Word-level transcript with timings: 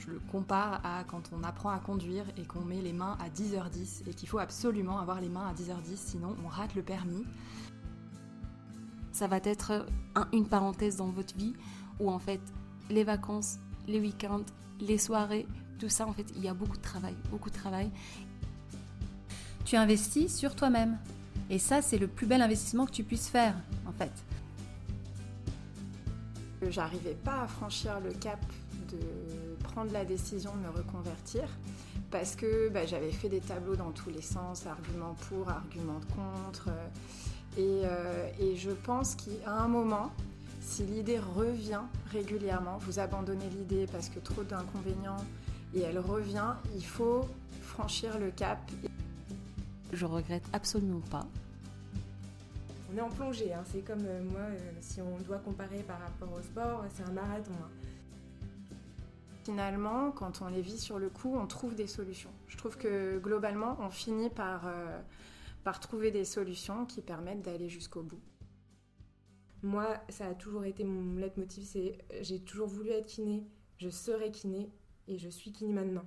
je 0.00 0.10
le 0.10 0.20
compare 0.32 0.80
à 0.84 1.04
quand 1.04 1.30
on 1.32 1.44
apprend 1.44 1.70
à 1.70 1.78
conduire 1.78 2.24
et 2.36 2.44
qu'on 2.44 2.62
met 2.62 2.80
les 2.80 2.92
mains 2.92 3.18
à 3.20 3.28
10h10 3.28 4.08
et 4.08 4.14
qu'il 4.14 4.28
faut 4.28 4.38
absolument 4.38 4.98
avoir 4.98 5.20
les 5.20 5.28
mains 5.28 5.46
à 5.46 5.52
10h10 5.52 5.96
sinon 5.96 6.34
on 6.44 6.48
rate 6.48 6.74
le 6.74 6.82
permis. 6.82 7.24
Ça 9.12 9.26
va 9.26 9.36
être 9.44 9.86
une 10.32 10.46
parenthèse 10.46 10.96
dans 10.96 11.08
votre 11.08 11.36
vie 11.36 11.52
où 11.98 12.10
en 12.10 12.18
fait 12.18 12.40
les 12.88 13.04
vacances, 13.04 13.58
les 13.86 14.00
week-ends, 14.00 14.44
les 14.80 14.96
soirées, 14.96 15.46
tout 15.78 15.90
ça 15.90 16.06
en 16.06 16.12
fait 16.12 16.26
il 16.34 16.42
y 16.42 16.48
a 16.48 16.54
beaucoup 16.54 16.76
de 16.76 16.82
travail, 16.82 17.14
beaucoup 17.30 17.50
de 17.50 17.56
travail. 17.56 17.90
Tu 19.64 19.76
investis 19.76 20.34
sur 20.34 20.56
toi-même 20.56 20.96
et 21.50 21.58
ça 21.58 21.82
c'est 21.82 21.98
le 21.98 22.08
plus 22.08 22.26
bel 22.26 22.40
investissement 22.40 22.86
que 22.86 22.92
tu 22.92 23.04
puisses 23.04 23.28
faire 23.28 23.54
en 23.86 23.92
fait. 23.92 24.12
J'arrivais 26.70 27.16
pas 27.22 27.42
à 27.42 27.46
franchir 27.46 28.00
le 28.00 28.12
cap 28.12 28.40
de 28.90 28.98
prendre 29.72 29.92
la 29.92 30.04
décision 30.04 30.52
de 30.54 30.60
me 30.60 30.70
reconvertir 30.70 31.42
parce 32.10 32.34
que 32.34 32.68
bah, 32.68 32.86
j'avais 32.86 33.12
fait 33.12 33.28
des 33.28 33.40
tableaux 33.40 33.76
dans 33.76 33.92
tous 33.92 34.10
les 34.10 34.22
sens, 34.22 34.66
arguments 34.66 35.14
pour, 35.28 35.48
arguments 35.48 36.00
contre. 36.14 36.70
Euh, 37.58 38.28
et, 38.38 38.56
je 38.56 38.70
pense 38.70 39.14
qu'à 39.14 39.52
un 39.52 39.68
moment, 39.68 40.10
si 40.60 40.84
l'idée 40.84 41.18
revient 41.18 41.82
régulièrement, 42.10 42.78
vous 42.78 42.98
abandonnez 42.98 43.48
l'idée 43.50 43.86
parce 43.90 44.08
que 44.08 44.18
trop 44.18 44.42
d'inconvénients 44.42 45.24
et 45.74 45.80
elle 45.82 45.98
revient, 45.98 46.54
il 46.74 46.84
faut 46.84 47.28
franchir 47.62 48.18
le 48.18 48.30
cap. 48.30 48.58
Je 49.92 50.06
regrette 50.06 50.44
absolument 50.52 51.02
pas. 51.10 51.26
On 52.92 52.96
est 52.96 53.00
en 53.00 53.08
plongée, 53.08 53.52
hein. 53.52 53.62
c'est 53.70 53.84
comme 53.84 54.04
euh, 54.04 54.22
moi, 54.24 54.40
euh, 54.40 54.58
si 54.80 55.00
on 55.00 55.16
doit 55.18 55.38
comparer 55.38 55.78
par 55.86 56.00
rapport 56.00 56.36
au 56.36 56.42
sport, 56.42 56.84
c'est 56.92 57.04
un 57.04 57.12
marathon. 57.12 57.52
Hein. 57.62 57.89
Finalement, 59.50 60.12
quand 60.12 60.42
on 60.42 60.46
les 60.46 60.62
vit 60.62 60.78
sur 60.78 61.00
le 61.00 61.10
coup, 61.10 61.34
on 61.36 61.44
trouve 61.48 61.74
des 61.74 61.88
solutions. 61.88 62.30
Je 62.46 62.56
trouve 62.56 62.76
que 62.76 63.18
globalement, 63.18 63.76
on 63.80 63.90
finit 63.90 64.30
par, 64.30 64.68
euh, 64.68 65.00
par 65.64 65.80
trouver 65.80 66.12
des 66.12 66.24
solutions 66.24 66.86
qui 66.86 67.00
permettent 67.00 67.42
d'aller 67.42 67.68
jusqu'au 67.68 68.04
bout. 68.04 68.20
Moi, 69.64 69.88
ça 70.08 70.26
a 70.26 70.34
toujours 70.34 70.64
été 70.66 70.84
mon 70.84 71.16
leitmotiv, 71.16 71.64
c'est 71.64 71.98
j'ai 72.20 72.38
toujours 72.38 72.68
voulu 72.68 72.90
être 72.90 73.06
kiné, 73.06 73.42
je 73.76 73.88
serai 73.88 74.30
kiné 74.30 74.70
et 75.08 75.18
je 75.18 75.28
suis 75.28 75.50
kiné 75.50 75.72
maintenant. 75.72 76.04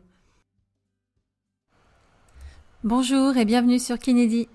Bonjour 2.85 3.35
et 3.35 3.43
bienvenue 3.43 3.79
sur 3.79 3.99
Kinédi. 3.99 4.47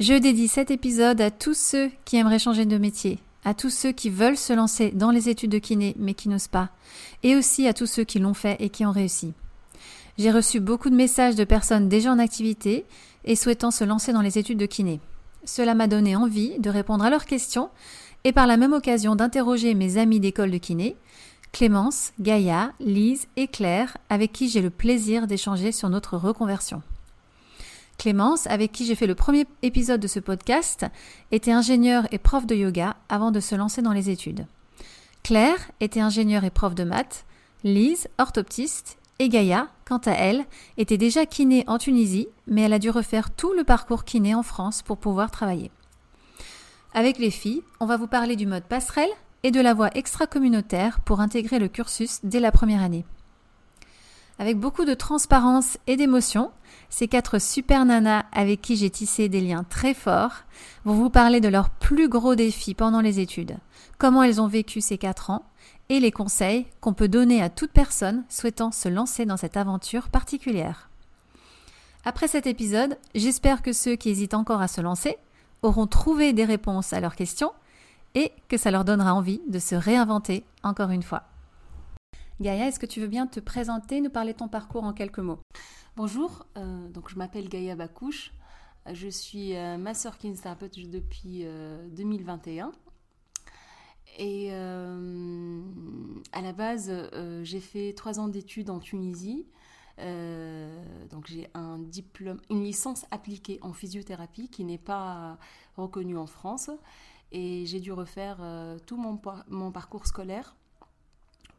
Je 0.00 0.14
dédie 0.14 0.48
cet 0.48 0.72
épisode 0.72 1.20
à 1.20 1.30
tous 1.30 1.56
ceux 1.56 1.88
qui 2.04 2.16
aimeraient 2.16 2.40
changer 2.40 2.66
de 2.66 2.78
métier, 2.78 3.20
à 3.44 3.54
tous 3.54 3.70
ceux 3.70 3.92
qui 3.92 4.10
veulent 4.10 4.36
se 4.36 4.52
lancer 4.52 4.90
dans 4.90 5.10
les 5.10 5.28
études 5.28 5.50
de 5.50 5.58
kiné 5.58 5.94
mais 5.98 6.14
qui 6.14 6.28
n'osent 6.28 6.48
pas, 6.48 6.70
et 7.22 7.36
aussi 7.36 7.66
à 7.68 7.74
tous 7.74 7.86
ceux 7.86 8.04
qui 8.04 8.18
l'ont 8.18 8.34
fait 8.34 8.56
et 8.60 8.70
qui 8.70 8.84
ont 8.86 8.92
réussi. 8.92 9.32
J'ai 10.18 10.30
reçu 10.30 10.60
beaucoup 10.60 10.90
de 10.90 10.94
messages 10.94 11.34
de 11.34 11.44
personnes 11.44 11.88
déjà 11.88 12.12
en 12.12 12.18
activité 12.18 12.84
et 13.24 13.36
souhaitant 13.36 13.70
se 13.70 13.84
lancer 13.84 14.12
dans 14.12 14.20
les 14.20 14.38
études 14.38 14.58
de 14.58 14.66
kiné. 14.66 15.00
Cela 15.44 15.74
m'a 15.74 15.88
donné 15.88 16.16
envie 16.16 16.58
de 16.58 16.70
répondre 16.70 17.04
à 17.04 17.10
leurs 17.10 17.26
questions 17.26 17.70
et 18.24 18.32
par 18.32 18.46
la 18.46 18.56
même 18.56 18.72
occasion 18.72 19.16
d'interroger 19.16 19.74
mes 19.74 19.98
amis 19.98 20.20
d'école 20.20 20.50
de 20.50 20.58
kiné, 20.58 20.96
Clémence, 21.52 22.12
Gaïa, 22.18 22.72
Lise 22.80 23.26
et 23.36 23.46
Claire, 23.46 23.96
avec 24.08 24.32
qui 24.32 24.48
j'ai 24.48 24.60
le 24.60 24.70
plaisir 24.70 25.26
d'échanger 25.26 25.70
sur 25.72 25.88
notre 25.88 26.16
reconversion. 26.16 26.82
Clémence, 27.98 28.46
avec 28.46 28.72
qui 28.72 28.86
j'ai 28.86 28.94
fait 28.94 29.06
le 29.06 29.14
premier 29.14 29.46
épisode 29.62 30.00
de 30.00 30.06
ce 30.06 30.20
podcast, 30.20 30.86
était 31.32 31.52
ingénieure 31.52 32.06
et 32.10 32.18
prof 32.18 32.46
de 32.46 32.54
yoga 32.54 32.96
avant 33.08 33.30
de 33.30 33.40
se 33.40 33.54
lancer 33.54 33.82
dans 33.82 33.92
les 33.92 34.10
études. 34.10 34.46
Claire 35.22 35.70
était 35.80 36.00
ingénieure 36.00 36.44
et 36.44 36.50
prof 36.50 36.74
de 36.74 36.84
maths, 36.84 37.24
Lise, 37.64 38.08
orthoptiste, 38.18 38.98
et 39.18 39.28
Gaïa, 39.28 39.68
quant 39.86 40.00
à 40.04 40.10
elle, 40.10 40.44
était 40.76 40.98
déjà 40.98 41.24
kiné 41.24 41.64
en 41.66 41.78
Tunisie, 41.78 42.28
mais 42.46 42.62
elle 42.62 42.72
a 42.72 42.78
dû 42.78 42.90
refaire 42.90 43.30
tout 43.30 43.52
le 43.54 43.64
parcours 43.64 44.04
kiné 44.04 44.34
en 44.34 44.42
France 44.42 44.82
pour 44.82 44.98
pouvoir 44.98 45.30
travailler. 45.30 45.70
Avec 46.92 47.18
les 47.18 47.30
filles, 47.30 47.62
on 47.80 47.86
va 47.86 47.96
vous 47.96 48.06
parler 48.06 48.36
du 48.36 48.46
mode 48.46 48.64
passerelle 48.64 49.10
et 49.42 49.50
de 49.50 49.60
la 49.60 49.74
voie 49.74 49.90
extra-communautaire 49.94 51.00
pour 51.00 51.20
intégrer 51.20 51.58
le 51.58 51.68
cursus 51.68 52.20
dès 52.22 52.40
la 52.40 52.52
première 52.52 52.82
année. 52.82 53.04
Avec 54.38 54.58
beaucoup 54.58 54.84
de 54.84 54.94
transparence 54.94 55.78
et 55.86 55.96
d'émotion, 55.96 56.50
ces 56.90 57.06
quatre 57.06 57.40
super 57.40 57.84
nanas 57.84 58.24
avec 58.32 58.60
qui 58.60 58.74
j'ai 58.74 58.90
tissé 58.90 59.28
des 59.28 59.40
liens 59.40 59.64
très 59.64 59.94
forts 59.94 60.42
vont 60.84 60.94
vous 60.94 61.10
parler 61.10 61.40
de 61.40 61.48
leurs 61.48 61.70
plus 61.70 62.08
gros 62.08 62.34
défis 62.34 62.74
pendant 62.74 63.00
les 63.00 63.20
études, 63.20 63.56
comment 63.96 64.24
elles 64.24 64.40
ont 64.40 64.48
vécu 64.48 64.80
ces 64.80 64.98
quatre 64.98 65.30
ans 65.30 65.44
et 65.88 66.00
les 66.00 66.10
conseils 66.10 66.66
qu'on 66.80 66.94
peut 66.94 67.08
donner 67.08 67.42
à 67.42 67.48
toute 67.48 67.70
personne 67.70 68.24
souhaitant 68.28 68.72
se 68.72 68.88
lancer 68.88 69.24
dans 69.24 69.36
cette 69.36 69.56
aventure 69.56 70.08
particulière. 70.08 70.90
Après 72.04 72.26
cet 72.26 72.46
épisode, 72.46 72.98
j'espère 73.14 73.62
que 73.62 73.72
ceux 73.72 73.94
qui 73.94 74.10
hésitent 74.10 74.34
encore 74.34 74.60
à 74.60 74.68
se 74.68 74.80
lancer 74.80 75.16
auront 75.62 75.86
trouvé 75.86 76.32
des 76.32 76.44
réponses 76.44 76.92
à 76.92 77.00
leurs 77.00 77.16
questions 77.16 77.52
et 78.14 78.32
que 78.48 78.56
ça 78.56 78.70
leur 78.70 78.84
donnera 78.84 79.14
envie 79.14 79.40
de 79.48 79.58
se 79.58 79.74
réinventer 79.74 80.44
encore 80.62 80.90
une 80.90 81.02
fois. 81.02 81.22
Gaïa, 82.40 82.66
est-ce 82.66 82.80
que 82.80 82.86
tu 82.86 83.00
veux 83.00 83.06
bien 83.06 83.28
te 83.28 83.38
présenter, 83.38 84.00
nous 84.00 84.10
parler 84.10 84.32
de 84.32 84.38
ton 84.38 84.48
parcours 84.48 84.82
en 84.82 84.92
quelques 84.92 85.20
mots? 85.20 85.38
Bonjour, 85.94 86.46
euh, 86.58 86.88
je 87.06 87.14
m'appelle 87.14 87.48
Gaïa 87.48 87.76
Bakouche, 87.76 88.32
je 88.92 89.06
suis 89.06 89.54
euh, 89.54 89.78
masseur 89.78 90.18
kinésithérapeute 90.18 90.76
depuis 90.90 91.46
2021. 91.92 92.66
Euh, 92.66 92.72
Et 94.18 94.52
à 96.32 96.40
la 96.42 96.52
base, 96.52 96.92
j'ai 97.44 97.60
fait 97.60 97.92
trois 97.92 98.18
ans 98.18 98.26
d'études 98.26 98.68
en 98.68 98.80
Tunisie. 98.80 99.46
donc 99.98 101.28
j'ai 101.28 101.48
un 101.54 101.78
diplôme, 101.78 102.40
une 102.50 102.64
licence 102.64 103.06
appliquée 103.12 103.60
en 103.62 103.72
physiothérapie 103.72 104.48
qui 104.48 104.64
n'est 104.64 104.76
pas 104.76 105.38
reconnue 105.76 106.18
en 106.18 106.26
France. 106.26 106.68
Et 107.30 107.64
j'ai 107.66 107.78
dû 107.78 107.92
refaire 107.92 108.38
tout 108.86 108.96
mon 108.96 109.70
parcours 109.70 110.08
scolaire 110.08 110.56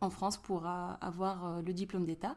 en 0.02 0.10
France 0.10 0.38
pour 0.38 0.66
avoir 0.66 1.46
euh, 1.46 1.62
le 1.62 1.74
diplôme 1.74 2.06
d'État. 2.06 2.36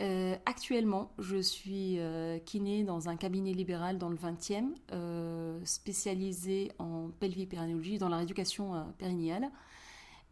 Euh, 0.00 0.36
actuellement, 0.46 1.10
je 1.18 1.38
suis 1.38 1.98
euh, 1.98 2.38
kiné 2.38 2.84
dans 2.84 3.08
un 3.08 3.16
cabinet 3.16 3.52
libéral 3.52 3.98
dans 3.98 4.08
le 4.08 4.16
20e, 4.16 5.64
spécialisé 5.64 6.70
en 6.78 7.10
pelvipérinéologie, 7.18 7.98
dans 7.98 8.08
la 8.08 8.18
rééducation 8.18 8.86
périnéale, 8.98 9.50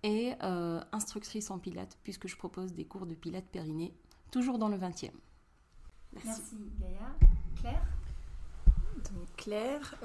et 0.02 0.34
instructrice 0.92 1.50
en 1.50 1.58
pilates, 1.58 1.98
puisque 2.04 2.28
je 2.28 2.36
propose 2.36 2.75
des 2.75 2.84
cours 2.84 3.06
de 3.06 3.14
pilates 3.14 3.46
périnée, 3.46 3.92
toujours 4.30 4.58
dans 4.58 4.69
le 4.69 4.76
20e. 4.76 5.10
Merci, 6.12 6.28
Merci 6.28 6.56
Gaïa. 6.80 7.16
Claire? 7.56 7.86
Donc 9.12 9.36
Claire, 9.36 9.96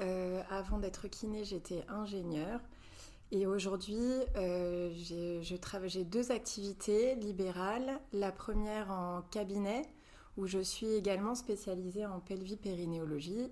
avant 0.50 0.78
d'être 0.78 1.06
kiné, 1.06 1.44
j'étais 1.44 1.84
ingénieure. 1.88 2.60
Et 3.34 3.46
aujourd'hui, 3.46 3.98
euh, 4.36 4.90
j'ai 4.92 6.04
deux 6.04 6.30
activités 6.32 7.14
libérales. 7.14 7.98
La 8.12 8.30
première 8.30 8.90
en 8.90 9.22
cabinet, 9.22 9.86
où 10.36 10.46
je 10.46 10.58
suis 10.58 10.88
également 10.88 11.34
spécialisée 11.34 12.04
en 12.04 12.20
pelvipérinéologie. 12.20 13.48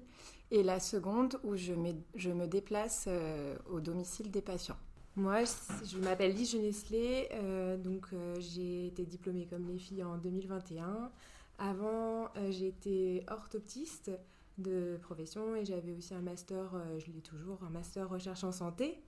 Et 0.51 0.63
la 0.63 0.81
seconde, 0.81 1.41
où 1.45 1.57
je, 1.57 1.73
me 1.73 2.47
déplace 2.47 3.07
euh, 3.09 3.57
au 3.71 3.81
domicile 3.81 4.31
des 4.31 4.43
patients. 4.43 4.77
Moi, 5.17 5.45
je 5.91 5.97
m'appelle 5.97 6.35
Lise 6.35 6.53
Genesley, 6.53 7.31
euh, 7.33 7.79
donc 7.79 8.09
j'ai 8.39 8.89
été 8.89 9.07
diplômée 9.07 9.47
comme 9.47 9.67
les 9.67 9.79
filles 9.79 10.05
en 10.05 10.19
2021. 10.19 11.11
Avant, 11.59 12.29
j'étais 12.51 13.25
orthoptiste 13.31 14.11
de 14.59 14.99
profession 15.01 15.57
et 15.57 15.65
j'avais 15.65 15.93
aussi 15.93 16.15
un 16.15 16.21
master, 16.21 16.75
je 16.99 17.11
l'ai 17.13 17.21
toujours, 17.23 17.59
un 17.65 17.71
master 17.71 18.09
recherche 18.09 18.45
en 18.45 18.53
santé. 18.53 19.01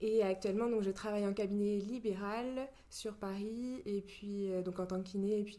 Et 0.00 0.22
actuellement, 0.22 0.68
donc, 0.68 0.82
je 0.82 0.90
travaille 0.90 1.26
en 1.26 1.32
cabinet 1.32 1.78
libéral 1.78 2.68
sur 2.90 3.14
Paris, 3.14 3.82
et 3.86 4.02
puis 4.02 4.52
euh, 4.52 4.62
donc 4.62 4.78
en 4.78 4.86
tant 4.86 4.98
que 5.02 5.08
kiné, 5.08 5.38
et 5.38 5.42
puis 5.42 5.56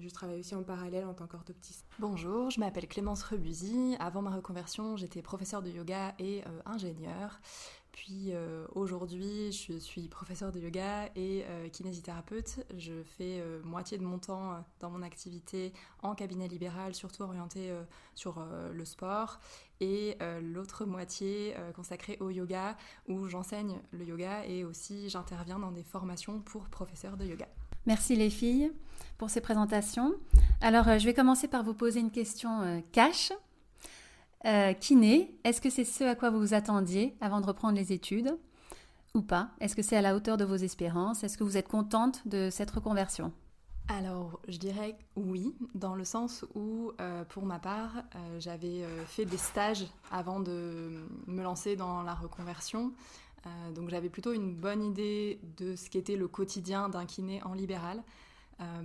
je 0.00 0.08
travaille 0.10 0.38
aussi 0.38 0.54
en 0.54 0.62
parallèle 0.62 1.04
en 1.04 1.14
tant 1.14 1.26
qu'orthoptiste. 1.26 1.84
Bonjour, 1.98 2.50
je 2.50 2.60
m'appelle 2.60 2.86
Clémence 2.86 3.24
Rebuzy. 3.24 3.96
Avant 3.98 4.22
ma 4.22 4.30
reconversion, 4.30 4.96
j'étais 4.96 5.22
professeure 5.22 5.62
de 5.62 5.70
yoga 5.70 6.14
et 6.20 6.42
euh, 6.46 6.60
ingénieure. 6.66 7.40
Euh, 8.10 8.66
aujourd'hui, 8.74 9.52
je 9.52 9.78
suis 9.78 10.08
professeure 10.08 10.52
de 10.52 10.60
yoga 10.60 11.06
et 11.16 11.44
euh, 11.46 11.68
kinésithérapeute. 11.68 12.64
Je 12.76 13.02
fais 13.02 13.40
euh, 13.40 13.60
moitié 13.64 13.98
de 13.98 14.04
mon 14.04 14.18
temps 14.18 14.64
dans 14.80 14.90
mon 14.90 15.02
activité 15.02 15.72
en 16.02 16.14
cabinet 16.14 16.48
libéral, 16.48 16.94
surtout 16.94 17.22
orienté 17.22 17.70
sur 18.14 18.44
le 18.72 18.84
sport, 18.84 19.40
et 19.80 20.16
l'autre 20.40 20.84
moitié 20.84 21.54
consacrée 21.74 22.16
au 22.20 22.30
yoga, 22.30 22.76
où 23.08 23.28
j'enseigne 23.28 23.80
le 23.92 24.04
yoga 24.04 24.44
et 24.46 24.64
aussi 24.64 25.08
j'interviens 25.08 25.58
dans 25.58 25.72
des 25.72 25.82
formations 25.82 26.40
pour 26.40 26.68
professeurs 26.68 27.16
de 27.16 27.24
yoga. 27.24 27.48
Merci 27.86 28.16
les 28.16 28.30
filles 28.30 28.72
pour 29.18 29.30
ces 29.30 29.40
présentations. 29.40 30.14
Alors, 30.60 30.98
je 30.98 31.04
vais 31.04 31.14
commencer 31.14 31.48
par 31.48 31.62
vous 31.62 31.74
poser 31.74 32.00
une 32.00 32.10
question 32.10 32.82
cash. 32.92 33.32
Euh, 34.46 34.72
kiné, 34.72 35.38
est-ce 35.44 35.60
que 35.60 35.70
c'est 35.70 35.84
ce 35.84 36.04
à 36.04 36.14
quoi 36.14 36.30
vous 36.30 36.40
vous 36.40 36.54
attendiez 36.54 37.16
avant 37.20 37.40
de 37.40 37.46
reprendre 37.46 37.76
les 37.76 37.92
études 37.92 38.36
ou 39.14 39.22
pas? 39.22 39.50
Est-ce 39.60 39.76
que 39.76 39.82
c'est 39.82 39.96
à 39.96 40.02
la 40.02 40.16
hauteur 40.16 40.36
de 40.36 40.44
vos 40.44 40.56
espérances? 40.56 41.24
Est-ce 41.24 41.36
que 41.36 41.44
vous 41.44 41.56
êtes 41.56 41.68
contente 41.68 42.26
de 42.26 42.48
cette 42.50 42.70
reconversion? 42.70 43.32
Alors, 43.92 44.38
je 44.46 44.56
dirais 44.56 44.96
oui, 45.16 45.52
dans 45.74 45.96
le 45.96 46.04
sens 46.04 46.44
où, 46.54 46.92
euh, 47.00 47.24
pour 47.24 47.44
ma 47.44 47.58
part, 47.58 48.04
euh, 48.14 48.38
j'avais 48.38 48.84
euh, 48.84 49.04
fait 49.04 49.24
des 49.24 49.36
stages 49.36 49.84
avant 50.12 50.38
de 50.38 50.92
me 51.26 51.42
lancer 51.42 51.74
dans 51.74 52.02
la 52.02 52.14
reconversion. 52.14 52.92
donc, 53.74 53.88
j'avais 53.88 54.10
plutôt 54.10 54.32
une 54.32 54.54
bonne 54.54 54.84
idée 54.84 55.40
de 55.56 55.74
ce 55.74 55.88
qu'était 55.90 56.16
le 56.16 56.28
quotidien 56.28 56.88
d'un 56.88 57.04
kiné 57.04 57.42
en 57.42 57.54
libéral. 57.54 58.02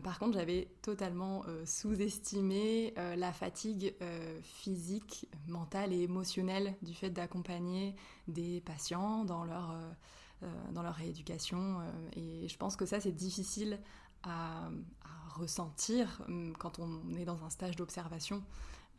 Par 0.03 0.19
contre, 0.19 0.37
j'avais 0.37 0.69
totalement 0.81 1.43
sous-estimé 1.65 2.93
la 2.95 3.33
fatigue 3.33 3.93
physique, 4.41 5.27
mentale 5.47 5.91
et 5.91 6.01
émotionnelle 6.03 6.75
du 6.81 6.93
fait 6.93 7.09
d'accompagner 7.09 7.95
des 8.27 8.61
patients 8.61 9.25
dans 9.25 9.43
leur, 9.43 9.75
dans 10.71 10.81
leur 10.81 10.95
rééducation. 10.95 11.81
et 12.15 12.47
je 12.47 12.57
pense 12.57 12.75
que 12.77 12.85
ça, 12.85 13.01
c'est 13.01 13.11
difficile 13.11 13.79
à, 14.23 14.69
ressentir 15.35 16.21
hum, 16.27 16.53
quand 16.57 16.79
on 16.79 17.13
est 17.15 17.25
dans 17.25 17.43
un 17.43 17.49
stage 17.49 17.75
d'observation. 17.75 18.41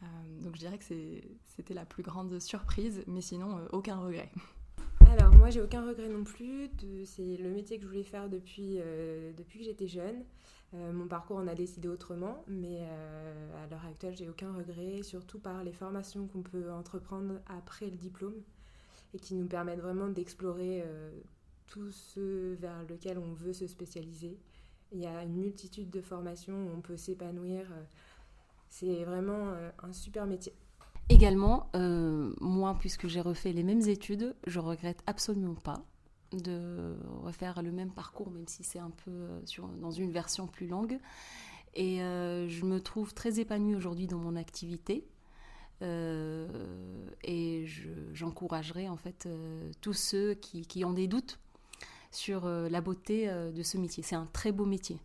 Euh, 0.02 0.06
donc 0.42 0.54
je 0.54 0.60
dirais 0.60 0.78
que 0.78 0.84
c'était 0.84 1.74
la 1.74 1.86
plus 1.86 2.02
grande 2.02 2.38
surprise, 2.38 3.02
mais 3.06 3.22
sinon 3.22 3.58
euh, 3.58 3.66
aucun 3.72 3.98
regret. 3.98 4.30
Alors 5.18 5.34
moi 5.34 5.50
j'ai 5.50 5.62
aucun 5.62 5.86
regret 5.86 6.08
non 6.08 6.24
plus, 6.24 6.70
c'est 7.06 7.36
le 7.38 7.50
métier 7.50 7.78
que 7.78 7.84
je 7.84 7.88
voulais 7.88 8.02
faire 8.02 8.28
depuis, 8.28 8.76
euh, 8.78 9.32
depuis 9.32 9.60
que 9.60 9.64
j'étais 9.64 9.88
jeune. 9.88 10.24
Mon 10.72 11.06
parcours 11.06 11.38
en 11.38 11.46
a 11.46 11.54
décidé 11.54 11.88
autrement, 11.88 12.44
mais 12.48 12.82
à 12.82 13.66
l'heure 13.70 13.84
actuelle 13.86 14.14
j'ai 14.16 14.28
aucun 14.28 14.52
regret, 14.52 15.02
surtout 15.02 15.38
par 15.38 15.64
les 15.64 15.72
formations 15.72 16.26
qu'on 16.26 16.42
peut 16.42 16.70
entreprendre 16.70 17.40
après 17.46 17.86
le 17.86 17.96
diplôme 17.96 18.34
et 19.14 19.18
qui 19.18 19.34
nous 19.34 19.46
permettent 19.46 19.80
vraiment 19.80 20.08
d'explorer 20.08 20.84
tout 21.66 21.90
ce 21.90 22.54
vers 22.54 22.82
lequel 22.88 23.18
on 23.18 23.32
veut 23.32 23.52
se 23.52 23.66
spécialiser. 23.66 24.38
Il 24.92 25.00
y 25.00 25.06
a 25.06 25.22
une 25.22 25.36
multitude 25.36 25.90
de 25.90 26.00
formations 26.00 26.54
où 26.54 26.70
on 26.76 26.80
peut 26.80 26.96
s'épanouir. 26.96 27.66
Euh, 27.72 27.82
c'est 28.68 29.04
vraiment 29.04 29.50
euh, 29.50 29.70
un 29.82 29.92
super 29.92 30.26
métier. 30.26 30.52
Également, 31.08 31.70
euh, 31.74 32.32
moi, 32.40 32.76
puisque 32.78 33.06
j'ai 33.06 33.20
refait 33.20 33.52
les 33.52 33.62
mêmes 33.62 33.86
études, 33.88 34.34
je 34.46 34.58
regrette 34.58 35.02
absolument 35.06 35.54
pas 35.54 35.84
de 36.32 36.96
refaire 37.22 37.62
le 37.62 37.72
même 37.72 37.90
parcours, 37.90 38.30
même 38.30 38.48
si 38.48 38.64
c'est 38.64 38.78
un 38.78 38.90
peu 39.04 39.28
sur, 39.44 39.68
dans 39.68 39.90
une 39.90 40.10
version 40.10 40.46
plus 40.46 40.66
longue. 40.66 40.98
Et 41.74 41.98
je 41.98 42.64
me 42.64 42.80
trouve 42.80 43.12
très 43.12 43.38
épanouie 43.38 43.74
aujourd'hui 43.74 44.06
dans 44.06 44.18
mon 44.18 44.36
activité. 44.36 45.06
et 45.82 47.66
j'encouragerai 48.12 48.88
en 48.88 48.96
fait 48.96 49.28
tous 49.80 49.92
ceux 49.92 50.34
qui, 50.34 50.62
qui, 50.66 50.84
ont 50.84 50.92
des 50.92 51.06
doutes 51.06 51.38
sur 52.16 52.46
euh, 52.46 52.68
la 52.68 52.80
beauté 52.80 53.28
euh, 53.28 53.52
de 53.52 53.62
ce 53.62 53.76
métier. 53.76 54.02
C'est 54.02 54.16
un 54.16 54.28
très 54.32 54.52
beau 54.52 54.64
métier. 54.64 54.98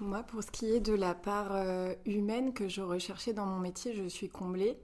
Moi, 0.00 0.22
pour 0.22 0.42
ce 0.42 0.50
qui 0.50 0.66
est 0.66 0.80
de 0.80 0.92
la 0.92 1.14
part 1.14 1.54
euh, 1.54 1.94
humaine 2.04 2.52
que 2.52 2.68
je 2.68 2.82
recherchais 2.82 3.32
dans 3.32 3.46
mon 3.46 3.58
métier, 3.58 3.94
je 3.94 4.06
suis 4.06 4.28
comblée. 4.28 4.78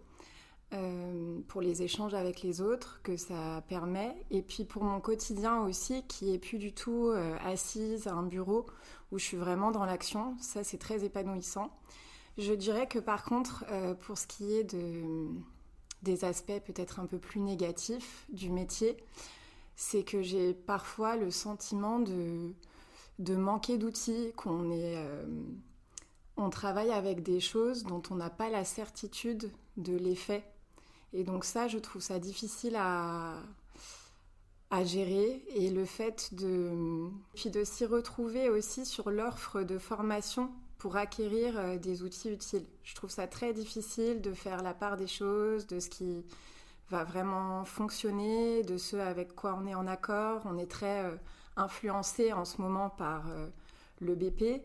Pour 1.48 1.60
les 1.60 1.82
échanges 1.82 2.14
avec 2.14 2.42
les 2.42 2.60
autres 2.60 3.00
que 3.02 3.16
ça 3.16 3.62
permet. 3.69 4.14
Et 4.30 4.42
puis 4.42 4.64
pour 4.64 4.84
mon 4.84 5.00
quotidien 5.00 5.62
aussi, 5.62 6.02
qui 6.06 6.32
est 6.32 6.38
plus 6.38 6.58
du 6.58 6.72
tout 6.72 7.12
assise 7.44 8.06
à 8.06 8.14
un 8.14 8.22
bureau 8.22 8.66
où 9.10 9.19
je 9.19 9.24
suis 9.24 9.36
vraiment 9.36 9.70
dans 9.70 9.84
l'action. 9.84 10.36
Ça, 10.40 10.64
c'est 10.64 10.78
très 10.78 11.04
épanouissant. 11.04 11.70
Je 12.38 12.52
dirais 12.54 12.86
que 12.86 12.98
par 12.98 13.24
contre, 13.24 13.64
pour 14.00 14.16
ce 14.16 14.26
qui 14.26 14.54
est 14.54 14.64
de, 14.64 15.28
des 16.02 16.24
aspects 16.24 16.60
peut-être 16.64 17.00
un 17.00 17.06
peu 17.06 17.18
plus 17.18 17.40
négatifs 17.40 18.26
du 18.30 18.50
métier, 18.50 18.96
c'est 19.76 20.04
que 20.04 20.22
j'ai 20.22 20.54
parfois 20.54 21.16
le 21.16 21.30
sentiment 21.30 21.98
de, 21.98 22.52
de 23.18 23.36
manquer 23.36 23.78
d'outils, 23.78 24.32
qu'on 24.36 24.70
est... 24.70 24.96
Euh, 24.96 25.25
on 26.36 26.50
travaille 26.50 26.90
avec 26.90 27.22
des 27.22 27.40
choses 27.40 27.84
dont 27.84 28.02
on 28.10 28.14
n'a 28.14 28.30
pas 28.30 28.48
la 28.48 28.64
certitude 28.64 29.50
de 29.76 29.94
l'effet. 29.94 30.44
Et 31.12 31.25
donc 31.25 31.44
ça, 31.44 31.69
je 31.69 31.79
trouve 31.79 32.03
ça 32.03 32.19
difficile 32.19 32.76
à, 32.76 33.43
gérer. 34.85 35.44
Et 35.55 35.70
le 35.70 35.85
fait 35.85 36.35
de, 36.35 37.11
de 37.44 37.64
s'y 37.64 37.85
retrouver 37.85 38.49
aussi 38.49 38.87
sur 38.87 39.11
l'offre 39.11 39.62
de 39.62 39.79
formation 39.79 40.50
pour 40.79 40.97
acquérir 40.97 41.59
euh, 41.59 41.76
des 41.76 42.03
outils 42.03 42.31
utiles. 42.31 42.67
Je 42.82 42.94
trouve 42.94 43.11
ça 43.11 43.29
très 43.29 43.53
difficile 43.53 44.20
de 44.20 44.32
faire 44.32 44.62
la 44.62 44.75
part 44.75 44.97
des 44.97 45.06
choses, 45.06 45.67
de 45.69 45.79
ce 45.79 45.88
qui 45.88 46.25
va 46.91 47.05
vraiment 47.05 47.64
fonctionner, 47.64 48.64
de 48.64 48.76
ce 48.79 48.97
avec 48.97 49.35
quoi 49.37 49.56
on 49.62 49.67
est 49.67 49.76
en 49.76 49.87
accord. 49.87 50.43
On 50.44 50.59
est 50.59 50.70
très 50.70 51.05
euh, 51.05 51.14
influencé 51.56 52.32
en 52.32 52.44
ce 52.44 52.61
moment 52.61 52.91
par 52.91 53.29
euh, 53.29 53.47
le 54.00 54.14
BP 54.14 54.62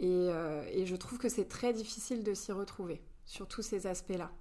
et, 0.00 0.84
je 0.84 0.96
trouve 0.96 1.18
que 1.18 1.28
c'est 1.28 1.44
très 1.44 1.72
difficile 1.72 2.24
de 2.24 2.34
s'y 2.34 2.50
retrouver 2.50 3.00
sur 3.24 3.46
tous 3.46 3.62
ces 3.62 3.86
aspects-là. 3.86 4.32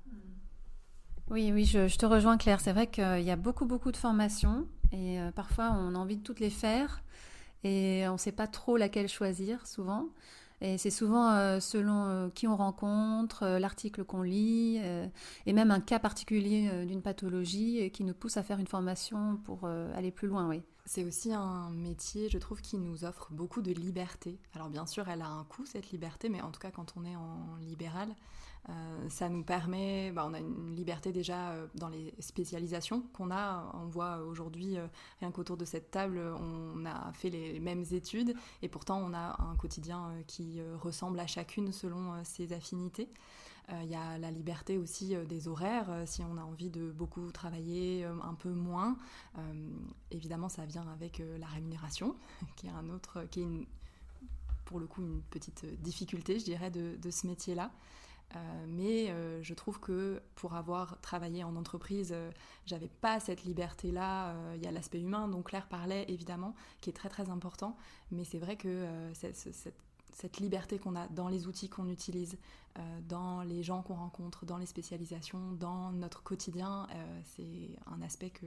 Oui, 1.32 1.52
oui, 1.54 1.64
je, 1.64 1.96
te 1.96 2.06
rejoins 2.06 2.38
Claire. 2.38 2.60
C'est 2.60 2.74
vrai 2.74 2.88
qu'il 2.88 3.22
y 3.22 3.32
a 3.32 3.38
beaucoup, 3.38 3.66
beaucoup 3.66 3.94
de 3.94 3.98
formations 3.98 4.68
et 4.92 5.18
parfois 5.34 5.72
on 5.72 5.96
a 5.96 5.98
envie 5.98 6.18
de 6.18 6.24
toutes 6.24 6.42
les 6.42 6.50
faire 6.50 7.02
et 7.64 8.06
on 8.10 8.14
ne 8.14 8.18
sait 8.18 8.34
pas 8.34 8.48
trop 8.48 8.76
laquelle 8.76 9.08
choisir 9.08 9.66
souvent. 9.66 10.10
Et 10.62 10.78
c'est 10.78 10.92
souvent 10.92 11.32
euh, 11.32 11.60
selon 11.60 12.06
euh, 12.06 12.30
qui 12.30 12.48
on 12.48 12.56
rencontre, 12.56 13.44
euh, 13.44 13.60
l'article 13.60 14.04
qu'on 14.04 14.22
lit, 14.22 14.80
et 15.46 15.54
même 15.54 15.72
un 15.72 15.80
cas 15.80 16.00
particulier 16.00 16.86
d'une 16.86 17.02
pathologie 17.02 17.90
qui 17.92 18.04
nous 18.04 18.14
pousse 18.14 18.38
à 18.38 18.44
faire 18.44 18.60
une 18.60 18.68
formation 18.68 19.38
pour 19.46 19.68
aller 19.96 20.12
plus 20.12 20.28
loin, 20.28 20.48
oui. 20.48 20.62
C'est 20.86 21.04
aussi 21.04 21.32
un 21.32 21.70
métier, 21.70 22.28
je 22.30 22.38
trouve, 22.38 22.62
qui 22.62 22.78
nous 22.78 23.06
offre 23.06 23.30
beaucoup 23.32 23.62
de 23.62 23.72
liberté. 23.72 24.40
Alors 24.56 24.70
bien 24.70 24.86
sûr, 24.86 25.08
elle 25.08 25.22
a 25.22 25.28
un 25.28 25.44
coût, 25.46 25.66
cette 25.66 25.92
liberté, 25.92 26.28
mais 26.28 26.42
en 26.42 26.52
tout 26.52 26.60
cas, 26.60 26.72
quand 26.72 26.94
on 26.98 27.06
est 27.06 27.16
en 27.16 27.56
libéral, 27.62 28.10
euh, 28.70 29.10
ça 29.10 29.28
nous 29.28 29.44
permet, 29.44 30.12
bah, 30.12 30.26
on 30.28 30.34
a 30.34 30.40
une 30.40 30.76
liberté 30.76 31.12
déjà 31.12 31.52
euh, 31.52 31.68
dans 31.76 31.90
les 31.90 32.14
spécialisations 32.20 33.04
qu'on 33.14 33.32
a. 33.32 33.72
On 33.74 33.88
voit 33.88 34.18
aujourd'hui, 34.18 34.78
euh, 34.78 34.86
rien 35.20 35.32
qu'autour 35.32 35.58
de 35.58 35.66
cette 35.66 35.90
table, 35.90 36.20
on 36.20 36.86
a 36.86 37.12
fait 37.14 37.30
les 37.30 37.60
mêmes 37.60 37.84
études 37.92 38.36
et 38.62 38.70
pourtant 38.70 39.00
on 39.00 39.14
a 39.14 39.42
un 39.42 39.56
quotidien 39.56 40.12
qui 40.28 40.62
ressemble 40.82 41.20
à 41.20 41.28
chacune 41.28 41.72
selon 41.72 42.24
ses 42.24 42.54
affinités. 42.54 43.10
Il 43.84 43.90
y 43.90 43.96
a 43.96 44.18
la 44.18 44.32
liberté 44.32 44.78
aussi 44.78 45.16
des 45.30 45.48
horaires, 45.48 46.04
si 46.06 46.24
on 46.24 46.38
a 46.38 46.42
envie 46.42 46.70
de 46.70 46.92
beaucoup 46.92 47.32
travailler, 47.32 48.04
un 48.04 48.34
peu 48.34 48.50
moins. 48.50 48.98
évidemment, 50.10 50.50
ça 50.50 50.66
vient 50.66 50.86
avec 50.90 51.24
la 51.40 51.46
rémunération, 51.46 52.16
qui 52.58 52.68
est 52.68 52.72
un 52.72 52.90
autre, 52.90 53.26
qui 53.32 53.42
est 53.42 53.48
pour 54.66 54.80
le 54.80 54.88
coup 54.88 55.02
une 55.02 55.22
petite 55.22 55.66
difficulté, 55.82 56.40
je 56.40 56.46
dirais, 56.46 56.70
de, 56.70 56.98
de 57.02 57.12
ce 57.12 57.28
métier-là. 57.28 57.72
Euh, 58.36 58.66
mais 58.68 59.10
euh, 59.10 59.42
je 59.42 59.54
trouve 59.54 59.80
que 59.80 60.22
pour 60.36 60.54
avoir 60.56 61.00
travaillé 61.02 61.44
en 61.44 61.56
entreprise, 61.56 62.12
euh, 62.14 62.32
j'avais 62.66 62.88
pas 62.88 63.20
cette 63.20 63.44
liberté-là. 63.44 64.34
Il 64.56 64.64
y 64.64 64.68
a 64.68 64.72
l'aspect 64.72 65.02
humain 65.02 65.28
dont 65.28 65.42
Claire 65.42 65.68
parlait 65.68 66.06
évidemment, 66.08 66.56
qui 66.80 66.90
est 66.90 66.94
très 66.94 67.10
très 67.10 67.30
important. 67.30 67.76
Mais 68.12 68.24
c'est 68.24 68.40
vrai 68.40 68.56
que 68.56 68.86
cette, 69.14 70.40
liberté 70.40 70.78
qu'on 70.80 70.96
a 70.96 71.08
dans 71.08 71.28
les 71.28 71.48
outils 71.48 71.70
qu'on 71.70 71.90
utilise, 71.90 72.38
dans 73.08 73.42
les 73.42 73.64
gens 73.64 73.82
qu'on 73.82 73.96
rencontre, 73.96 74.46
dans 74.46 74.58
les 74.58 74.66
spécialisations, 74.66 75.52
dans 75.54 75.92
notre 75.92 76.24
quotidien, 76.24 76.88
c'est 77.24 77.70
un 77.88 78.02
aspect 78.02 78.30
que 78.30 78.46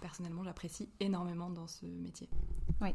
personnellement 0.00 0.44
j'apprécie 0.44 0.88
énormément 1.00 1.50
dans 1.50 1.66
ce 1.66 1.86
métier. 1.86 2.28
Oui. 2.80 2.90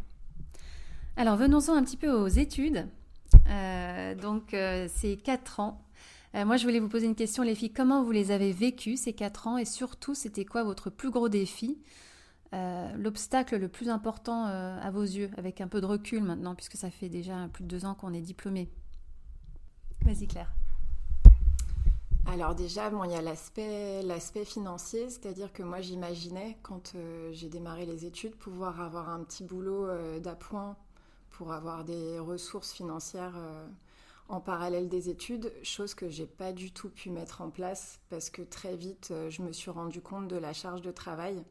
Alors 1.15 1.37
venons-en 1.37 1.73
un 1.73 1.83
petit 1.83 1.97
peu 1.97 2.11
aux 2.11 2.27
études. 2.27 2.87
donc 4.21 4.49
c'est 4.51 5.17
4 5.23 5.59
ans 5.59 5.88
euh, 6.35 6.45
moi, 6.45 6.57
je 6.57 6.63
voulais 6.63 6.79
vous 6.79 6.89
poser 6.89 7.07
une 7.07 7.15
question, 7.15 7.43
les 7.43 7.55
filles. 7.55 7.73
Comment 7.73 8.03
vous 8.03 8.11
les 8.11 8.31
avez 8.31 8.51
vécues 8.51 8.97
ces 8.97 9.13
quatre 9.13 9.47
ans? 9.47 9.57
Et 9.57 9.65
surtout, 9.65 10.13
c'était 10.13 10.45
quoi 10.45 10.63
votre 10.63 10.89
plus 10.89 11.09
gros 11.09 11.27
défi 11.27 11.81
euh, 12.53 12.91
L'obstacle 12.97 13.57
le 13.57 13.67
plus 13.67 13.89
important 13.89 14.45
euh, 14.45 14.79
à 14.79 14.91
vos 14.91 15.01
yeux, 15.01 15.31
avec 15.37 15.59
un 15.59 15.67
peu 15.67 15.81
de 15.81 15.87
recul 15.87 16.23
maintenant, 16.23 16.53
puisque 16.53 16.77
ça 16.77 16.91
fait 16.91 17.09
déjà 17.09 17.47
plus 17.51 17.63
de 17.63 17.67
deux 17.67 17.85
ans 17.85 17.95
qu'on 17.95 18.13
est 18.13 18.21
diplômé. 18.21 18.69
Vas-y, 20.05 20.27
Claire. 20.27 20.53
Alors 22.27 22.53
déjà, 22.53 22.91
il 23.05 23.11
y 23.11 23.15
a 23.15 23.21
l'aspect 23.23 24.45
financier, 24.45 25.09
c'est-à-dire 25.09 25.51
que 25.51 25.63
moi 25.63 25.81
j'imaginais, 25.81 26.59
quand 26.61 26.93
j'ai 27.31 27.49
démarré 27.49 27.87
les 27.87 28.05
études, 28.05 28.35
pouvoir 28.35 28.81
avoir 28.81 29.09
un 29.09 29.23
petit 29.23 29.43
boulot 29.43 29.87
d'appoint 30.19 30.77
pour 31.31 31.53
avoir 31.53 31.83
des 31.85 32.19
ressources 32.19 32.71
financières 32.71 33.33
en 34.29 34.39
parallèle 34.39 34.87
des 34.87 35.09
études, 35.09 35.51
chose 35.63 35.95
que 35.95 36.07
j'ai 36.07 36.27
pas 36.27 36.53
du 36.53 36.71
tout 36.71 36.89
pu 36.89 37.09
mettre 37.09 37.41
en 37.41 37.49
place 37.49 37.99
parce 38.09 38.29
que 38.29 38.43
très 38.43 38.75
vite 38.75 39.09
euh, 39.11 39.29
je 39.31 39.41
me 39.41 39.51
suis 39.51 39.71
rendu 39.71 40.01
compte 40.01 40.27
de 40.27 40.37
la 40.37 40.53
charge 40.53 40.83
de 40.83 40.91
travail. 40.91 41.43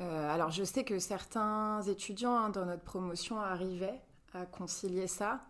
Euh, 0.00 0.30
alors 0.30 0.50
je 0.50 0.64
sais 0.64 0.84
que 0.84 0.98
certains 0.98 1.80
étudiants 1.82 2.34
hein, 2.34 2.50
dans 2.50 2.66
notre 2.66 2.82
promotion 2.82 3.40
arrivaient 3.40 4.00
à 4.34 4.46
concilier 4.46 5.06
ça, 5.06 5.44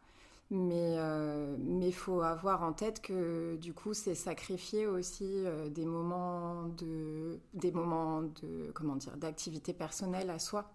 mais 0.50 0.92
il 0.92 0.98
euh, 0.98 1.92
faut 1.92 2.20
avoir 2.20 2.62
en 2.62 2.74
tête 2.74 3.00
que 3.00 3.56
du 3.56 3.72
coup 3.72 3.94
c'est 3.94 4.14
sacrifier 4.14 4.86
aussi 4.86 5.44
des 5.70 5.86
moments 5.86 6.64
de 6.64 7.40
des 7.54 7.72
moments 7.72 8.22
de 8.22 8.70
comment 8.74 8.96
dire 8.96 9.16
d'activité 9.16 9.72
personnelle 9.72 10.28
à 10.28 10.38
soi. 10.38 10.70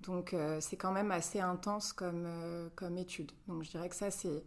Donc 0.00 0.34
c'est 0.58 0.76
quand 0.76 0.90
même 0.90 1.12
assez 1.12 1.38
intense 1.38 1.92
comme 1.92 2.26
comme 2.74 2.98
étude. 2.98 3.30
Donc 3.46 3.62
je 3.62 3.70
dirais 3.70 3.88
que 3.88 3.94
ça 3.94 4.10
c'est 4.10 4.42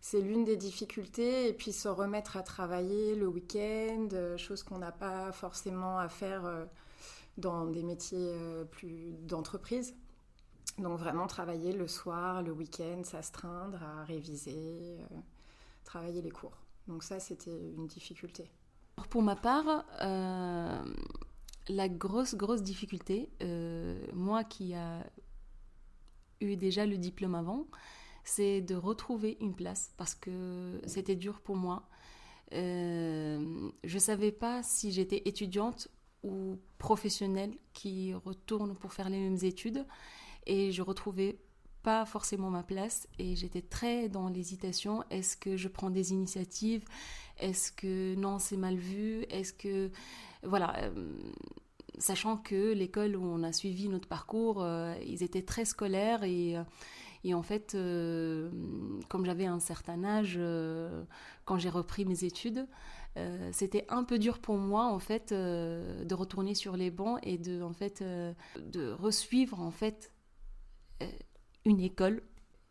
c'est 0.00 0.20
l'une 0.20 0.44
des 0.44 0.56
difficultés. 0.56 1.48
Et 1.48 1.52
puis 1.52 1.72
se 1.72 1.88
remettre 1.88 2.36
à 2.36 2.42
travailler 2.42 3.14
le 3.14 3.26
week-end, 3.26 4.08
chose 4.36 4.62
qu'on 4.62 4.78
n'a 4.78 4.92
pas 4.92 5.32
forcément 5.32 5.98
à 5.98 6.08
faire 6.08 6.66
dans 7.36 7.66
des 7.66 7.82
métiers 7.82 8.34
plus 8.70 9.12
d'entreprise. 9.22 9.94
Donc 10.78 10.98
vraiment 10.98 11.26
travailler 11.26 11.72
le 11.72 11.88
soir, 11.88 12.42
le 12.42 12.52
week-end, 12.52 13.02
s'astreindre 13.04 13.82
à 13.82 14.04
réviser, 14.04 14.98
travailler 15.84 16.22
les 16.22 16.30
cours. 16.30 16.56
Donc 16.88 17.02
ça, 17.02 17.20
c'était 17.20 17.72
une 17.76 17.86
difficulté. 17.86 18.50
Pour 19.08 19.22
ma 19.22 19.36
part, 19.36 19.84
euh, 20.02 20.84
la 21.68 21.88
grosse, 21.88 22.34
grosse 22.34 22.62
difficulté, 22.62 23.30
euh, 23.42 23.98
moi 24.12 24.44
qui 24.44 24.74
a 24.74 25.04
eu 26.40 26.56
déjà 26.56 26.86
le 26.86 26.98
diplôme 26.98 27.34
avant, 27.34 27.66
c'est 28.24 28.60
de 28.60 28.74
retrouver 28.74 29.36
une 29.40 29.54
place 29.54 29.92
parce 29.96 30.14
que 30.14 30.80
c'était 30.86 31.16
dur 31.16 31.40
pour 31.40 31.56
moi. 31.56 31.88
Euh, 32.52 33.70
je 33.84 33.94
ne 33.94 34.00
savais 34.00 34.32
pas 34.32 34.62
si 34.62 34.90
j'étais 34.92 35.22
étudiante 35.24 35.88
ou 36.22 36.58
professionnelle 36.78 37.56
qui 37.72 38.12
retourne 38.14 38.74
pour 38.74 38.92
faire 38.92 39.08
les 39.08 39.18
mêmes 39.18 39.38
études 39.42 39.86
et 40.46 40.72
je 40.72 40.82
retrouvais 40.82 41.38
pas 41.82 42.04
forcément 42.04 42.50
ma 42.50 42.62
place 42.62 43.08
et 43.18 43.36
j'étais 43.36 43.62
très 43.62 44.08
dans 44.08 44.28
l'hésitation. 44.28 45.04
Est-ce 45.10 45.36
que 45.36 45.56
je 45.56 45.68
prends 45.68 45.90
des 45.90 46.12
initiatives? 46.12 46.84
Est-ce 47.38 47.72
que 47.72 48.14
non, 48.16 48.38
c'est 48.38 48.56
mal 48.56 48.76
vu? 48.76 49.22
Est-ce 49.30 49.52
que. 49.52 49.90
Voilà. 50.42 50.76
Euh, 50.82 51.32
sachant 51.98 52.36
que 52.36 52.72
l'école 52.72 53.16
où 53.16 53.24
on 53.24 53.42
a 53.42 53.52
suivi 53.52 53.88
notre 53.88 54.08
parcours, 54.08 54.62
euh, 54.62 54.94
ils 55.06 55.22
étaient 55.22 55.42
très 55.42 55.64
scolaires 55.64 56.24
et. 56.24 56.56
Euh, 57.24 57.28
et 57.28 57.34
en 57.34 57.42
fait, 57.42 57.72
comme 59.08 59.24
j'avais 59.24 59.46
un 59.46 59.60
certain 59.60 60.04
âge 60.04 60.38
quand 61.44 61.58
j'ai 61.58 61.70
repris 61.70 62.04
mes 62.04 62.24
études, 62.24 62.66
c'était 63.52 63.86
un 63.88 64.04
peu 64.04 64.18
dur 64.18 64.38
pour 64.38 64.56
moi 64.56 64.86
en 64.86 64.98
fait 64.98 65.32
de 65.32 66.14
retourner 66.14 66.54
sur 66.54 66.76
les 66.76 66.90
bancs 66.90 67.18
et 67.22 67.38
de 67.38 67.62
en 67.62 67.72
fait 67.72 68.02
de 68.02 68.92
resuivre 68.92 69.60
en 69.60 69.70
fait 69.70 70.12
une 71.64 71.80
école. 71.80 72.22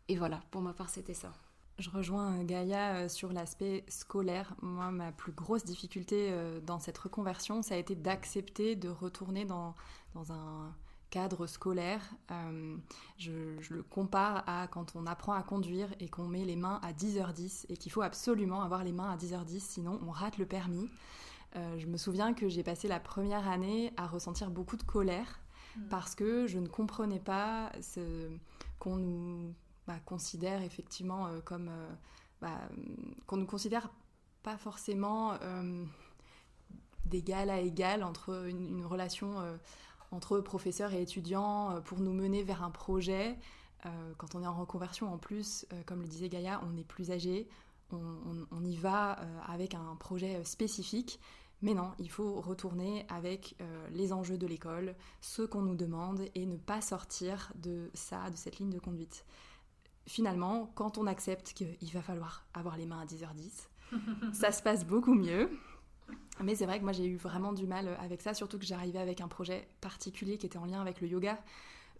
Et 0.08 0.16
voilà, 0.16 0.40
pour 0.50 0.60
ma 0.60 0.72
part, 0.72 0.90
c'était 0.90 1.14
ça. 1.14 1.32
Je 1.80 1.88
rejoins 1.88 2.44
Gaïa 2.44 2.96
euh, 2.96 3.08
sur 3.08 3.32
l'aspect 3.32 3.84
scolaire. 3.88 4.54
Moi, 4.60 4.90
ma 4.90 5.12
plus 5.12 5.32
grosse 5.32 5.64
difficulté 5.64 6.28
euh, 6.30 6.60
dans 6.60 6.78
cette 6.78 6.98
reconversion, 6.98 7.62
ça 7.62 7.74
a 7.74 7.78
été 7.78 7.94
d'accepter 7.94 8.76
de 8.76 8.90
retourner 8.90 9.46
dans, 9.46 9.74
dans 10.14 10.30
un 10.32 10.74
cadre 11.10 11.46
scolaire. 11.46 12.02
Euh, 12.30 12.76
je, 13.18 13.32
le 13.70 13.82
compare 13.82 14.44
à 14.46 14.68
quand 14.68 14.94
on 14.94 15.06
apprend 15.06 15.32
à 15.32 15.42
conduire 15.42 15.88
et 16.00 16.08
qu'on 16.08 16.26
met 16.26 16.44
les 16.44 16.56
mains 16.56 16.80
à 16.82 16.92
10h10 16.92 17.66
et 17.68 17.76
qu'il 17.76 17.92
faut 17.92 18.02
absolument 18.02 18.62
avoir 18.62 18.84
les 18.84 18.92
mains 18.92 19.10
à 19.10 19.16
10h10, 19.16 19.60
sinon 19.60 20.00
on 20.06 20.10
rate 20.10 20.38
le 20.38 20.46
permis. 20.46 20.88
je 21.54 21.86
me 21.86 21.96
souviens 21.96 22.32
que 22.32 22.48
j'ai 22.48 22.62
passé 22.62 22.88
la 22.88 23.00
première 23.00 23.48
année 23.48 23.92
à 23.96 24.06
ressentir 24.06 24.50
beaucoup 24.50 24.76
de 24.76 24.82
colère 24.84 25.40
mmh. 25.76 25.88
parce 25.88 26.14
que 26.14 26.46
je 26.46 26.58
ne 26.58 26.68
comprenais 26.68 27.20
pas 27.20 27.72
ce 27.80 28.30
qu'on 28.78 28.96
nous 28.96 29.54
bah, 29.90 29.98
considère 30.06 30.62
effectivement 30.62 31.26
euh, 31.26 31.40
comme 31.40 31.68
euh, 31.68 31.90
bah, 32.40 32.60
qu'on 33.26 33.38
nous 33.38 33.46
considère 33.46 33.90
pas 34.44 34.56
forcément 34.56 35.32
euh, 35.42 35.84
d'égal 37.06 37.50
à 37.50 37.58
égal 37.58 38.04
entre 38.04 38.46
une, 38.46 38.84
relation 38.84 39.34
entre 40.10 40.40
professeurs 40.40 40.92
et 40.92 41.02
étudiants 41.02 41.80
pour 41.84 42.00
nous 42.00 42.12
mener 42.12 42.42
vers 42.42 42.62
un 42.62 42.70
projet. 42.70 43.38
quand 44.18 44.34
on 44.34 44.42
est 44.42 44.46
en 44.46 44.54
reconversion, 44.54 45.12
en 45.12 45.18
plus, 45.18 45.66
comme 45.86 46.02
le 46.02 46.08
disait 46.08 46.28
Gaïa, 46.28 46.60
on 46.68 46.76
est 46.76 46.84
plus 46.84 47.10
âgé, 47.10 47.48
on, 47.92 48.64
y 48.64 48.76
va 48.76 49.18
avec 49.46 49.74
un 49.74 49.96
projet 49.96 50.44
spécifique. 50.44 51.20
Mais 51.62 51.74
non, 51.74 51.92
il 51.98 52.10
faut 52.10 52.40
retourner 52.40 53.04
avec 53.08 53.54
euh, 53.60 53.88
les 53.92 54.12
enjeux 54.12 54.38
de 54.38 54.46
l'école, 54.46 54.94
ce 55.20 55.42
qu'on 55.42 55.62
nous 55.62 55.74
demande 55.74 56.22
et 56.34 56.46
ne 56.46 56.56
pas 56.56 56.80
sortir 56.80 57.52
de 57.56 57.90
ça, 57.92 58.30
de 58.30 58.36
cette 58.36 58.58
ligne 58.58 58.70
de 58.70 58.78
conduite. 58.78 59.24
Finalement, 60.06 60.72
quand 60.74 60.96
on 60.96 61.06
accepte 61.06 61.52
qu'il 61.52 61.92
va 61.92 62.00
falloir 62.00 62.46
avoir 62.54 62.78
les 62.78 62.86
mains 62.86 63.00
à 63.00 63.04
10h10, 63.04 63.68
ça 64.32 64.52
se 64.52 64.62
passe 64.62 64.86
beaucoup 64.86 65.14
mieux. 65.14 65.50
Mais 66.42 66.54
c'est 66.54 66.66
vrai 66.66 66.78
que 66.78 66.84
moi 66.84 66.92
j'ai 66.92 67.06
eu 67.06 67.16
vraiment 67.16 67.52
du 67.52 67.66
mal 67.66 67.96
avec 68.00 68.22
ça, 68.22 68.34
surtout 68.34 68.58
que 68.58 68.64
j'arrivais 68.64 68.98
avec 68.98 69.20
un 69.20 69.28
projet 69.28 69.68
particulier 69.80 70.38
qui 70.38 70.46
était 70.46 70.58
en 70.58 70.64
lien 70.64 70.80
avec 70.80 71.00
le 71.00 71.08
yoga. 71.08 71.38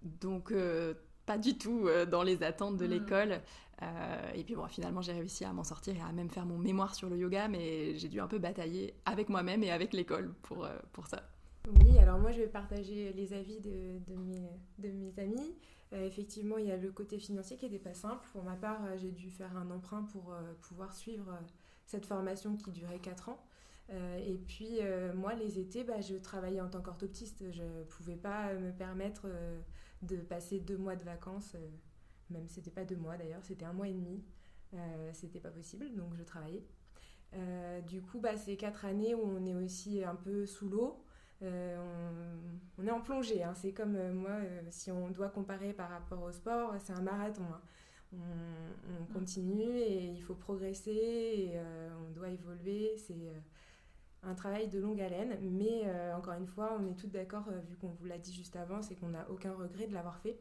Donc 0.02 0.50
euh, 0.50 0.94
pas 1.26 1.38
du 1.38 1.58
tout 1.58 1.86
euh, 1.86 2.06
dans 2.06 2.22
les 2.22 2.42
attentes 2.42 2.76
de 2.76 2.86
mm. 2.86 2.90
l'école. 2.90 3.40
Euh, 3.82 4.32
et 4.34 4.44
puis 4.44 4.54
bon, 4.54 4.66
finalement, 4.66 5.00
j'ai 5.00 5.12
réussi 5.12 5.44
à 5.44 5.52
m'en 5.52 5.64
sortir 5.64 5.96
et 5.96 6.00
à 6.00 6.12
même 6.12 6.28
faire 6.28 6.44
mon 6.44 6.58
mémoire 6.58 6.94
sur 6.94 7.08
le 7.08 7.16
yoga, 7.16 7.48
mais 7.48 7.96
j'ai 7.96 8.08
dû 8.08 8.20
un 8.20 8.26
peu 8.26 8.38
batailler 8.38 8.94
avec 9.06 9.28
moi-même 9.28 9.62
et 9.62 9.70
avec 9.70 9.92
l'école 9.92 10.34
pour, 10.42 10.68
pour 10.92 11.06
ça. 11.06 11.22
Oui, 11.80 11.98
alors 11.98 12.18
moi, 12.18 12.30
je 12.30 12.40
vais 12.40 12.46
partager 12.46 13.12
les 13.14 13.32
avis 13.32 13.60
de, 13.60 13.98
de, 14.06 14.16
mes, 14.16 14.50
de 14.78 14.88
mes, 14.90 15.18
amis. 15.18 15.54
effectivement, 15.92 16.58
il 16.58 16.66
y 16.66 16.72
a 16.72 16.76
le 16.76 16.92
côté 16.92 17.18
financier 17.18 17.56
qui 17.56 17.64
n'était 17.64 17.78
pas 17.78 17.94
simple. 17.94 18.26
Pour 18.32 18.44
ma 18.44 18.54
part, 18.54 18.80
j'ai 18.98 19.12
dû 19.12 19.30
faire 19.30 19.56
un 19.56 19.70
emprunt 19.70 20.02
pour 20.12 20.34
pouvoir 20.60 20.94
suivre 20.94 21.38
cette 21.86 22.04
formation 22.04 22.56
qui 22.56 22.72
durait 22.72 22.98
4 22.98 23.30
ans. 23.30 23.42
Et 23.90 24.36
puis, 24.46 24.78
moi, 25.14 25.34
les 25.34 25.58
étés, 25.58 25.84
bah, 25.84 26.00
je 26.00 26.14
travaillais 26.16 26.60
en 26.60 26.68
tant 26.68 26.80
qu'orthoptiste. 26.80 27.44
Je 27.50 27.62
ne 27.62 27.84
pouvais 27.84 28.16
pas 28.16 28.54
me 28.54 28.70
permettre 28.70 29.26
de 30.02 30.16
passer 30.16 30.60
deux 30.60 30.76
mois 30.76 30.96
de 30.96 31.04
vacances, 31.04 31.54
euh, 31.54 31.68
même 32.30 32.48
c'était 32.48 32.70
pas 32.70 32.84
deux 32.84 32.96
mois 32.96 33.16
d'ailleurs, 33.16 33.44
c'était 33.44 33.64
un 33.64 33.72
mois 33.72 33.88
et 33.88 33.92
demi. 33.92 34.24
Euh, 34.72 35.10
c'était 35.12 35.40
pas 35.40 35.50
possible, 35.50 35.92
donc 35.94 36.14
je 36.14 36.22
travaillais. 36.22 36.64
Euh, 37.34 37.80
du 37.82 38.00
coup, 38.02 38.20
bah, 38.20 38.36
c'est 38.36 38.56
quatre 38.56 38.84
années 38.84 39.14
où 39.14 39.22
on 39.22 39.44
est 39.44 39.54
aussi 39.54 40.02
un 40.04 40.14
peu 40.14 40.46
sous 40.46 40.68
l'eau. 40.68 41.04
on, 41.42 42.86
est 42.86 42.90
en 42.90 43.00
plongée. 43.00 43.42
Hein. 43.42 43.54
C'est 43.54 43.72
comme 43.72 44.12
moi, 44.12 44.40
si 44.70 44.90
on 44.90 45.10
doit 45.10 45.28
comparer 45.28 45.72
par 45.72 45.90
rapport 45.90 46.22
au 46.22 46.32
sport, 46.32 46.74
c'est 46.78 46.92
un 46.92 47.02
marathon. 47.02 47.44
Hein. 47.44 47.60
On, 48.12 49.02
on, 49.02 49.12
continue 49.12 49.78
et 49.78 50.06
il 50.06 50.20
faut 50.20 50.34
progresser 50.34 50.90
et 50.90 51.60
on 52.06 52.10
doit 52.10 52.28
évoluer. 52.28 52.96
C'est 52.96 53.32
un 54.22 54.34
travail 54.34 54.68
de 54.68 54.78
longue 54.78 55.00
haleine, 55.00 55.38
mais 55.42 55.82
euh, 55.84 56.14
encore 56.14 56.34
une 56.34 56.46
fois, 56.46 56.76
on 56.78 56.86
est 56.86 56.94
toutes 56.94 57.12
d'accord, 57.12 57.44
euh, 57.48 57.60
vu 57.68 57.76
qu'on 57.76 57.88
vous 57.88 58.04
l'a 58.04 58.18
dit 58.18 58.32
juste 58.32 58.56
avant, 58.56 58.82
c'est 58.82 58.94
qu'on 58.94 59.08
n'a 59.08 59.28
aucun 59.30 59.52
regret 59.52 59.86
de 59.86 59.94
l'avoir 59.94 60.18
fait. 60.18 60.38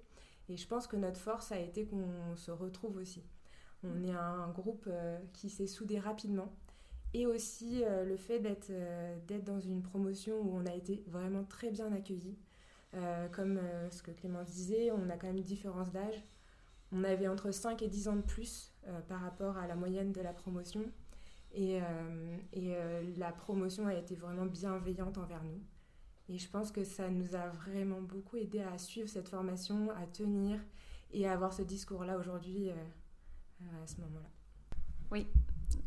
Et 0.49 0.57
je 0.57 0.67
pense 0.67 0.87
que 0.87 0.95
notre 0.95 1.19
force 1.19 1.51
a 1.51 1.59
été 1.59 1.85
qu'on 1.85 2.35
se 2.35 2.51
retrouve 2.51 2.97
aussi. 2.97 3.23
On 3.83 4.03
est 4.03 4.11
un 4.11 4.49
groupe 4.49 4.85
euh, 4.87 5.17
qui 5.33 5.49
s'est 5.49 5.67
soudé 5.67 5.99
rapidement. 5.99 6.51
Et 7.13 7.25
aussi 7.25 7.83
le 8.05 8.15
fait 8.17 8.39
d'être 8.39 8.71
d'être 9.25 9.43
dans 9.43 9.59
une 9.59 9.81
promotion 9.81 10.39
où 10.41 10.55
on 10.55 10.65
a 10.67 10.75
été 10.75 11.03
vraiment 11.07 11.43
très 11.43 11.71
bien 11.71 11.91
accueillis. 11.91 12.37
comme 13.31 13.59
ce 13.89 14.03
que 14.03 14.11
Clément 14.11 14.43
disait, 14.43 14.91
on 14.91 15.09
a 15.09 15.17
quand 15.17 15.25
même 15.25 15.37
une 15.37 15.43
différence 15.43 15.91
d'âge. 15.91 16.23
On 16.91 17.03
avait 17.03 17.27
entre 17.27 17.49
5 17.49 17.81
et 17.81 17.87
10 17.87 18.09
ans 18.09 18.15
de 18.15 18.21
plus 18.21 18.71
par 19.07 19.21
rapport 19.21 19.57
à 19.57 19.65
la 19.65 19.73
moyenne 19.73 20.11
de 20.11 20.21
la 20.21 20.33
promotion. 20.33 20.85
Et, 21.53 21.81
euh, 21.81 22.37
euh, 22.57 23.13
la 23.17 23.31
promotion 23.31 23.87
a 23.87 23.93
été 23.93 24.15
vraiment 24.15 24.45
bienveillante 24.45 25.17
envers 25.17 25.43
nous. 25.43 25.61
Et 26.27 26.37
je 26.37 26.47
pense 26.49 26.71
que 26.71 26.83
ça 26.83 27.09
nous 27.09 27.35
a 27.35 27.47
vraiment 27.49 28.01
beaucoup 28.01 28.37
aidé 28.37 28.61
à 28.61 28.77
suivre 28.77 29.09
cette 29.09 29.29
formation, 29.29 29.89
à 29.91 30.05
tenir 30.05 30.59
et 31.11 31.27
à 31.27 31.33
avoir 31.33 31.53
ce 31.53 31.63
discours-là 31.63 32.17
aujourd'hui 32.17 32.69
euh, 32.69 33.83
à 33.83 33.87
ce 33.87 33.99
moment-là. 34.01 34.29
Oui, 35.11 35.25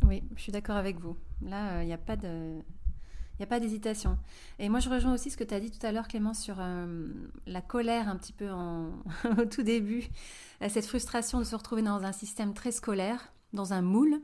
oui, 0.04 0.25
je 0.35 0.42
suis 0.42 0.52
d'accord 0.52 0.76
avec 0.76 0.99
vous. 0.99 1.16
Là, 1.42 1.83
il 1.83 1.87
n'y 1.87 1.92
a 1.92 1.99
pas 1.99 2.16
de... 2.16 2.61
Il 3.38 3.42
a 3.45 3.47
pas 3.47 3.61
d'hésitation. 3.61 4.19
Et 4.61 4.69
moi, 4.69 4.78
je 4.78 4.88
rejoins 4.88 5.14
aussi 5.14 5.31
ce 5.31 5.37
que 5.37 5.42
tu 5.42 5.54
as 5.54 5.59
dit 5.59 5.71
tout 5.71 5.85
à 5.85 5.90
l'heure, 5.90 6.07
Clément, 6.07 6.35
sur 6.35 6.59
la 7.47 7.61
colère 7.62 8.09
un 8.09 8.16
petit 8.16 8.33
peu 8.33 8.49
en... 8.52 8.92
au 9.38 9.45
tout 9.47 9.62
début, 9.64 10.07
cette 10.69 10.87
frustration 10.87 11.40
de 11.40 11.45
se 11.45 11.57
retrouver 11.57 11.83
dans 11.83 12.04
un 12.04 12.12
système 12.12 12.54
très 12.54 12.71
scolaire, 12.71 13.33
dans 13.52 13.73
un 13.73 13.83
moule, 13.83 14.21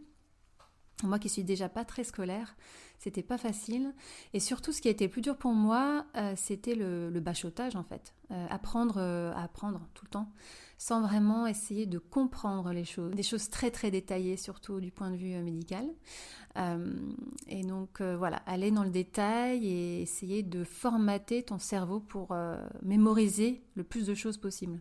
moi 1.05 1.19
qui 1.19 1.28
suis 1.28 1.45
déjà 1.45 1.69
pas 1.69 1.85
très 1.85 2.05
scolaire, 2.05 2.57
c'était 2.99 3.23
pas 3.23 3.38
facile. 3.38 3.95
Et 4.35 4.40
surtout, 4.40 4.73
ce 4.73 4.81
qui 4.81 4.88
a 4.88 4.90
été 4.90 5.05
le 5.05 5.11
plus 5.11 5.23
dur 5.23 5.37
pour 5.37 5.52
moi, 5.52 6.07
euh, 6.17 6.35
c'était 6.37 6.75
le, 6.75 7.21
bachotage 7.21 7.76
en 7.76 7.85
fait. 7.85 8.14
Euh, 8.31 8.47
apprendre 8.50 8.97
euh, 8.99 9.33
à 9.33 9.45
apprendre 9.45 9.88
tout 9.95 10.05
le 10.05 10.11
temps, 10.11 10.33
sans 10.76 11.00
vraiment 11.02 11.47
essayer 11.47 11.87
de 11.87 11.99
comprendre 11.99 12.73
les 12.73 12.85
choses. 12.85 13.14
Des 13.14 13.23
choses 13.23 13.49
très 13.50 13.71
très 13.71 13.90
détaillées, 13.90 14.37
surtout 14.37 14.81
du 14.81 14.90
point 14.90 15.11
de 15.11 15.17
vue 15.17 15.40
médical. 15.43 15.87
et 17.47 17.62
donc 17.62 18.02
voilà, 18.02 18.38
aller 18.47 18.73
dans 18.73 18.83
le 18.83 18.90
détail 18.90 19.64
et 19.67 20.02
essayer 20.02 20.43
de 20.43 20.64
formater 20.64 21.45
ton 21.45 21.59
cerveau 21.59 22.00
pour 22.00 22.35
mémoriser 22.83 23.62
le 23.76 23.85
plus 23.85 24.07
de 24.07 24.14
choses 24.14 24.38
possible. 24.38 24.81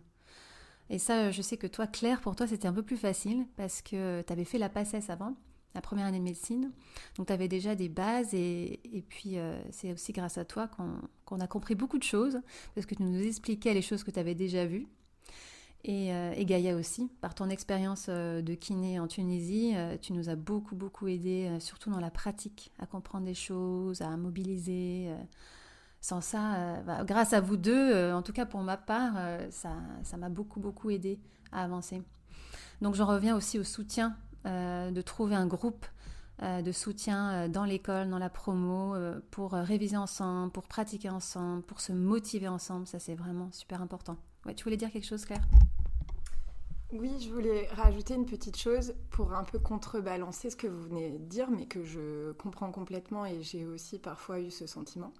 Et 0.90 0.98
ça, 0.98 1.30
je 1.30 1.42
sais 1.42 1.56
que 1.56 1.66
toi, 1.66 1.86
Claire, 1.86 2.20
pour 2.20 2.34
toi, 2.34 2.46
c'était 2.46 2.66
un 2.66 2.72
peu 2.72 2.82
plus 2.82 2.96
facile 2.96 3.46
parce 3.56 3.82
que 3.82 4.22
tu 4.22 4.32
avais 4.32 4.44
fait 4.44 4.58
la 4.58 4.70
passesse 4.70 5.10
avant 5.10 5.36
la 5.74 5.80
première 5.80 6.06
année 6.06 6.18
de 6.18 6.24
médecine. 6.24 6.72
Donc 7.16 7.26
tu 7.26 7.32
avais 7.32 7.48
déjà 7.48 7.74
des 7.74 7.88
bases 7.88 8.34
et, 8.34 8.80
puis 9.08 9.38
euh, 9.38 9.60
c'est 9.70 9.92
aussi 9.92 10.12
grâce 10.12 10.38
à 10.38 10.44
toi 10.44 10.68
qu'on 11.26 11.40
a 11.40 11.46
compris 11.46 11.74
beaucoup 11.74 11.98
de 11.98 12.04
choses 12.04 12.40
parce 12.74 12.86
que 12.86 12.94
tu 12.94 13.02
nous 13.02 13.22
expliquais 13.22 13.74
les 13.74 13.82
choses 13.82 14.04
que 14.04 14.10
tu 14.10 14.18
avais 14.18 14.34
déjà 14.34 14.66
vues. 14.66 14.86
Et, 15.84 16.08
et, 16.08 16.44
Gaïa 16.44 16.74
aussi, 16.74 17.08
par 17.20 17.36
ton 17.36 17.48
expérience 17.50 18.08
de 18.08 18.54
kiné 18.54 18.98
en 18.98 19.06
Tunisie, 19.06 19.74
tu 20.02 20.12
nous 20.12 20.28
as 20.28 20.34
beaucoup, 20.34 20.74
beaucoup 20.74 21.06
aidé, 21.06 21.56
surtout 21.60 21.88
dans 21.88 22.00
la 22.00 22.10
pratique, 22.10 22.72
à 22.80 22.86
comprendre 22.86 23.24
des 23.24 23.34
choses, 23.34 24.02
à 24.02 24.16
mobiliser. 24.16 25.08
Sans 26.00 26.20
ça, 26.20 26.82
bah, 26.82 27.04
grâce 27.04 27.32
à 27.32 27.40
vous 27.40 27.56
deux, 27.56 28.12
en 28.12 28.22
tout 28.22 28.32
cas 28.32 28.44
pour 28.44 28.60
ma 28.62 28.76
part, 28.76 29.14
ça 29.50 30.16
m'a 30.16 30.28
beaucoup, 30.28 30.58
beaucoup 30.58 30.90
aidé 30.90 31.20
à 31.52 31.62
avancer. 31.62 32.02
Donc 32.80 32.94
j'en 32.94 33.06
reviens 33.06 33.36
aussi 33.36 33.58
au 33.58 33.64
soutien, 33.64 34.16
de 34.48 35.00
trouver 35.02 35.34
un 35.34 35.46
groupe 35.46 35.86
euh, 36.44 36.62
de 36.62 36.70
soutien 36.70 37.32
euh, 37.32 37.48
dans 37.48 37.64
l'école, 37.64 38.08
dans 38.10 38.18
la 38.18 38.30
promo, 38.30 38.94
euh, 38.94 39.18
pour 39.32 39.54
réviser 39.54 39.96
ensemble, 39.96 40.52
pour 40.52 40.62
pratiquer 40.62 41.10
ensemble, 41.10 41.62
pour 41.64 41.80
se 41.80 41.90
motiver 41.92 42.46
ensemble. 42.46 42.86
Ça, 42.86 43.00
c'est 43.00 43.16
vraiment 43.16 43.50
super 43.50 43.82
important. 43.82 44.16
Tu 44.54 44.62
voulais 44.62 44.76
dire 44.76 44.92
quelque 44.92 45.06
chose, 45.06 45.24
Claire? 45.24 45.42
Oui, 46.92 47.10
je 47.20 47.30
voulais 47.30 47.66
rajouter 47.72 48.14
une 48.14 48.24
petite 48.24 48.56
chose 48.56 48.94
pour 49.10 49.34
un 49.34 49.42
peu 49.42 49.58
contrebalancer 49.58 50.50
ce 50.50 50.56
que 50.56 50.68
vous 50.68 50.82
venez 50.84 51.10
de 51.10 51.18
dire, 51.18 51.50
mais 51.50 51.66
que 51.66 51.82
je 51.82 52.30
comprends 52.34 52.70
complètement 52.70 53.26
et 53.26 53.42
j'ai 53.42 53.66
aussi 53.66 53.98
parfois 53.98 54.38
eu 54.38 54.52
ce 54.52 54.68
sentiment. 54.68 55.12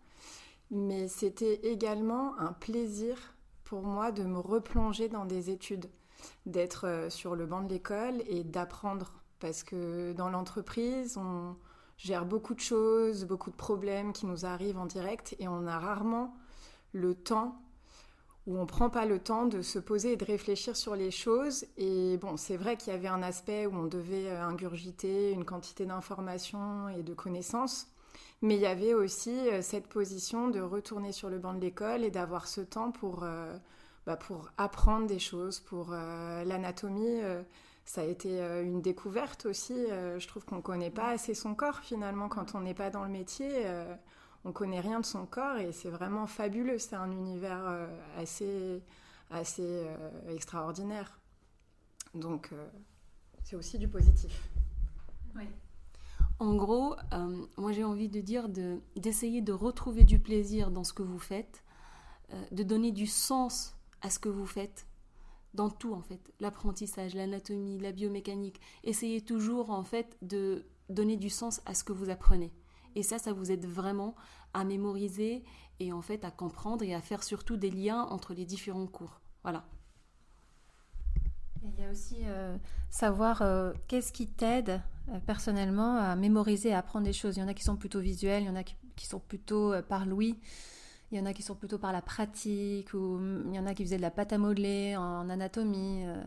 Mais 0.70 1.08
c'était 1.08 1.56
également 1.64 2.38
un 2.38 2.52
plaisir 2.52 3.34
pour 3.64 3.82
moi 3.82 4.12
de 4.12 4.22
me 4.22 4.38
replonger 4.38 5.08
dans 5.08 5.24
des 5.24 5.50
études, 5.50 5.90
d'être 6.46 7.08
sur 7.10 7.34
le 7.34 7.44
banc 7.44 7.62
de 7.62 7.68
l'école 7.68 8.22
et 8.28 8.44
d'apprendre 8.44 9.17
parce 9.40 9.62
que 9.62 10.12
dans 10.12 10.28
l'entreprise, 10.28 11.16
on 11.16 11.56
gère 11.96 12.24
beaucoup 12.24 12.54
de 12.54 12.60
choses, 12.60 13.24
beaucoup 13.24 13.50
de 13.50 13.56
problèmes 13.56 14.12
qui 14.12 14.26
nous 14.26 14.46
arrivent 14.46 14.78
en 14.78 14.86
direct 14.86 15.36
et 15.38 15.48
on 15.48 15.66
a 15.66 15.78
rarement 15.78 16.34
le 16.92 17.14
temps 17.14 17.60
où 18.48 18.56
on 18.56 18.62
ne 18.62 18.66
prend 18.66 18.88
pas 18.88 19.04
le 19.04 19.18
temps 19.18 19.44
de 19.44 19.60
se 19.60 19.78
poser 19.78 20.12
et 20.12 20.16
de 20.16 20.24
réfléchir 20.24 20.74
sur 20.74 20.96
les 20.96 21.10
choses. 21.10 21.66
Et 21.76 22.16
bon, 22.16 22.38
c'est 22.38 22.56
vrai 22.56 22.78
qu'il 22.78 22.92
y 22.94 22.96
avait 22.96 23.08
un 23.08 23.22
aspect 23.22 23.66
où 23.66 23.74
on 23.74 23.84
devait 23.84 24.30
euh, 24.30 24.42
ingurgiter 24.42 25.32
une 25.32 25.44
quantité 25.44 25.84
d'informations 25.84 26.88
et 26.88 27.02
de 27.02 27.12
connaissances, 27.12 27.88
mais 28.40 28.54
il 28.54 28.60
y 28.62 28.66
avait 28.66 28.94
aussi 28.94 29.36
euh, 29.50 29.60
cette 29.60 29.86
position 29.86 30.48
de 30.48 30.60
retourner 30.60 31.12
sur 31.12 31.28
le 31.28 31.38
banc 31.38 31.52
de 31.52 31.60
l'école 31.60 32.04
et 32.04 32.10
d'avoir 32.10 32.46
ce 32.46 32.62
temps 32.62 32.90
pour, 32.90 33.22
euh, 33.22 33.54
bah, 34.06 34.16
pour 34.16 34.48
apprendre 34.56 35.06
des 35.06 35.18
choses, 35.18 35.60
pour 35.60 35.90
l'anatomie 35.90 37.20
ça 37.88 38.02
a 38.02 38.04
été 38.04 38.42
euh, 38.42 38.62
une 38.62 38.82
découverte 38.82 39.46
aussi. 39.46 39.72
Euh, 39.72 40.18
je 40.18 40.28
trouve 40.28 40.44
qu'on 40.44 40.56
ne 40.56 40.60
connaît 40.60 40.90
pas 40.90 41.08
assez 41.08 41.32
son 41.32 41.54
corps 41.54 41.78
finalement 41.78 42.28
quand 42.28 42.54
on 42.54 42.60
n'est 42.60 42.74
pas 42.74 42.90
dans 42.90 43.02
le 43.02 43.08
métier. 43.08 43.48
Euh, 43.64 43.94
on 44.44 44.52
connaît 44.52 44.80
rien 44.80 45.00
de 45.00 45.06
son 45.06 45.24
corps 45.24 45.56
et 45.56 45.72
c'est 45.72 45.88
vraiment 45.88 46.26
fabuleux. 46.26 46.78
C'est 46.78 46.96
un 46.96 47.10
univers 47.10 47.88
assez, 48.18 48.82
assez 49.30 49.86
extraordinaire. 50.28 51.18
Donc 52.14 52.50
c'est 53.42 53.56
aussi 53.56 53.78
du 53.78 53.88
positif. 53.88 54.48
Oui. 55.34 55.44
En 56.38 56.54
gros, 56.54 56.94
moi 57.56 57.72
j'ai 57.72 57.84
envie 57.84 58.08
de 58.08 58.20
dire 58.20 58.48
d'essayer 58.96 59.42
de 59.42 59.52
retrouver 59.52 60.04
du 60.04 60.18
plaisir 60.18 60.70
dans 60.70 60.84
ce 60.84 60.92
que 60.92 61.02
vous 61.02 61.18
faites, 61.18 61.64
de 62.52 62.62
donner 62.62 62.92
du 62.92 63.06
sens 63.06 63.76
à 64.02 64.08
ce 64.08 64.18
que 64.18 64.28
vous 64.28 64.46
faites 64.46 64.87
dans 65.58 65.70
tout 65.70 65.92
en 65.92 66.02
fait, 66.02 66.20
l'apprentissage, 66.38 67.14
l'anatomie, 67.14 67.80
la 67.80 67.90
biomécanique. 67.90 68.60
Essayez 68.84 69.20
toujours 69.20 69.70
en 69.70 69.82
fait 69.82 70.16
de 70.22 70.64
donner 70.88 71.16
du 71.16 71.30
sens 71.30 71.60
à 71.66 71.74
ce 71.74 71.82
que 71.82 71.92
vous 71.92 72.10
apprenez. 72.10 72.52
Et 72.94 73.02
ça, 73.02 73.18
ça 73.18 73.32
vous 73.32 73.50
aide 73.50 73.66
vraiment 73.66 74.14
à 74.54 74.62
mémoriser 74.62 75.42
et 75.80 75.92
en 75.92 76.00
fait 76.00 76.24
à 76.24 76.30
comprendre 76.30 76.84
et 76.84 76.94
à 76.94 77.00
faire 77.00 77.24
surtout 77.24 77.56
des 77.56 77.70
liens 77.70 78.02
entre 78.04 78.34
les 78.34 78.44
différents 78.44 78.86
cours. 78.86 79.20
Voilà. 79.42 79.64
il 81.64 81.82
y 81.82 81.84
a 81.84 81.90
aussi 81.90 82.18
euh, 82.24 82.56
savoir 82.88 83.42
euh, 83.42 83.72
qu'est-ce 83.88 84.12
qui 84.12 84.28
t'aide 84.28 84.80
euh, 85.08 85.18
personnellement 85.26 85.96
à 85.96 86.14
mémoriser, 86.14 86.72
à 86.72 86.78
apprendre 86.78 87.04
des 87.04 87.12
choses. 87.12 87.36
Il 87.36 87.40
y 87.40 87.42
en 87.42 87.48
a 87.48 87.54
qui 87.54 87.64
sont 87.64 87.76
plutôt 87.76 88.00
visuels, 88.00 88.44
il 88.44 88.46
y 88.46 88.50
en 88.50 88.56
a 88.56 88.62
qui, 88.62 88.76
qui 88.94 89.06
sont 89.06 89.20
plutôt 89.20 89.74
par 89.88 90.06
l'ouïe. 90.06 90.38
Il 91.10 91.16
y 91.16 91.20
en 91.20 91.26
a 91.26 91.32
qui 91.32 91.42
sont 91.42 91.54
plutôt 91.54 91.78
par 91.78 91.92
la 91.92 92.02
pratique, 92.02 92.92
ou 92.92 93.18
il 93.46 93.54
y 93.54 93.58
en 93.58 93.66
a 93.66 93.74
qui 93.74 93.82
faisaient 93.82 93.96
de 93.96 94.02
la 94.02 94.10
pâte 94.10 94.32
à 94.34 94.38
modeler 94.38 94.94
en 94.96 95.30
anatomie 95.30 96.04
euh, 96.04 96.22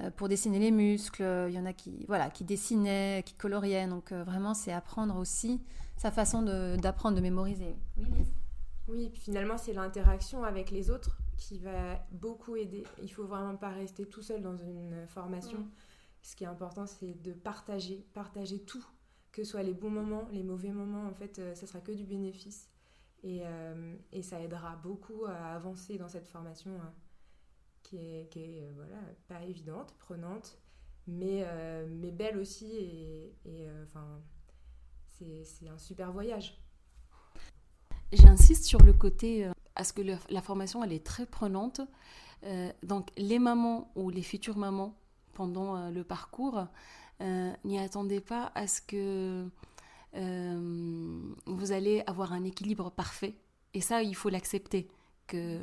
euh, 0.00 0.10
pour 0.10 0.28
dessiner 0.28 0.58
les 0.58 0.70
muscles. 0.70 1.46
Il 1.48 1.54
y 1.54 1.58
en 1.58 1.66
a 1.66 1.74
qui, 1.74 2.06
voilà, 2.08 2.30
qui 2.30 2.42
dessinaient, 2.44 3.22
qui 3.26 3.34
coloriaient. 3.34 3.86
Donc 3.86 4.12
euh, 4.12 4.24
vraiment, 4.24 4.54
c'est 4.54 4.72
apprendre 4.72 5.16
aussi 5.16 5.60
sa 5.98 6.10
façon 6.10 6.42
d'apprendre, 6.42 7.16
de, 7.16 7.20
mémoriser. 7.20 7.76
Oui, 7.98 8.06
Lise? 8.06 8.32
Oui, 8.88 9.10
finalement, 9.12 9.58
c'est 9.58 9.74
l'interaction 9.74 10.42
avec 10.42 10.70
les 10.70 10.90
autres 10.90 11.18
qui 11.36 11.58
va 11.58 12.02
beaucoup 12.10 12.56
aider. 12.56 12.84
Il 13.02 13.12
faut 13.12 13.26
vraiment 13.26 13.56
pas 13.56 13.70
rester 13.70 14.06
tout 14.06 14.22
seul 14.22 14.40
dans 14.40 14.56
une 14.56 15.06
formation. 15.06 15.58
Mm. 15.58 15.70
Ce 16.22 16.34
qui 16.34 16.44
est 16.44 16.48
important, 16.48 16.86
c'est 16.86 17.20
de 17.22 17.32
partager, 17.32 18.06
partager 18.14 18.58
tout, 18.58 18.84
que 19.32 19.44
ce 19.44 19.50
soit 19.50 19.62
les 19.62 19.74
bons 19.74 19.90
moments, 19.90 20.26
les 20.32 20.42
mauvais 20.42 20.72
moments. 20.72 21.06
En 21.06 21.12
fait, 21.12 21.40
ça 21.54 21.66
sera 21.66 21.80
que 21.80 21.92
du 21.92 22.04
bénéfice. 22.04 22.70
Euh, 23.24 23.96
et, 24.12 24.22
ça 24.22 24.40
aidera 24.40 24.76
beaucoup 24.76 25.24
à 25.26 25.54
avancer 25.54 25.96
dans 25.96 26.08
cette 26.08 26.26
formation 26.26 26.72
hein, 26.72 26.92
qui 27.82 27.96
est, 27.96 28.28
qui 28.30 28.40
est 28.40 28.62
euh, 28.62 28.72
voilà, 28.74 29.00
pas 29.28 29.42
évidente, 29.44 29.94
prenante, 29.98 30.58
mais, 31.06 31.42
euh, 31.44 31.86
mais 31.88 32.10
belle 32.10 32.36
aussi. 32.36 32.70
Et, 33.46 33.66
enfin, 33.84 34.20
c'est 35.08 35.68
un 35.68 35.78
super 35.78 36.12
voyage. 36.12 36.60
J'insiste 38.12 38.64
sur 38.64 38.82
le 38.82 38.92
côté 38.92 39.50
à 39.74 39.84
ce 39.84 39.92
que 39.92 40.02
la 40.02 40.42
formation 40.42 40.84
elle 40.84 40.92
est 40.92 41.04
très 41.04 41.26
prenante. 41.26 41.80
donc 42.82 43.10
les 43.16 43.38
mamans 43.38 43.90
ou 43.96 44.10
les 44.10 44.22
futures 44.22 44.56
mamans 44.56 44.94
pendant 45.32 45.90
le 45.90 46.04
parcours, 46.04 46.66
n'y 47.20 47.78
attendez 47.78 48.20
pas 48.20 48.52
à 48.54 48.66
ce 48.66 48.80
que 48.82 49.48
euh, 50.16 51.34
vous 51.46 51.72
allez 51.72 52.02
avoir 52.06 52.32
un 52.32 52.44
équilibre 52.44 52.90
parfait. 52.90 53.34
Et 53.72 53.80
ça, 53.80 54.02
il 54.02 54.14
faut 54.14 54.28
l'accepter, 54.28 54.88
que 55.26 55.62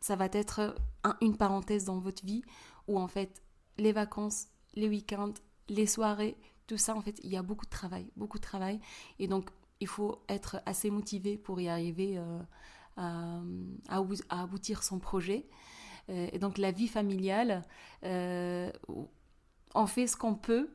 ça 0.00 0.16
va 0.16 0.26
être 0.32 0.74
une 1.20 1.36
parenthèse 1.36 1.84
dans 1.84 1.98
votre 1.98 2.24
vie 2.24 2.42
où 2.88 2.98
en 2.98 3.06
fait 3.06 3.42
les 3.78 3.92
vacances, 3.92 4.48
les 4.74 4.88
week-ends, 4.88 5.34
les 5.68 5.86
soirées, 5.86 6.36
tout 6.66 6.76
ça, 6.76 6.94
en 6.94 7.00
fait, 7.00 7.18
il 7.22 7.30
y 7.30 7.36
a 7.36 7.42
beaucoup 7.42 7.64
de 7.64 7.70
travail, 7.70 8.06
beaucoup 8.16 8.38
de 8.38 8.42
travail. 8.42 8.80
Et 9.18 9.28
donc, 9.28 9.50
il 9.80 9.86
faut 9.86 10.22
être 10.28 10.60
assez 10.66 10.90
motivé 10.90 11.36
pour 11.38 11.60
y 11.60 11.68
arriver 11.68 12.18
euh, 12.18 12.40
à, 12.96 13.40
aboutir 14.28 14.82
son 14.82 14.98
projet. 14.98 15.46
Euh, 16.08 16.28
et 16.32 16.38
donc, 16.38 16.58
la 16.58 16.70
vie 16.70 16.88
familiale, 16.88 17.62
on 18.02 19.86
fait 19.86 20.06
ce 20.06 20.16
qu'on 20.16 20.34
peut 20.34 20.68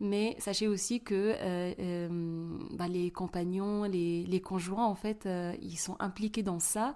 mais 0.00 0.36
sachez 0.38 0.68
aussi 0.68 1.00
que 1.02 1.14
euh, 1.14 1.74
euh, 1.78 2.58
bah, 2.72 2.88
les 2.88 3.10
compagnons, 3.10 3.84
les, 3.84 4.40
conjoints, 4.40 4.86
en 4.86 4.94
fait, 4.94 5.26
euh, 5.26 5.54
ils 5.62 5.76
sont 5.76 5.96
impliqués 6.00 6.42
dans 6.42 6.58
ça. 6.58 6.94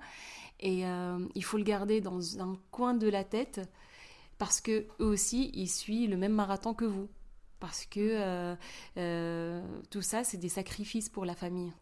Et 0.59 0.85
il 1.35 1.45
faut 1.45 1.59
le 1.59 1.65
garder 1.65 2.01
dans 2.01 2.41
un 2.41 2.57
coin 2.71 2.95
de 2.95 3.09
la 3.09 3.25
tête 3.25 3.61
parce 4.39 4.63
que 4.63 4.87
eux 5.01 5.05
aussi, 5.05 5.51
ils 5.53 5.69
suivent 5.69 6.09
le 6.09 6.17
même 6.17 6.33
marathon 6.33 6.73
que 6.73 6.87
vous. 6.87 7.09
Parce 7.61 7.85
que 7.85 8.57
tout 9.91 10.01
ça, 10.01 10.25
c'est 10.25 10.39
des 10.39 10.49
sacrifices 10.49 11.11
pour 11.11 11.27
la 11.27 11.35
famille. 11.35 11.75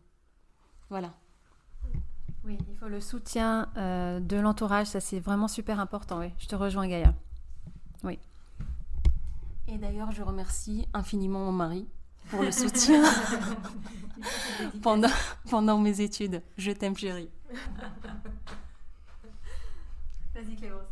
Voilà. 0.90 1.14
Oui, 2.44 2.58
il 2.68 2.76
faut 2.76 2.88
le 2.88 3.00
soutien 3.00 3.70
de 3.76 4.36
l'entourage, 4.36 4.88
ça 4.88 5.00
c'est 5.00 5.20
vraiment 5.20 5.46
super 5.46 5.78
important. 5.78 6.18
Oui, 6.18 6.32
je 6.38 6.48
te 6.48 6.56
rejoins 6.56 6.88
Gaïa. 6.88 7.14
Oui. 8.02 8.18
Et 9.74 9.78
d'ailleurs, 9.78 10.12
je 10.12 10.22
remercie 10.22 10.86
infiniment 10.94 11.40
mon 11.40 11.50
mari 11.50 11.88
pour 12.30 12.42
le 12.42 12.52
soutien 12.52 13.02
pendant, 14.82 15.08
pendant 15.50 15.78
mes 15.78 16.00
études. 16.00 16.42
Je 16.56 16.70
t'aime, 16.70 16.96
chérie. 16.96 17.28
Vas-y, 20.32 20.54
Clémence. 20.54 20.86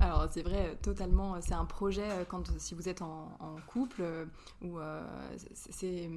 Alors 0.00 0.26
c'est 0.30 0.40
vrai, 0.40 0.78
totalement, 0.80 1.38
c'est 1.42 1.52
un 1.52 1.66
projet 1.66 2.10
euh, 2.10 2.24
quand 2.26 2.58
si 2.58 2.74
vous 2.74 2.88
êtes 2.88 3.02
en, 3.02 3.36
couple 3.66 4.00
euh, 4.00 4.24
ou 4.62 4.78
euh, 4.78 5.06
c'est 5.52 6.08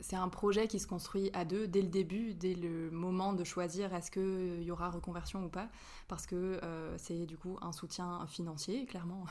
c'est 0.00 0.16
un 0.16 0.28
projet 0.28 0.68
qui 0.68 0.78
se 0.78 0.86
construit 0.86 1.30
à 1.32 1.46
deux 1.46 1.66
dès 1.66 1.80
le 1.80 1.88
début, 1.88 2.34
dès 2.34 2.54
le 2.54 2.90
moment 2.90 3.32
de 3.32 3.44
choisir 3.44 3.94
est-ce 3.94 4.10
qu'il 4.10 4.62
y 4.62 4.70
aura 4.70 4.90
reconversion 4.90 5.44
ou 5.46 5.48
pas, 5.48 5.70
parce 6.06 6.26
que 6.26 6.60
c'est 6.98 7.24
du 7.24 7.38
coup 7.38 7.56
un 7.62 7.72
soutien 7.72 8.26
financier, 8.26 8.84
clairement 8.84 9.24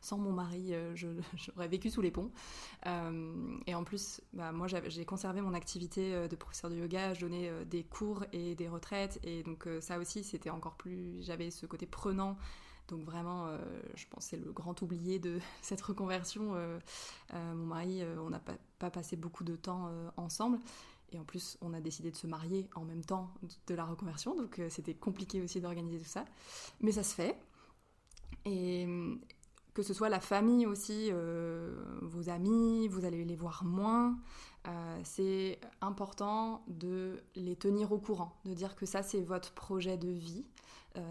sans 0.00 0.18
mon 0.18 0.32
mari, 0.32 0.74
euh, 0.74 0.94
j'aurais 1.34 1.68
vécu 1.68 1.90
sous 1.90 2.00
les 2.00 2.10
ponts. 2.10 2.30
Euh, 2.86 3.58
et 3.66 3.74
en 3.74 3.84
plus, 3.84 4.20
bah, 4.32 4.52
moi, 4.52 4.66
j'ai 4.68 5.04
conservé 5.04 5.40
mon 5.40 5.54
activité 5.54 6.14
euh, 6.14 6.28
de 6.28 6.36
professeur 6.36 6.70
de 6.70 6.76
yoga. 6.76 7.14
Je 7.14 7.20
donnais 7.20 7.50
des 7.64 7.84
cours 7.84 8.24
et 8.32 8.54
des 8.54 8.68
retraites. 8.68 9.18
Et 9.24 9.42
donc, 9.42 9.68
ça 9.80 9.98
aussi, 9.98 10.24
c'était 10.24 10.50
encore 10.50 10.76
plus. 10.76 11.22
J'avais 11.22 11.50
ce 11.50 11.66
côté 11.66 11.86
prenant. 11.86 12.36
Donc 12.88 13.02
vraiment, 13.02 13.48
je 13.96 14.06
pense 14.08 14.26
c'est 14.26 14.36
le 14.36 14.52
grand 14.52 14.80
oublié 14.80 15.18
de 15.18 15.40
cette 15.62 15.80
reconversion. 15.80 16.54
mon 17.32 17.66
mari, 17.66 18.02
on 18.20 18.30
n'a 18.30 18.38
pas, 18.38 18.54
pas, 18.78 18.90
passé 18.90 19.16
beaucoup 19.16 19.42
de 19.42 19.56
temps 19.56 19.90
ensemble. 20.16 20.60
Et 21.10 21.18
en 21.18 21.24
plus, 21.24 21.58
on 21.60 21.72
a 21.72 21.80
décidé 21.80 22.12
de 22.12 22.16
se 22.16 22.28
marier 22.28 22.68
en 22.76 22.84
même 22.84 23.04
temps 23.04 23.34
de 23.66 23.74
la 23.74 23.84
reconversion. 23.84 24.36
Donc 24.36 24.60
c'était 24.68 24.94
compliqué 24.94 25.42
aussi 25.42 25.60
d'organiser 25.60 25.98
tout 25.98 26.08
ça. 26.08 26.24
Mais 26.80 26.92
ça 26.92 27.02
se 27.02 27.14
fait. 27.14 27.36
Et 28.44 28.86
que 29.76 29.82
ce 29.82 29.92
soit 29.92 30.08
la 30.08 30.20
famille 30.20 30.64
aussi, 30.64 31.12
vos 32.00 32.30
amis, 32.30 32.88
vous 32.88 33.04
allez 33.04 33.26
les 33.26 33.36
voir 33.36 33.62
moins. 33.62 34.16
c'est 35.04 35.60
important 35.82 36.64
de 36.66 37.22
les 37.34 37.56
tenir 37.56 37.92
au 37.92 37.98
courant, 37.98 38.34
de 38.46 38.54
dire 38.54 38.74
que 38.74 38.86
ça 38.86 39.02
c'est 39.02 39.20
votre 39.20 39.52
projet 39.52 39.98
de 39.98 40.08
vie, 40.08 40.46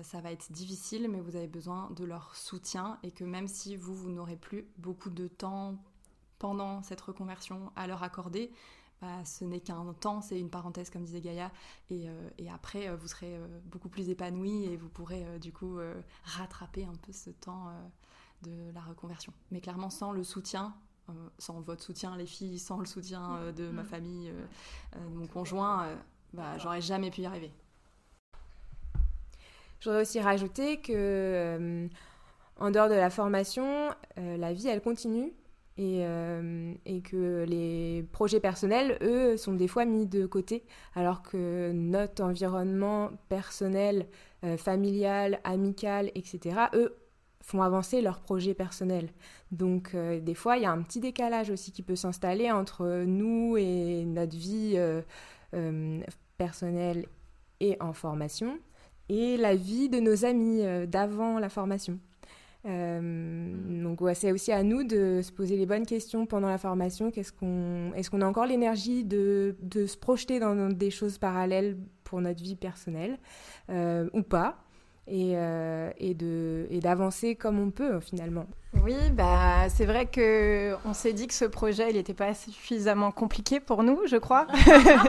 ça 0.01 0.19
va 0.19 0.31
être 0.31 0.51
difficile, 0.51 1.07
mais 1.11 1.21
vous 1.21 1.35
avez 1.35 1.47
besoin 1.47 1.91
de 1.95 2.05
leur 2.05 2.35
soutien 2.35 2.97
et 3.03 3.11
que 3.11 3.23
même 3.23 3.47
si 3.47 3.75
vous, 3.75 3.93
vous 3.93 4.09
n'aurez 4.09 4.35
plus 4.35 4.65
beaucoup 4.79 5.11
de 5.11 5.27
temps 5.27 5.75
pendant 6.39 6.81
cette 6.81 7.01
reconversion 7.01 7.71
à 7.75 7.85
leur 7.85 8.01
accorder, 8.01 8.51
bah, 9.01 9.25
ce 9.25 9.43
n'est 9.43 9.59
qu'un 9.59 9.93
temps, 9.99 10.21
c'est 10.21 10.39
une 10.39 10.49
parenthèse 10.49 10.89
comme 10.89 11.03
disait 11.03 11.21
Gaïa, 11.21 11.51
et, 11.89 12.07
euh, 12.07 12.29
après 12.53 12.87
euh, 12.87 12.95
vous 12.95 13.07
serez 13.07 13.35
euh, 13.35 13.59
beaucoup 13.65 13.89
plus 13.89 14.09
épanoui 14.09 14.63
et 14.65 14.77
vous 14.77 14.89
pourrez 14.89 15.25
du 15.39 15.51
coup 15.51 15.77
rattraper 16.23 16.85
un 16.85 16.95
peu 17.01 17.11
ce 17.11 17.29
temps 17.29 17.67
de 18.45 18.71
la 18.73 18.81
reconversion. 18.81 19.33
Mais 19.51 19.61
clairement 19.61 19.89
sans 19.89 20.11
le 20.11 20.23
soutien, 20.23 20.73
sans 21.37 21.61
votre 21.61 21.83
soutien 21.83 22.17
les 22.17 22.25
filles, 22.25 22.59
sans 22.59 22.79
le 22.79 22.85
soutien 22.85 23.51
de 23.55 23.69
ma 23.69 23.83
famille, 23.83 24.31
de 24.95 25.15
mon 25.15 25.27
conjoint, 25.27 25.87
bah, 26.33 26.57
j'aurais 26.57 26.81
jamais 26.81 27.11
pu 27.11 27.21
y 27.21 27.25
arriver. 27.25 27.51
Je 29.79 29.89
voudrais 29.89 30.01
aussi 30.01 30.19
rajouter 30.19 30.81
que 30.81 31.87
en 32.57 32.71
dehors 32.71 32.89
de 32.89 32.95
la 32.95 33.11
formation, 33.11 33.93
la 34.17 34.53
vie 34.53 34.67
elle 34.67 34.81
continue 34.81 35.31
euh, 35.77 36.73
et, 36.85 37.01
que 37.01 37.43
les 37.45 38.05
projets 38.13 38.39
personnels, 38.39 38.97
eux, 39.01 39.35
sont 39.35 39.53
des 39.53 39.67
fois 39.67 39.83
mis 39.83 40.05
de 40.05 40.25
côté, 40.25 40.63
alors 40.95 41.21
que 41.21 41.71
notre 41.73 42.23
environnement 42.23 43.11
personnel, 43.27 44.07
euh, 44.45 44.55
familial, 44.55 45.41
amical, 45.43 46.11
etc., 46.15 46.67
eux, 46.73 46.95
font 47.45 47.61
avancer 47.61 48.01
leurs 48.01 48.19
projets 48.19 48.53
personnels. 48.53 49.09
Donc 49.51 49.91
euh, 49.93 50.19
des 50.19 50.33
fois, 50.33 50.57
il 50.57 50.63
y 50.63 50.65
a 50.65 50.71
un 50.71 50.81
petit 50.81 50.99
décalage 50.99 51.49
aussi 51.51 51.71
qui 51.71 51.83
peut 51.83 51.95
s'installer 51.95 52.51
entre 52.51 53.03
nous 53.05 53.55
et 53.57 54.03
notre 54.05 54.35
vie 54.35 54.77
personnelle 56.37 57.05
et 57.61 57.77
en 57.79 57.93
formation, 57.93 58.59
et 59.07 59.37
la 59.37 59.55
vie 59.55 59.87
de 59.87 59.99
nos 59.99 60.25
amis 60.25 60.63
d'avant 60.87 61.39
la 61.39 61.47
formation. 61.47 61.97
Euh, 62.65 63.83
donc 63.83 63.99
c'est 64.15 64.31
aussi 64.31 64.51
à 64.51 64.63
nous 64.63 64.83
de 64.83 65.21
se 65.21 65.31
poser 65.31 65.55
les 65.55 65.65
bonnes 65.65 65.85
questions 65.85 66.25
pendant 66.25 66.47
la 66.47 66.57
formation. 66.57 67.11
Qu'est-ce 67.11 67.31
qu'on, 67.31 67.93
est-ce 67.93 68.09
qu'on 68.09 68.21
a 68.21 68.25
encore 68.25 68.45
l'énergie 68.45 69.03
de, 69.03 69.55
de, 69.61 69.85
se 69.85 69.97
projeter 69.97 70.39
dans 70.39 70.69
des 70.69 70.89
choses 70.89 71.17
parallèles 71.17 71.77
pour 72.03 72.21
notre 72.21 72.41
vie 72.41 72.55
personnelle 72.55 73.19
euh, 73.69 74.09
ou 74.13 74.23
pas? 74.23 74.64
Et, 75.07 75.33
euh, 75.35 75.91
et, 75.97 76.13
de, 76.13 76.67
et 76.69 76.79
d'avancer 76.79 77.35
comme 77.35 77.59
on 77.59 77.69
peut 77.69 77.99
finalement. 77.99 78.47
Oui, 78.83 78.95
bah, 79.11 79.69
c'est 79.69 79.85
vrai 79.85 80.05
que 80.05 80.75
on 80.85 80.93
s'est 80.93 81.13
dit 81.13 81.27
que 81.27 81.33
ce 81.33 81.45
projet 81.45 81.89
il 81.89 81.95
n'était 81.95 82.13
pas 82.13 82.33
suffisamment 82.33 83.11
compliqué 83.11 83.59
pour 83.59 83.83
nous, 83.83 83.99
je 84.07 84.17
crois. 84.17 84.47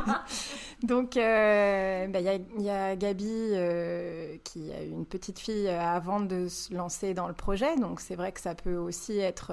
Donc, 0.83 1.17
euh, 1.17 2.07
bah, 2.09 2.21
il 2.21 2.63
y, 2.63 2.71
a 2.71 2.95
Gabi 2.97 3.27
euh, 3.31 4.37
qui 4.45 4.71
a 4.73 4.83
eu 4.85 4.91
une 4.91 5.07
petite 5.07 5.39
fille 5.39 5.69
avant 5.69 6.21
de 6.21 6.49
se 6.49 6.75
lancer 6.75 7.15
dans 7.15 7.27
le 7.27 7.35
projet. 7.35 7.77
Donc, 7.77 8.01
c'est 8.01 8.15
vrai 8.15 8.33
que 8.33 8.41
ça 8.41 8.55
peut 8.55 8.77
aussi 8.77 9.19
être 9.19 9.53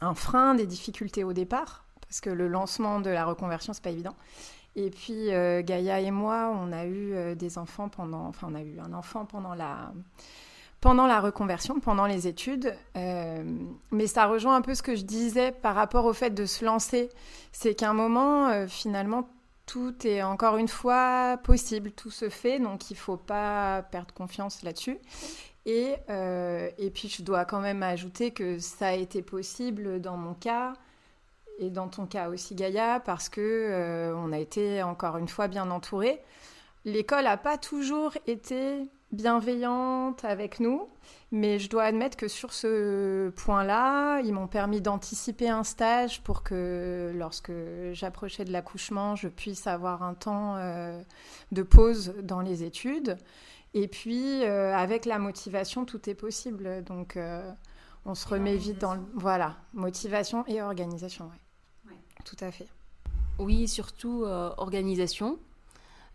un 0.00 0.14
frein, 0.14 0.54
des 0.54 0.66
difficultés 0.66 1.24
au 1.24 1.34
départ, 1.34 1.84
parce 2.00 2.20
que 2.20 2.30
le 2.30 2.48
lancement 2.48 3.00
de 3.00 3.10
la 3.10 3.26
reconversion, 3.26 3.74
c'est 3.74 3.82
pas 3.82 3.90
évident. 3.90 4.16
Et 4.76 4.90
puis 4.90 5.32
euh, 5.32 5.62
Gaïa 5.62 6.00
et 6.00 6.10
moi, 6.10 6.54
on 6.54 6.72
a 6.72 6.84
eu 6.84 7.12
euh, 7.12 7.34
des 7.34 7.58
enfants 7.58 7.88
pendant, 7.88 8.26
enfin 8.26 8.48
on 8.50 8.54
a 8.54 8.62
eu 8.62 8.78
un 8.78 8.92
enfant 8.92 9.24
pendant 9.24 9.54
la, 9.54 9.92
pendant 10.80 11.06
la 11.06 11.20
reconversion, 11.20 11.80
pendant 11.80 12.06
les 12.06 12.28
études. 12.28 12.74
Euh, 12.96 13.42
mais 13.90 14.06
ça 14.06 14.26
rejoint 14.26 14.56
un 14.56 14.62
peu 14.62 14.74
ce 14.74 14.82
que 14.82 14.94
je 14.94 15.02
disais 15.02 15.52
par 15.52 15.74
rapport 15.74 16.04
au 16.04 16.12
fait 16.12 16.30
de 16.30 16.46
se 16.46 16.64
lancer. 16.64 17.08
C'est 17.52 17.74
qu'à 17.74 17.90
un 17.90 17.94
moment, 17.94 18.66
finalement, 18.68 19.28
tout 19.66 20.06
est 20.06 20.22
encore 20.22 20.56
une 20.56 20.68
fois 20.68 21.38
possible, 21.42 21.90
tout 21.92 22.10
se 22.10 22.28
fait, 22.28 22.58
donc 22.58 22.90
il 22.90 22.94
ne 22.94 22.98
faut 22.98 23.16
pas 23.16 23.82
perdre 23.90 24.14
confiance 24.14 24.62
là-dessus. 24.62 24.98
Et, 25.66 25.96
et 26.78 26.90
puis 26.90 27.08
je 27.08 27.22
dois 27.22 27.44
quand 27.44 27.60
même 27.60 27.82
ajouter 27.82 28.30
que 28.30 28.58
ça 28.58 28.88
a 28.88 28.92
été 28.92 29.22
possible 29.22 30.00
dans 30.00 30.16
mon 30.16 30.34
cas 30.34 30.72
et 31.58 31.70
dans 31.70 31.88
ton 31.88 32.06
cas 32.06 32.28
aussi 32.28 32.54
Gaïa, 32.54 33.00
parce 33.04 33.28
que 33.28 33.40
euh, 33.40 34.14
on 34.16 34.32
a 34.32 34.38
été 34.38 34.82
encore 34.82 35.18
une 35.18 35.28
fois 35.28 35.48
bien 35.48 35.70
entourés. 35.70 36.22
L'école 36.84 37.24
n'a 37.24 37.36
pas 37.36 37.58
toujours 37.58 38.12
été 38.26 38.88
bienveillante 39.10 40.24
avec 40.24 40.60
nous, 40.60 40.88
mais 41.32 41.58
je 41.58 41.68
dois 41.68 41.84
admettre 41.84 42.16
que 42.16 42.28
sur 42.28 42.52
ce 42.52 43.30
point-là, 43.30 44.20
ils 44.20 44.32
m'ont 44.32 44.46
permis 44.46 44.80
d'anticiper 44.80 45.48
un 45.48 45.64
stage 45.64 46.22
pour 46.22 46.42
que 46.42 47.12
lorsque 47.14 47.52
j'approchais 47.92 48.44
de 48.44 48.52
l'accouchement, 48.52 49.16
je 49.16 49.28
puisse 49.28 49.66
avoir 49.66 50.02
un 50.02 50.14
temps 50.14 50.56
euh, 50.56 51.00
de 51.52 51.62
pause 51.62 52.14
dans 52.22 52.40
les 52.40 52.62
études. 52.62 53.16
Et 53.74 53.88
puis, 53.88 54.44
euh, 54.44 54.74
avec 54.74 55.04
la 55.04 55.18
motivation, 55.18 55.84
tout 55.84 56.08
est 56.08 56.14
possible. 56.14 56.84
Donc, 56.84 57.18
on 58.04 58.14
se 58.14 58.28
remet 58.28 58.56
vite 58.56 58.78
dans 58.78 58.94
le... 58.94 59.00
Voilà, 59.14 59.56
motivation 59.74 60.44
et 60.46 60.62
organisation, 60.62 61.26
ouais 61.26 61.47
tout 62.28 62.44
à 62.44 62.50
fait. 62.50 62.68
Oui, 63.38 63.68
surtout 63.68 64.24
euh, 64.24 64.50
organisation. 64.56 65.38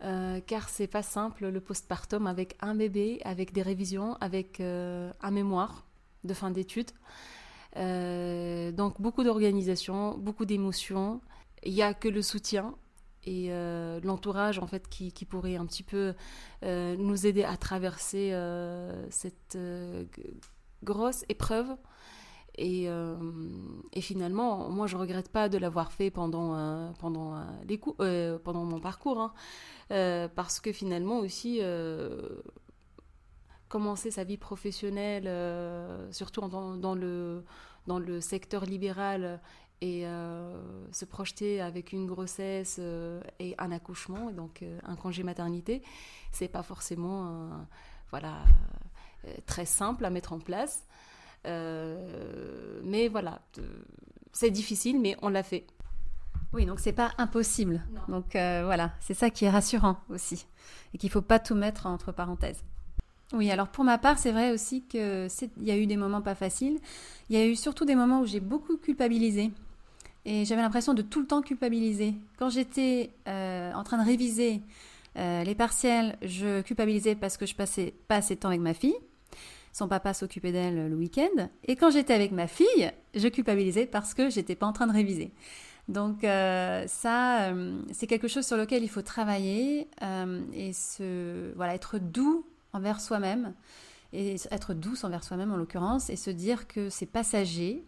Euh, 0.04 0.41
car 0.45 0.67
c'est 0.67 0.88
pas 0.88 1.02
simple 1.02 1.47
le 1.47 1.62
postpartum 1.62 2.28
avec 2.28 2.58
un 2.60 2.76
bébé, 2.76 3.21
avec 3.23 3.54
des 3.54 3.62
révisions, 3.62 4.17
avec 4.19 4.60
euh, 4.60 5.12
un 5.21 5.32
mémoire 5.32 5.86
de 6.26 6.34
fin 6.34 6.52
d'études. 6.52 6.91
donc 7.76 9.02
beaucoup 9.02 9.23
d'organisation, 9.23 10.17
beaucoup 10.17 10.45
d'émotions. 10.45 11.21
Il 11.63 11.73
n'y 11.73 11.82
a 11.82 11.93
que 11.93 12.10
le 12.10 12.21
soutien 12.21 12.76
et 13.26 13.49
l'entourage 14.04 14.60
en 14.60 14.67
fait 14.67 14.89
qui, 14.89 15.13
qui, 15.13 15.26
pourrait 15.26 15.56
un 15.56 15.65
petit 15.65 15.84
peu 15.84 16.13
nous 16.62 17.26
aider 17.26 17.43
à 17.43 17.56
traverser 17.58 18.34
cette 19.10 19.58
grosse 20.84 21.23
épreuve 21.30 21.69
euh, 22.59 23.15
et, 23.93 24.01
finalement, 24.01 24.69
moi, 24.69 24.87
je 24.87 24.97
regrette 24.97 25.29
pas 25.29 25.49
de 25.49 25.57
l'avoir 25.57 25.91
fait 25.91 26.11
pendant, 26.11 26.55
euh, 26.55 26.91
pendant, 26.99 27.35
euh, 27.35 27.41
les 27.67 27.79
coups, 27.79 27.97
pendant 28.43 28.63
mon 28.63 28.79
parcours, 28.79 29.19
hein. 29.19 30.29
parce 30.35 30.59
que 30.59 30.71
finalement 30.71 31.19
aussi, 31.19 31.61
commencer 33.69 34.11
sa 34.11 34.23
vie 34.23 34.37
professionnelle, 34.37 35.29
surtout 36.11 36.41
dans, 36.41 36.75
dans, 36.75 36.95
le, 36.95 37.43
dans 37.87 37.99
le 37.99 38.21
secteur 38.21 38.65
libéral, 38.65 39.41
et 39.81 40.05
se 40.91 41.05
projeter 41.05 41.59
avec 41.59 41.91
une 41.91 42.05
grossesse 42.05 42.79
et 43.39 43.55
un 43.57 43.71
accouchement, 43.71 44.31
donc 44.31 44.63
un 44.83 44.95
congé 44.95 45.23
maternité, 45.23 45.81
c'est 46.31 46.47
pas 46.47 46.63
forcément 46.63 47.49
voilà, 48.11 48.43
très 49.45 49.65
simple 49.65 50.05
à 50.05 50.09
mettre 50.09 50.31
en 50.33 50.39
place. 50.39 50.85
Euh, 51.45 52.79
mais 52.84 53.08
voilà, 53.08 53.41
c'est 54.32 54.51
difficile, 54.51 54.99
mais 54.99 55.15
on 55.21 55.29
l'a 55.29 55.43
fait. 55.43 55.65
Oui, 56.53 56.65
donc 56.65 56.79
c'est 56.79 56.93
pas 56.93 57.12
impossible. 57.17 57.84
Donc 58.08 58.36
euh, 58.36 58.62
voilà, 58.65 58.91
c'est 58.99 59.13
ça 59.13 59.29
qui 59.29 59.45
est 59.45 59.49
rassurant 59.49 59.97
aussi, 60.10 60.45
et 60.93 60.97
qu'il 60.97 61.10
faut 61.10 61.21
pas 61.21 61.39
tout 61.39 61.56
mettre 61.56 61.88
entre 61.88 62.12
parenthèses. 62.12 62.63
Oui, 63.34 63.49
alors 63.49 63.67
pour 63.69 63.84
ma 63.84 63.97
part, 63.97 64.19
c'est 64.19 64.32
vrai 64.32 64.51
aussi 64.51 64.84
qu'il 64.84 65.27
y 65.62 65.71
a 65.71 65.77
eu 65.77 65.88
des 65.88 65.97
moments 65.97 66.21
pas 66.21 66.36
faciles. 66.36 66.79
Il 67.29 67.38
y 67.38 67.41
a 67.41 67.45
eu 67.47 67.56
surtout 67.56 67.86
des 67.86 67.95
moments 67.95 68.21
où 68.21 68.25
j'ai 68.25 68.39
beaucoup 68.39 68.77
culpabilisé. 68.77 69.51
Et 70.25 70.45
j'avais 70.45 70.62
l'impression 70.62 70.93
de 70.93 71.01
tout 71.01 71.19
le 71.19 71.25
temps 71.25 71.41
culpabiliser. 71.41 72.13
Quand 72.38 72.49
j'étais 72.49 73.10
euh, 73.27 73.73
en 73.73 73.84
train 73.84 73.97
de 73.97 74.06
réviser 74.06 74.62
les 75.15 75.53
partiels, 75.53 76.17
je 76.23 76.62
culpabilisais 76.62 77.13
parce 77.13 77.38
que 77.38 77.45
je 77.45 77.53
passais 77.53 77.93
pas 78.08 78.15
assez 78.15 78.34
de 78.34 78.39
temps 78.39 78.47
avec 78.47 78.62
ma 78.62 78.73
fille. 78.73 78.95
Son 79.73 79.88
papa 79.88 80.13
s'occupait 80.13 80.51
d'elle 80.51 80.88
le 80.88 80.95
week-end. 80.95 81.49
Et 81.65 81.75
quand 81.75 81.89
j'étais 81.89 82.13
avec 82.13 82.31
ma 82.31 82.47
fille, 82.47 82.91
je 83.15 83.27
culpabilisais 83.27 83.88
parce 83.88 84.13
que 84.13 84.29
j'étais 84.29 84.55
pas 84.55 84.67
en 84.67 84.71
train 84.71 84.88
de 84.88 84.93
réviser. 84.93 85.31
Donc 85.89 86.23
euh, 86.23 86.86
ça, 86.88 87.45
euh, 87.45 87.81
c'est 87.91 88.07
quelque 88.07 88.27
chose 88.27 88.45
sur 88.45 88.55
lequel 88.55 88.83
il 88.83 88.88
faut 88.88 89.01
travailler 89.01 89.89
euh, 90.01 90.41
et 90.53 90.71
se, 90.73 91.53
voilà, 91.55 91.73
être 91.75 91.99
doux 91.99 92.45
envers 92.71 93.01
soi-même 93.01 93.53
et 94.13 94.36
être 94.51 94.73
douce 94.73 95.03
envers 95.03 95.23
soi-même 95.23 95.51
en 95.51 95.57
l'occurrence 95.57 96.09
et 96.09 96.15
se 96.15 96.29
dire 96.29 96.67
que 96.67 96.89
c'est 96.89 97.07
passager 97.07 97.83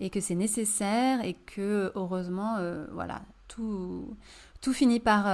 et 0.00 0.10
que 0.10 0.20
c'est 0.20 0.34
nécessaire 0.34 1.24
et 1.24 1.34
que 1.34 1.92
heureusement, 1.94 2.58
voilà, 2.92 3.22
tout, 3.46 4.16
tout 4.60 4.72
finit 4.72 5.00
par, 5.00 5.24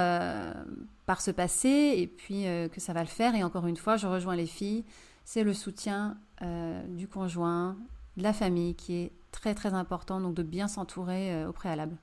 par 1.06 1.22
se 1.22 1.30
passer 1.30 1.94
et 1.96 2.06
puis 2.06 2.44
que 2.72 2.80
ça 2.80 2.92
va 2.92 3.00
le 3.00 3.08
faire. 3.08 3.34
Et 3.34 3.42
encore 3.42 3.66
une 3.66 3.76
fois, 3.76 3.96
je 3.96 4.06
rejoins 4.06 4.36
les 4.36 4.46
filles 4.46 4.84
c'est 5.24 5.42
le 5.42 5.54
soutien 5.54 6.16
euh, 6.42 6.82
du 6.88 7.08
conjoint, 7.08 7.76
de 8.16 8.22
la 8.22 8.32
famille 8.32 8.74
qui 8.74 8.96
est 8.96 9.12
très 9.32 9.54
très 9.54 9.74
important, 9.74 10.20
donc 10.20 10.34
de 10.34 10.42
bien 10.42 10.68
s'entourer 10.68 11.34
euh, 11.34 11.48
au 11.48 11.52
préalable. 11.52 11.96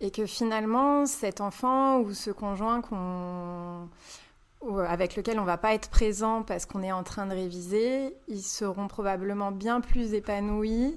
Et 0.00 0.10
que 0.10 0.26
finalement, 0.26 1.06
cet 1.06 1.40
enfant 1.40 2.00
ou 2.00 2.12
ce 2.12 2.30
conjoint 2.30 2.82
qu'on 2.82 3.88
avec 4.86 5.16
lequel 5.16 5.40
on 5.40 5.44
va 5.44 5.58
pas 5.58 5.74
être 5.74 5.90
présent 5.90 6.42
parce 6.42 6.66
qu'on 6.66 6.82
est 6.82 6.92
en 6.92 7.02
train 7.02 7.26
de 7.26 7.32
réviser, 7.32 8.14
ils 8.28 8.42
seront 8.42 8.86
probablement 8.86 9.50
bien 9.50 9.80
plus 9.80 10.14
épanouis 10.14 10.96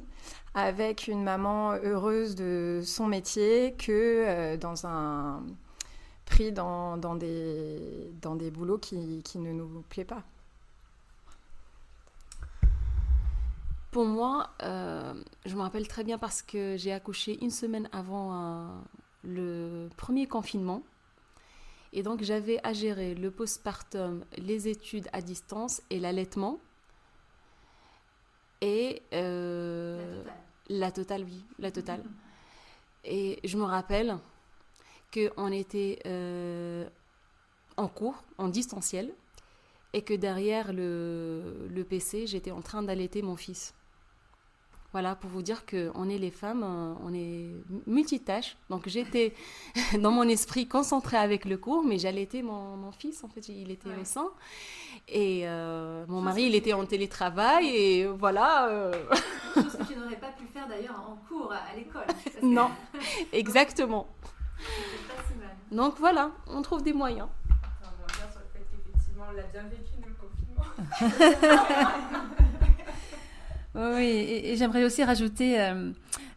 avec 0.54 1.08
une 1.08 1.24
maman 1.24 1.74
heureuse 1.84 2.36
de 2.36 2.82
son 2.84 3.08
métier 3.08 3.74
que 3.78 3.92
euh, 3.92 4.58
dans 4.58 4.86
un 4.86 5.44
pris 6.26 6.52
dans, 6.52 6.98
des, 7.16 8.12
dans 8.22 8.36
des 8.36 8.50
boulots 8.50 8.78
qui, 8.78 9.22
qui 9.24 9.40
ne 9.40 9.52
nous 9.52 9.84
plaît 9.90 10.06
pas. 10.06 10.24
Pour 13.96 14.04
moi, 14.04 14.50
euh, 14.62 15.14
je 15.46 15.56
me 15.56 15.62
rappelle 15.62 15.88
très 15.88 16.04
bien 16.04 16.18
parce 16.18 16.42
que 16.42 16.76
j'ai 16.76 16.92
accouché 16.92 17.42
une 17.42 17.50
semaine 17.50 17.88
avant 17.94 18.34
euh, 18.34 18.68
le 19.24 19.88
premier 19.96 20.28
confinement. 20.28 20.84
Et 21.94 22.04
donc 22.04 22.22
j'avais 22.22 22.60
à 22.66 22.74
gérer 22.74 23.16
le 23.16 23.32
postpartum, 23.32 24.26
les 24.38 24.68
études 24.68 25.08
à 25.14 25.22
distance 25.22 25.82
et 25.90 26.02
l'allaitement. 26.02 26.60
Et 28.60 29.02
euh, 29.14 30.22
la, 30.68 30.92
totale. 30.92 31.24
oui, 31.24 31.46
la 31.58 31.72
totale. 31.72 32.04
Et 33.06 33.40
je 33.46 33.58
me 33.58 33.64
rappelle 33.64 34.18
qu'on 35.14 35.54
était 35.54 36.00
euh, 36.06 36.86
en 37.78 37.88
cours, 37.88 38.26
en 38.38 38.50
distanciel, 38.50 39.14
et 39.94 40.02
que 40.02 40.14
derrière 40.14 40.74
le, 40.74 41.70
le 41.70 41.84
PC, 41.86 42.28
j'étais 42.28 42.52
en 42.52 42.62
train 42.62 42.84
d'allaiter 42.84 43.22
mon 43.22 43.38
fils. 43.38 43.74
Voilà, 44.96 45.14
pour 45.14 45.30
vous 45.30 45.42
dire 45.42 45.66
qu'on 45.66 46.08
est 46.08 46.18
les 46.18 46.32
femmes, 46.32 46.64
euh, 46.64 46.94
on 47.06 47.14
est 47.14 47.50
multitâches. 47.86 48.56
Donc 48.70 48.88
j'étais 48.88 49.34
dans 50.00 50.12
mon 50.12 50.24
esprit 50.24 50.70
concentrée 50.70 51.18
avec 51.18 51.44
le 51.44 51.58
cours, 51.58 51.84
mais 51.84 51.98
j'allaitais 51.98 52.42
mon, 52.42 52.78
mon 52.78 52.94
fils, 52.94 53.22
en 53.26 53.28
fait, 53.28 53.50
il 53.50 53.72
était 53.72 53.90
au 53.90 54.06
sein. 54.06 54.30
Et 55.10 55.42
euh, 55.50 56.06
mon 56.08 56.22
mari, 56.22 56.44
il 56.44 56.56
était 56.56 56.72
en 56.72 56.86
télétravail, 56.86 57.68
et 57.76 58.08
voilà. 58.08 58.70
Euh... 58.70 58.94
Chose 59.56 59.76
que 59.76 59.84
tu 59.84 60.00
n'aurais 60.00 60.16
pas 60.16 60.32
pu 60.32 60.46
faire 60.54 60.66
d'ailleurs 60.66 61.04
en 61.10 61.18
cours 61.28 61.52
à 61.52 61.76
l'école. 61.76 62.08
Non, 62.42 62.72
exactement. 63.34 64.08
Pas 65.10 65.24
si 65.28 65.38
mal. 65.38 65.58
Donc 65.74 65.96
voilà, 66.00 66.32
on 66.48 66.62
trouve 66.62 66.84
des 66.84 66.94
moyens. 66.94 67.28
on 67.84 68.04
revient 68.08 68.32
sur 68.32 68.40
le 68.40 68.48
fait 68.54 68.66
qu'effectivement, 68.72 69.26
on 69.30 69.34
l'a 69.34 69.44
bien 69.44 69.64
vécu, 69.64 69.92
nous, 70.00 70.08
le 70.08 70.16
confinement. 70.16 71.52
Oui, 73.76 74.06
et, 74.06 74.56
j'aimerais 74.56 74.86
aussi 74.86 75.04
rajouter, 75.04 75.60
euh, 75.60 75.92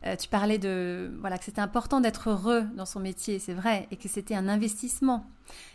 euh, 0.05 0.17
tu 0.17 0.29
parlais 0.29 0.59
de 0.59 1.09
voilà 1.21 1.39
que 1.39 1.45
c'était 1.45 1.61
important 1.61 2.01
d'être 2.01 2.31
heureux 2.31 2.65
dans 2.77 2.85
son 2.85 2.99
métier, 2.99 3.39
c'est 3.39 3.55
vrai, 3.55 3.87
et 3.93 3.97
que 3.97 4.09
c'était 4.09 4.35
un 4.35 4.49
investissement. 4.49 5.25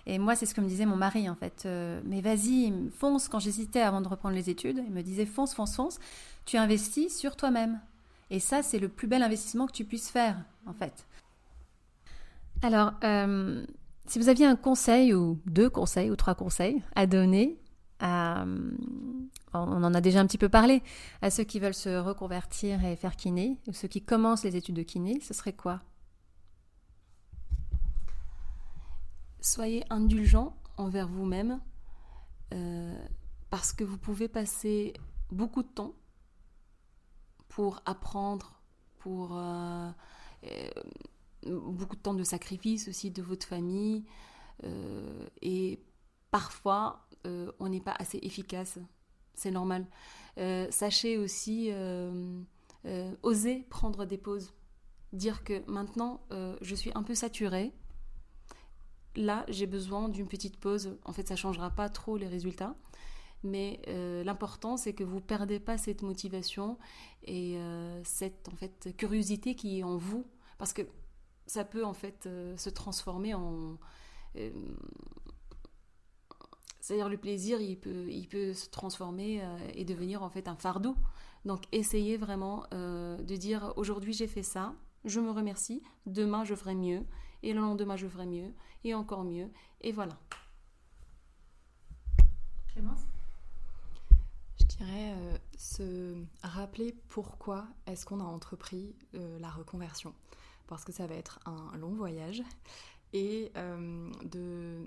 Et 0.06 0.20
moi, 0.20 0.36
c'est 0.36 0.46
ce 0.46 0.54
que 0.54 0.60
me 0.60 0.68
disait 0.68 0.86
mon 0.86 0.98
mari 0.98 1.30
en 1.30 1.36
fait. 1.36 1.64
Euh, 1.66 2.02
mais 2.06 2.20
vas-y, 2.20 2.74
fonce. 2.98 3.30
Quand 3.30 3.40
j'hésitais 3.40 3.80
avant 3.80 4.02
de 4.02 4.10
reprendre 4.10 4.36
les 4.36 4.50
études, 4.50 4.84
il 4.86 4.94
me 4.94 5.02
disait 5.02 5.26
fonce, 5.26 5.54
fonce, 5.54 5.76
fonce. 5.76 6.00
Tu 6.46 6.58
investis 6.58 7.18
sur 7.18 7.38
toi-même. 7.38 7.80
Et 8.30 8.40
ça, 8.40 8.62
c'est 8.62 8.80
le 8.80 8.90
plus 8.90 9.08
bel 9.08 9.24
investissement 9.24 9.66
que 9.66 9.72
tu 9.72 9.86
puisses 9.86 10.10
faire 10.10 10.36
en 10.66 10.74
fait. 10.74 11.06
Alors, 12.62 12.94
si 14.08 14.20
vous 14.20 14.30
aviez 14.30 14.46
un 14.46 14.56
conseil 14.56 15.14
ou 15.14 15.40
deux 15.46 15.70
conseils 15.70 16.12
ou 16.12 16.16
trois 16.16 16.36
conseils 16.36 16.82
à 16.96 17.08
donner 17.08 17.58
on 18.02 18.88
en 19.54 19.94
a 19.94 20.02
déjà 20.02 20.20
un 20.20 20.28
petit 20.28 20.38
peu 20.38 20.50
parlé, 20.50 20.82
à 21.22 21.30
ceux 21.30 21.44
qui 21.44 21.60
veulent 21.60 21.74
se 21.74 21.98
reconvertir 21.98 22.84
et 22.86 22.96
faire 22.96 23.16
kiné, 23.16 23.58
ou 23.68 23.74
ceux 23.74 23.88
qui 23.88 24.04
commencent 24.04 24.44
les 24.44 24.56
études 24.56 24.76
de 24.76 24.84
kiné, 24.84 25.20
ce 25.22 25.34
serait 25.34 25.54
quoi? 25.54 25.82
Soyez 29.40 29.84
indulgent 29.90 30.56
envers 30.78 31.08
vous-même, 31.08 31.62
euh, 32.54 33.08
parce 33.50 33.74
que 33.74 33.84
vous 33.84 33.98
pouvez 33.98 34.28
passer 34.28 34.94
beaucoup 35.32 35.64
de 35.64 35.68
temps 35.68 35.94
pour 37.50 37.82
apprendre, 37.86 38.62
pour 39.00 39.38
euh, 39.38 39.92
euh, 40.46 40.70
beaucoup 41.46 41.96
de 41.96 42.02
temps 42.02 42.14
de 42.14 42.24
sacrifice 42.24 42.88
aussi 42.88 43.12
de 43.12 43.22
votre 43.22 43.46
famille, 43.46 44.06
et 45.42 45.84
parfois 46.32 47.06
on 47.26 47.70
n'est 47.70 47.82
pas 47.82 47.96
assez 47.98 48.20
efficace 48.22 48.80
c'est 49.36 49.52
normal. 49.52 49.86
Euh, 50.38 50.68
sachez 50.72 51.18
aussi 51.18 51.70
euh, 51.72 52.42
euh, 52.86 53.16
oser 53.24 53.66
prendre 53.70 54.06
des 54.06 54.18
pauses. 54.18 54.54
Dire 55.12 55.44
que 55.44 55.64
maintenant, 55.70 56.22
je 56.62 56.74
suis 56.74 56.92
un 56.96 57.04
peu 57.04 57.14
saturée. 57.14 57.72
Là, 59.16 59.46
j'ai 59.48 59.68
besoin 59.68 60.10
d'une 60.10 60.28
petite 60.28 60.58
pause. 60.58 60.98
En 61.06 61.14
fait, 61.14 61.28
ça 61.28 61.36
ne 61.36 61.38
changera 61.38 61.70
pas 61.70 61.88
trop 61.88 62.18
les 62.18 62.28
résultats. 62.28 62.76
Mais 63.44 63.80
l'important, 64.26 64.76
c'est 64.76 64.94
que 64.94 65.04
vous 65.04 65.18
ne 65.18 65.22
perdez 65.22 65.60
pas 65.60 65.78
cette 65.78 66.02
motivation 66.02 66.80
et 67.26 67.60
cette 68.04 68.50
en 68.52 68.56
fait, 68.56 68.90
curiosité 68.98 69.54
qui 69.54 69.78
est 69.78 69.84
en 69.84 69.98
vous. 69.98 70.26
Parce 70.58 70.74
que 70.74 70.82
ça 71.46 71.64
peut 71.64 71.86
en 71.86 71.94
fait 71.94 72.28
se 72.58 72.70
transformer 72.72 73.36
en 73.36 73.78
c'est-à-dire 76.84 77.08
le 77.08 77.16
plaisir, 77.16 77.62
il 77.62 77.80
peut, 77.80 78.12
il 78.12 78.28
peut 78.28 78.54
se 78.54 78.70
transformer 78.70 79.42
euh, 79.42 79.58
et 79.74 79.86
devenir 79.86 80.22
en 80.22 80.30
fait 80.30 80.50
un 80.50 80.58
fardeau. 80.58 80.98
Donc 81.46 81.64
essayez 81.72 82.18
vraiment 82.18 82.66
euh, 82.74 83.16
de 83.16 83.38
dire 83.38 83.72
aujourd'hui 83.78 84.12
j'ai 84.12 84.28
fait 84.28 84.44
ça, 84.44 84.76
je 85.06 85.22
me 85.22 85.32
remercie, 85.32 85.82
demain 86.08 86.44
je 86.44 86.54
ferai 86.56 86.76
mieux, 86.76 87.06
et 87.42 87.54
le 87.54 87.62
lendemain 87.62 87.96
je 87.96 88.06
ferai 88.06 88.26
mieux, 88.26 88.52
et 88.84 88.94
encore 88.94 89.24
mieux, 89.24 89.48
et 89.80 89.94
voilà. 89.94 90.18
Clémence? 92.74 93.06
Je 94.60 94.66
dirais 94.66 95.14
euh, 95.16 95.38
se 95.58 96.18
rappeler 96.42 96.94
pourquoi 97.08 97.66
est-ce 97.88 98.06
qu'on 98.06 98.20
a 98.20 98.26
entrepris 98.26 98.94
la 99.14 99.50
reconversion. 99.50 100.14
Parce 100.68 100.84
que 100.84 100.92
ça 100.92 101.08
va 101.08 101.16
être 101.16 101.40
un 101.46 101.78
long 101.78 101.94
voyage 101.94 102.44
et 103.14 103.52
euh, 103.58 104.10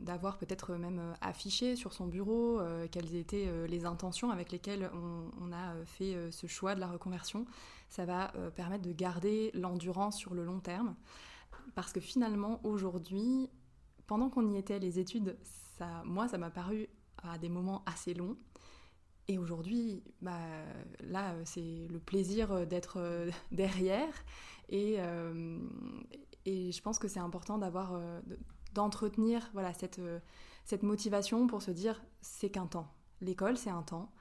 d'avoir 0.02 0.36
peut-être 0.36 0.74
même 0.74 0.98
euh, 0.98 1.14
affiché 1.20 1.76
sur 1.76 1.92
son 1.92 2.06
bureau 2.06 2.60
euh, 2.60 2.88
quelles 2.90 3.14
étaient 3.14 3.48
les 3.68 3.86
intentions 3.86 4.30
avec 4.30 4.50
lesquelles 4.50 4.90
on, 4.92 5.52
a 5.52 5.84
fait 5.84 6.16
ce 6.32 6.46
choix 6.48 6.74
de 6.74 6.80
la 6.80 6.88
reconversion. 6.88 7.46
Ça 7.88 8.04
va 8.04 8.32
permettre 8.56 8.82
de 8.82 8.92
garder 8.92 9.52
l'endurance 9.54 10.18
sur 10.18 10.34
le 10.34 10.44
long 10.44 10.58
terme. 10.58 10.96
Parce 11.74 11.92
que 11.92 12.00
finalement, 12.00 12.60
aujourd'hui, 12.64 13.48
pendant 14.06 14.28
qu'on 14.28 14.52
y 14.52 14.58
était, 14.58 14.80
les 14.80 14.98
études, 14.98 15.36
ça, 15.78 16.02
moi, 16.04 16.26
ça 16.26 16.36
m'a 16.36 16.50
paru 16.50 16.88
à 17.22 17.38
des 17.38 17.48
moments 17.48 17.84
assez 17.86 18.12
longs. 18.12 18.36
Et 19.28 19.38
aujourd'hui, 19.38 20.02
bah, 20.20 20.40
là, 21.00 21.34
c'est 21.44 21.86
le 21.88 22.00
plaisir 22.00 22.66
d'être 22.66 23.28
derrière. 23.52 24.12
Et, 24.68 24.98
et 26.46 26.70
je 26.70 26.80
pense 26.80 26.98
que 26.98 27.08
c'est 27.08 27.20
important 27.20 27.58
d'avoir, 27.58 27.92
euh, 27.92 28.20
d'entretenir 28.72 29.50
voilà, 29.52 29.74
cette, 29.74 29.98
euh, 29.98 30.20
cette 30.64 30.84
motivation 30.84 31.46
pour 31.46 31.60
se 31.60 31.72
dire 31.72 32.00
c'est 32.22 32.48
qu'un 32.50 32.66
temps. 32.66 32.88
L'école, 33.20 33.56
c'est 33.56 33.70
un 33.70 33.82
temps. 33.82 34.12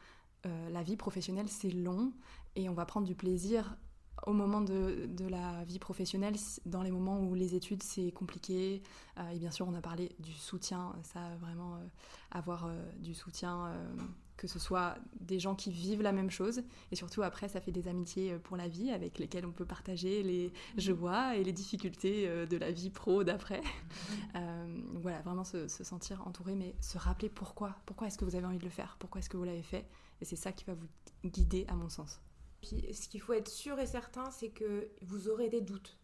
Euh, 0.45 0.69
la 0.69 0.81
vie 0.83 0.97
professionnelle, 0.97 1.47
c'est 1.47 1.69
long. 1.69 2.11
Et 2.55 2.67
on 2.67 2.73
va 2.73 2.85
prendre 2.85 3.05
du 3.05 3.15
plaisir 3.15 3.77
au 4.25 4.33
moment 4.33 4.61
de, 4.61 5.07
de, 5.07 5.27
la 5.27 5.63
vie 5.65 5.77
professionnelle, 5.77 6.35
dans 6.65 6.81
les 6.81 6.89
moments 6.89 7.19
où 7.19 7.35
les 7.35 7.53
études 7.53 7.83
c'est 7.83 8.11
compliqué, 8.11 8.81
et 9.33 9.39
bien 9.39 9.51
sûr 9.51 9.67
on 9.67 9.73
a 9.73 9.81
parlé 9.81 10.15
du 10.19 10.31
soutien, 10.31 10.95
ça 11.03 11.19
vraiment 11.41 11.79
avoir 12.31 12.69
du 12.97 13.13
soutien 13.13 13.73
que 14.37 14.47
ce 14.47 14.59
soit 14.59 14.97
des 15.19 15.39
gens 15.39 15.55
qui 15.55 15.71
vivent 15.71 16.01
la 16.01 16.11
même 16.11 16.29
chose, 16.29 16.61
et 16.91 16.95
surtout 16.95 17.23
après, 17.23 17.47
ça 17.47 17.61
fait 17.61 17.71
des 17.71 17.87
amitiés 17.87 18.33
euh, 18.33 18.39
pour 18.39 18.57
la 18.57 18.67
vie 18.67 18.91
avec 18.91 19.19
lesquelles 19.19 19.45
on 19.45 19.51
peut 19.51 19.65
partager 19.65 20.23
les 20.23 20.51
joies 20.77 21.35
et 21.35 21.43
les 21.43 21.53
difficultés 21.53 22.27
euh, 22.27 22.45
de 22.45 22.57
la 22.57 22.71
vie 22.71 22.89
pro 22.89 23.23
d'après. 23.23 23.61
Euh, 24.35 24.81
voilà, 24.95 25.21
vraiment 25.21 25.45
se, 25.45 25.67
sentir 25.67 26.25
entouré, 26.27 26.55
mais 26.55 26.75
se 26.81 26.97
rappeler 26.97 27.29
pourquoi, 27.29 27.75
pourquoi 27.85 28.07
est-ce 28.07 28.17
que 28.17 28.25
vous 28.25 28.35
avez 28.35 28.45
envie 28.45 28.57
de 28.57 28.63
le 28.63 28.69
faire, 28.69 28.97
pourquoi 28.99 29.19
est-ce 29.19 29.29
que 29.29 29.37
vous 29.37 29.45
l'avez 29.45 29.63
fait, 29.63 29.85
et 30.19 30.25
c'est 30.25 30.35
ça 30.35 30.51
qui 30.51 30.65
va 30.65 30.73
vous 30.73 30.87
guider 31.23 31.65
à 31.69 31.75
mon 31.75 31.87
sens. 31.87 32.19
Puis 32.61 32.93
ce 32.93 33.07
qu'il 33.07 33.21
faut 33.21 33.33
être 33.33 33.47
sûr 33.47 33.79
et 33.79 33.85
certain, 33.85 34.29
c'est 34.31 34.49
que 34.49 34.89
vous 35.01 35.29
aurez 35.29 35.47
des 35.47 35.61
doutes. 35.61 35.97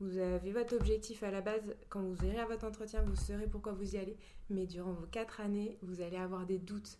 Vous 0.00 0.18
avez 0.18 0.52
votre 0.52 0.74
objectif 0.74 1.22
à 1.22 1.30
la 1.30 1.42
base, 1.42 1.76
quand 1.90 2.02
vous 2.02 2.24
irez 2.24 2.40
à 2.40 2.46
votre 2.46 2.66
entretien, 2.66 3.02
vous 3.02 3.14
saurez 3.14 3.46
pourquoi 3.46 3.72
vous 3.72 3.94
y 3.94 3.98
allez, 3.98 4.16
mais 4.48 4.66
durant 4.66 4.92
vos 4.92 5.06
quatre 5.06 5.40
années, 5.40 5.78
vous 5.82 6.00
allez 6.00 6.16
avoir 6.16 6.46
des 6.46 6.58
doutes 6.58 6.98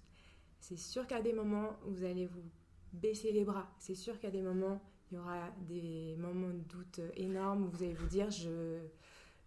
c'est 0.60 0.78
sûr 0.78 1.06
qu'à 1.06 1.20
des 1.20 1.32
moments, 1.32 1.76
vous 1.86 2.04
allez 2.04 2.26
vous 2.26 2.44
baisser 2.92 3.32
les 3.32 3.44
bras. 3.44 3.70
C'est 3.78 3.94
sûr 3.94 4.18
qu'à 4.18 4.30
des 4.30 4.42
moments, 4.42 4.80
il 5.10 5.16
y 5.16 5.18
aura 5.18 5.50
des 5.68 6.16
moments 6.18 6.50
de 6.50 6.60
doute 6.60 7.00
énormes 7.16 7.64
où 7.64 7.70
vous 7.70 7.82
allez 7.82 7.94
vous 7.94 8.06
dire 8.06 8.30
je, 8.30 8.78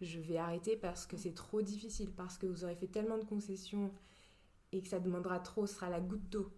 je 0.01 0.19
vais 0.19 0.37
arrêter 0.37 0.75
parce 0.75 1.05
que 1.05 1.17
c'est 1.17 1.33
trop 1.33 1.61
difficile, 1.61 2.11
parce 2.11 2.37
que 2.37 2.45
vous 2.45 2.63
aurez 2.63 2.75
fait 2.75 2.87
tellement 2.87 3.17
de 3.17 3.23
concessions 3.23 3.91
et 4.71 4.81
que 4.81 4.87
ça 4.87 4.99
demandera 4.99 5.39
trop, 5.39 5.65
ce 5.65 5.75
sera 5.75 5.89
la 5.89 6.01
goutte 6.01 6.29
d'eau. 6.29 6.51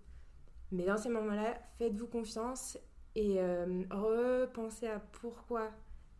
Mais 0.72 0.86
dans 0.86 0.98
ces 0.98 1.10
moments-là, 1.10 1.60
faites-vous 1.78 2.08
confiance 2.08 2.78
et 3.14 3.40
euh, 3.40 3.84
repensez 3.92 4.88
à 4.88 5.00
pourquoi 5.00 5.72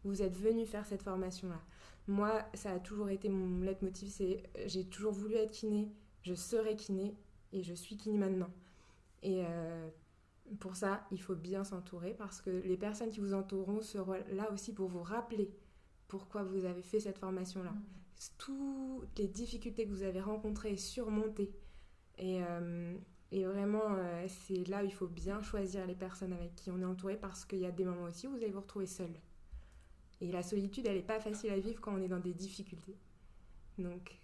vous 0.04 0.22
êtes 0.22 0.38
venu 0.38 0.66
faire 0.66 0.86
cette 0.86 1.02
formation-là. 1.02 1.60
Moi, 2.08 2.46
ça 2.54 2.72
a 2.72 2.80
toujours 2.80 3.10
été 3.10 3.30
mon 3.30 3.62
leitmotiv, 3.62 4.10
c'est 4.10 4.44
j'ai 4.68 4.86
toujours 4.86 5.14
voulu 5.14 5.36
être 5.36 5.52
kiné, 5.52 5.92
je 6.22 6.36
serai 6.36 6.76
kiné 6.76 7.16
et 7.56 7.64
je 7.64 7.74
suis 7.74 7.98
kiné 7.98 8.18
maintenant. 8.18 8.52
Et 9.24 9.44
euh, 9.46 9.90
pour 10.60 10.76
ça, 10.76 11.08
il 11.12 11.22
faut 11.22 11.36
bien 11.36 11.64
s'entourer 11.64 12.14
parce 12.14 12.42
que 12.42 12.50
les 12.50 12.78
personnes 12.78 13.10
qui 13.10 13.22
vous 13.22 13.34
entoureront 13.34 13.82
seront 13.82 14.18
là 14.34 14.52
aussi 14.52 14.74
pour 14.74 14.90
vous 14.90 15.02
rappeler 15.02 15.50
pourquoi 16.08 16.44
vous 16.44 16.66
avez 16.66 16.84
fait 16.84 17.00
cette 17.00 17.18
formation-là. 17.18 17.72
Mmh. 17.72 17.84
Toutes 18.38 19.18
les 19.18 19.28
difficultés 19.28 19.86
que 19.86 19.92
vous 19.92 20.04
avez 20.04 20.22
rencontrées, 20.22 20.78
surmontées. 20.78 21.52
Et, 22.18 22.44
euh, 22.44 22.96
et 23.32 23.46
vraiment, 23.46 23.96
euh, 23.98 24.26
c'est 24.28 24.68
là 24.68 24.84
où 24.84 24.86
il 24.86 24.94
faut 24.94 25.08
bien 25.08 25.42
choisir 25.42 25.88
les 25.88 25.96
personnes 25.96 26.34
avec 26.34 26.56
qui 26.56 26.72
on 26.72 26.80
est 26.80 26.86
entouré 26.86 27.18
parce 27.18 27.46
qu'il 27.46 27.60
y 27.60 27.66
a 27.66 27.72
des 27.72 27.86
moments 27.86 28.04
aussi 28.04 28.28
où 28.28 28.32
vous 28.32 28.38
allez 28.38 28.52
vous 28.52 28.62
retrouver 28.62 28.86
seul. 28.86 29.12
Et 30.22 30.32
la 30.32 30.44
solitude, 30.44 30.86
elle 30.86 30.98
n'est 30.98 31.04
pas 31.04 31.20
facile 31.20 31.52
à 31.52 31.60
vivre 31.60 31.82
quand 31.82 31.94
on 31.94 32.02
est 32.02 32.08
dans 32.08 32.20
des 32.20 32.34
difficultés. 32.34 32.96
Donc, 33.78 34.18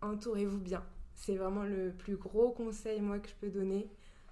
entourez-vous 0.00 0.58
bien. 0.58 0.84
C'est 1.14 1.36
vraiment 1.36 1.62
le 1.62 1.92
plus 1.92 2.16
gros 2.16 2.50
conseil, 2.50 3.00
moi, 3.00 3.18
que 3.18 3.28
je 3.28 3.34
peux 3.34 3.50
donner. 3.50 3.88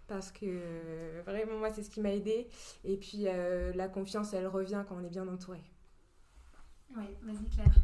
Parce 0.09 0.31
que 0.31 1.23
vraiment, 1.25 1.59
moi, 1.59 1.73
c'est 1.73 1.83
ce 1.83 1.90
qui 1.90 2.01
m'a 2.01 2.12
aidé. 2.12 2.49
Et 2.85 2.97
puis, 2.97 3.25
euh, 3.27 3.73
la 3.75 3.88
confiance, 3.88 4.35
elle 4.35 4.47
revient 4.47 4.85
quand 4.88 4.97
on 5.01 5.05
est 5.05 5.11
bien 5.11 5.27
entouré. 5.29 5.61
Oui, 6.97 7.05
vas-y, 7.23 7.49
Claire. 7.49 7.75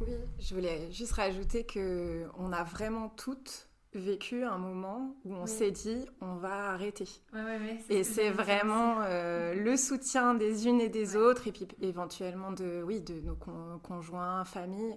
Oui, 0.00 0.14
je 0.38 0.54
voulais 0.54 0.90
juste 0.92 1.12
rajouter 1.12 1.64
que 1.64 2.26
on 2.38 2.52
a 2.52 2.64
vraiment 2.64 3.08
toutes 3.10 3.68
vécu 3.94 4.42
un 4.42 4.58
moment 4.58 5.14
où 5.24 5.34
on 5.34 5.46
s'est 5.46 5.70
dit 5.70 6.04
on 6.20 6.34
va 6.34 6.70
arrêter. 6.70 7.08
et 7.88 8.02
c'est 8.02 8.30
vraiment 8.30 9.02
euh, 9.02 9.54
le 9.54 9.76
soutien 9.76 10.34
des 10.34 10.66
unes 10.66 10.80
et 10.80 10.88
des 10.88 11.16
autres 11.16 11.46
et 11.46 11.52
puis 11.52 11.68
éventuellement 11.80 12.50
de 12.50 12.82
oui 12.84 13.00
de 13.00 13.20
nos 13.20 13.36
conjoints, 13.82 14.44
familles 14.44 14.96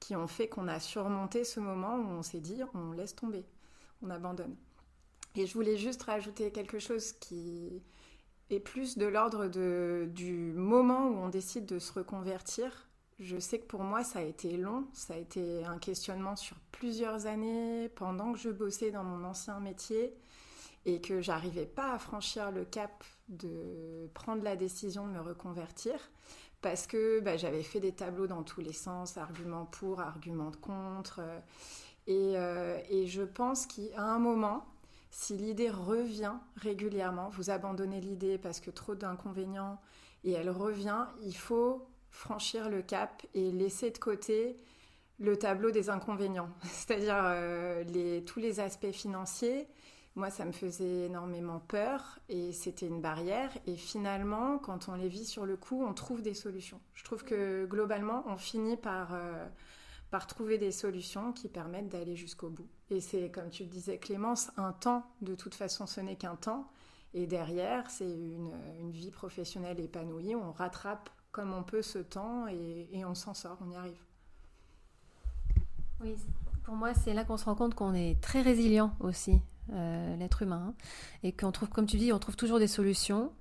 qui 0.00 0.16
ont 0.16 0.26
fait 0.26 0.48
qu'on 0.48 0.68
a 0.68 0.80
surmonté 0.80 1.44
ce 1.44 1.60
moment 1.60 1.96
où 1.96 2.08
on 2.08 2.22
s'est 2.22 2.40
dit 2.40 2.60
on 2.74 2.92
laisse 2.92 3.14
tomber, 3.14 3.44
on 4.02 4.10
abandonne. 4.10 4.56
Et 5.34 5.46
je 5.46 5.54
voulais 5.54 5.76
juste 5.76 6.02
rajouter 6.02 6.50
quelque 6.50 6.78
chose 6.78 7.12
qui 7.12 7.82
est 8.50 8.60
plus 8.60 8.96
de 8.96 9.06
l'ordre 9.06 9.46
du 9.46 10.52
moment 10.54 11.08
où 11.08 11.16
on 11.18 11.28
décide 11.28 11.66
de 11.66 11.78
se 11.78 11.92
reconvertir. 11.92 12.88
Je 13.18 13.38
sais 13.38 13.58
que 13.58 13.66
pour 13.66 13.82
moi, 13.82 14.04
ça 14.04 14.20
a 14.20 14.22
été 14.22 14.56
long, 14.56 14.86
ça 14.92 15.14
a 15.14 15.16
été 15.16 15.64
un 15.64 15.78
questionnement 15.78 16.36
sur 16.36 16.56
plusieurs 16.72 17.26
années 17.26 17.88
pendant 17.90 18.32
que 18.32 18.38
je 18.38 18.48
bossais 18.48 18.90
dans 18.90 19.02
mon 19.02 19.24
ancien 19.24 19.60
métier 19.60 20.16
et 20.86 21.00
que 21.00 21.20
j'arrivais 21.20 21.66
pas 21.66 21.92
à 21.92 21.98
franchir 21.98 22.50
le 22.50 22.64
cap 22.64 23.04
de 23.28 24.08
prendre 24.14 24.42
la 24.42 24.56
décision 24.56 25.06
de 25.06 25.12
me 25.12 25.20
reconvertir 25.20 25.98
parce 26.60 26.86
que 26.86 27.20
bah, 27.20 27.36
j'avais 27.36 27.62
fait 27.62 27.80
des 27.80 27.92
tableaux 27.92 28.26
dans 28.26 28.42
tous 28.42 28.60
les 28.60 28.72
sens, 28.72 29.16
arguments 29.16 29.66
pour, 29.66 30.00
arguments 30.00 30.52
contre. 30.60 31.20
Et, 32.06 32.32
euh, 32.36 32.80
et 32.88 33.06
je 33.06 33.22
pense 33.22 33.66
qu'à 33.66 34.02
un 34.02 34.18
moment, 34.18 34.66
si 35.10 35.36
l'idée 35.36 35.70
revient 35.70 36.34
régulièrement, 36.56 37.28
vous 37.30 37.50
abandonnez 37.50 38.00
l'idée 38.00 38.38
parce 38.38 38.60
que 38.60 38.70
trop 38.70 38.94
d'inconvénients 38.94 39.80
et 40.24 40.32
elle 40.32 40.50
revient, 40.50 41.06
il 41.22 41.36
faut 41.36 41.86
franchir 42.10 42.68
le 42.68 42.82
cap 42.82 43.24
et 43.34 43.50
laisser 43.52 43.90
de 43.90 43.98
côté 43.98 44.56
le 45.18 45.36
tableau 45.36 45.70
des 45.70 45.90
inconvénients, 45.90 46.50
c'est-à-dire 46.64 47.20
euh, 47.20 48.20
tous 48.22 48.40
les 48.40 48.60
aspects 48.60 48.92
financiers. 48.92 49.66
Moi, 50.18 50.30
ça 50.30 50.44
me 50.44 50.50
faisait 50.52 51.06
énormément 51.06 51.60
peur 51.60 52.18
et 52.28 52.52
c'était 52.52 52.88
une 52.88 53.00
barrière. 53.00 53.50
Et 53.66 53.76
finalement, 53.76 54.58
quand 54.58 54.88
on 54.88 54.94
les 54.94 55.08
vit 55.08 55.24
sur 55.24 55.46
le 55.46 55.56
coup, 55.56 55.84
on 55.84 55.94
trouve 55.94 56.22
des 56.22 56.34
solutions. 56.34 56.80
Je 56.94 57.04
trouve 57.04 57.22
que 57.22 57.66
globalement, 57.66 58.24
on 58.26 58.36
finit 58.36 58.76
par, 58.76 59.14
euh, 59.14 59.46
par 60.10 60.26
trouver 60.26 60.58
des 60.58 60.72
solutions 60.72 61.32
qui 61.32 61.48
permettent 61.48 61.88
d'aller 61.88 62.16
jusqu'au 62.16 62.50
bout. 62.50 62.66
Et 62.90 63.00
c'est, 63.00 63.30
comme 63.30 63.48
tu 63.48 63.62
le 63.62 63.68
disais, 63.68 63.98
Clémence, 63.98 64.50
un 64.56 64.72
temps. 64.72 65.06
De 65.22 65.36
toute 65.36 65.54
façon, 65.54 65.86
ce 65.86 66.00
n'est 66.00 66.16
qu'un 66.16 66.34
temps. 66.34 66.68
Et 67.14 67.28
derrière, 67.28 67.88
c'est 67.88 68.10
une, 68.10 68.52
une 68.80 68.90
vie 68.90 69.12
professionnelle 69.12 69.78
épanouie. 69.78 70.34
On 70.34 70.50
rattrape 70.50 71.10
comme 71.30 71.52
on 71.52 71.62
peut 71.62 71.82
ce 71.82 71.98
temps 71.98 72.48
et, 72.48 73.04
on 73.04 73.14
s'en 73.14 73.34
sort, 73.34 73.58
on 73.64 73.70
y 73.70 73.76
arrive. 73.76 74.02
Oui, 76.00 76.16
pour 76.64 76.74
moi, 76.74 76.92
c'est 76.94 77.14
là 77.14 77.24
qu'on 77.24 77.36
se 77.36 77.44
rend 77.44 77.54
compte 77.54 77.76
qu'on 77.76 77.94
est 77.94 78.20
très 78.20 78.42
résilient 78.42 78.92
aussi, 78.98 79.40
euh, 79.72 80.16
l'être 80.16 80.42
humain, 80.42 80.68
hein, 80.68 80.74
et 81.22 81.32
qu'on 81.32 81.52
trouve, 81.52 81.68
comme 81.68 81.86
tu 81.86 81.96
dis, 81.96 82.12
on 82.12 82.18
trouve 82.18 82.36
toujours 82.36 82.58
des 82.58 82.66
solutions. 82.66 83.32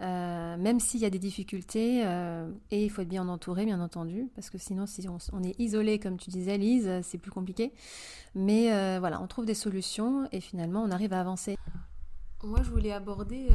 Euh, 0.00 0.56
même 0.56 0.80
s'il 0.80 1.00
y 1.00 1.04
a 1.04 1.10
des 1.10 1.18
difficultés, 1.18 2.02
euh, 2.04 2.50
et 2.72 2.84
il 2.84 2.90
faut 2.90 3.02
être 3.02 3.08
bien 3.08 3.28
entouré, 3.28 3.64
bien 3.64 3.80
entendu, 3.80 4.30
parce 4.34 4.50
que 4.50 4.58
sinon, 4.58 4.86
si 4.86 5.06
on, 5.08 5.42
est 5.44 5.54
isolé, 5.60 6.00
comme 6.00 6.16
tu 6.16 6.30
disais, 6.30 6.58
Lise, 6.58 6.90
c'est 7.02 7.18
plus 7.18 7.30
compliqué. 7.30 7.72
Mais 8.34 8.98
voilà, 8.98 9.20
on 9.20 9.26
trouve 9.28 9.44
des 9.44 9.54
solutions, 9.54 10.28
et 10.32 10.40
finalement, 10.40 10.82
on 10.82 10.90
arrive 10.90 11.12
à 11.12 11.20
avancer. 11.20 11.56
Moi, 12.42 12.62
je 12.62 12.70
voulais 12.70 12.90
aborder 12.90 13.48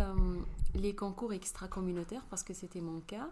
les 0.74 0.96
concours 0.96 1.34
extra-communautaires, 1.34 2.26
parce 2.30 2.44
que 2.44 2.54
c'était 2.54 2.82
mon 2.82 3.02
cas. 3.02 3.30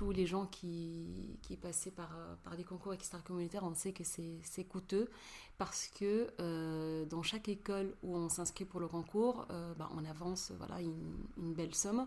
Euh, 0.00 0.06
tous 0.06 0.12
les 0.12 0.26
gens 0.26 0.46
qui, 0.46 1.38
passaient 1.60 1.90
par, 1.90 2.10
par 2.42 2.56
des 2.56 2.64
concours 2.64 2.94
extra-communautaires, 2.94 3.64
on 3.64 3.74
sait 3.74 3.92
que 3.92 4.04
c'est 4.04 4.64
coûteux 4.64 5.10
parce 5.58 5.88
que 5.88 6.28
euh, 6.40 7.04
dans 7.06 7.22
chaque 7.22 7.48
école 7.48 7.94
où 8.02 8.16
on 8.16 8.28
s'inscrit 8.28 8.64
pour 8.64 8.80
le 8.80 8.88
concours, 8.88 9.46
euh, 9.50 9.74
bah, 9.74 9.90
on 9.94 10.04
avance 10.04 10.52
voilà, 10.58 10.80
une, 10.80 11.54
belle 11.54 11.74
somme. 11.74 12.06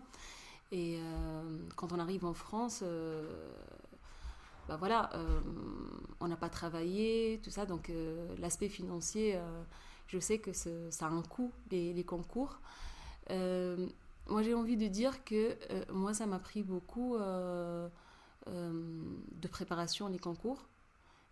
Et 0.72 0.98
quand 1.76 1.92
on 1.92 2.00
arrive 2.00 2.24
en 2.24 2.34
France, 2.34 2.82
bah 4.66 4.76
voilà, 4.76 5.10
on 6.18 6.26
n'a 6.26 6.36
pas 6.36 6.48
travaillé, 6.48 7.38
tout 7.44 7.50
ça. 7.50 7.64
Donc 7.64 7.92
l'aspect 8.38 8.68
financier, 8.68 9.38
je 10.08 10.18
sais 10.18 10.38
que 10.38 10.52
ça 10.52 11.06
a 11.06 11.10
un 11.10 11.22
coût, 11.22 11.52
les 11.70 12.04
concours. 12.04 12.58
Moi, 14.28 14.42
j'ai 14.42 14.54
envie 14.54 14.76
de 14.76 14.88
dire 14.88 15.22
que 15.24 15.56
euh, 15.70 15.84
moi, 15.92 16.14
ça 16.14 16.26
m'a 16.26 16.38
pris 16.38 16.62
beaucoup 16.62 17.16
euh, 17.16 17.88
euh, 18.48 19.02
de 19.32 19.48
préparation, 19.48 20.08
les 20.08 20.18
concours, 20.18 20.62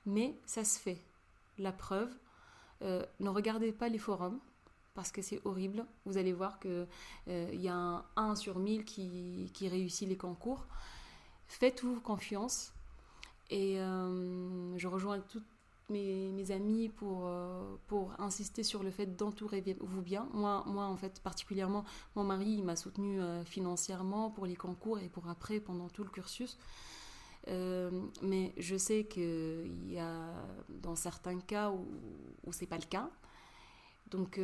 mais 0.05 0.39
ça 0.45 0.65
se 0.65 0.79
fait. 0.79 0.99
La 1.59 1.73
preuve, 1.73 2.11
ne 2.81 3.29
regardez 3.29 3.71
pas 3.71 3.89
les 3.89 3.99
forums 3.99 4.41
parce 4.95 5.13
que 5.13 5.23
c'est 5.23 5.41
horrible. 5.45 5.87
Vous 6.05 6.17
allez 6.17 6.33
voir 6.33 6.59
qu'il 6.59 6.89
il 7.29 7.61
y 7.61 7.69
a 7.69 7.75
un 7.75 8.05
1 8.17 8.35
sur 8.35 8.59
1000 8.59 8.85
qui, 8.85 9.51
qui 9.55 9.69
réussit 9.69 10.09
les 10.09 10.17
concours. 10.17 10.67
Faites-vous 11.47 12.01
confiance. 12.01 12.73
Et 13.51 13.77
je 13.77 14.89
rejoins 14.89 15.21
tout, 15.21 15.43
mes, 15.93 16.51
amis 16.51 16.89
pour, 16.89 17.27
euh, 17.27 17.77
pour 17.87 18.13
insister 18.19 18.63
sur 18.63 18.83
le 18.83 18.91
fait 18.91 19.17
d'entourer-vous 19.17 20.03
bien. 20.03 20.29
Moi, 20.33 20.65
moi, 20.67 20.87
en 20.87 20.97
fait, 20.97 21.21
particulièrement, 21.21 21.85
mon 22.17 22.25
mari, 22.25 22.55
il 22.59 22.65
m'a 22.65 22.77
soutenu 22.77 23.21
euh, 23.21 23.45
financièrement 23.45 24.31
pour 24.31 24.47
les 24.47 24.57
concours 24.57 24.99
et 24.99 25.09
pour 25.09 25.29
après, 25.29 25.61
pendant 25.61 25.89
tout 25.89 26.05
le 26.05 26.11
cursus. 26.11 26.59
Euh, 27.49 27.91
mais 28.23 28.53
je 28.57 28.77
sais 28.77 29.05
qu'il 29.05 29.93
y 29.93 29.99
a 29.99 30.31
dans 30.69 30.95
certains 30.97 31.41
cas 31.41 31.71
où, 31.71 31.87
où 32.45 32.53
c'est 32.53 32.67
pas 32.67 32.79
le 32.79 32.87
cas. 32.87 33.11
Donc 34.11 34.39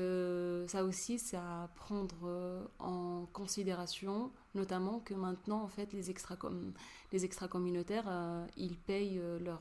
ça 0.66 0.82
aussi, 0.82 1.18
c'est 1.18 1.36
à 1.36 1.68
prendre 1.76 2.70
en 2.78 3.26
considération, 3.34 4.32
notamment 4.54 5.00
que 5.00 5.12
maintenant, 5.12 5.62
en 5.62 5.68
fait, 5.68 5.92
les 5.92 6.08
extra, 6.08 6.36
les 7.12 7.26
extra 7.26 7.48
communautaires, 7.48 8.10
ils 8.56 8.78
payent 8.78 9.20
leur 9.40 9.60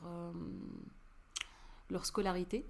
leur 1.90 2.06
scolarité. 2.06 2.66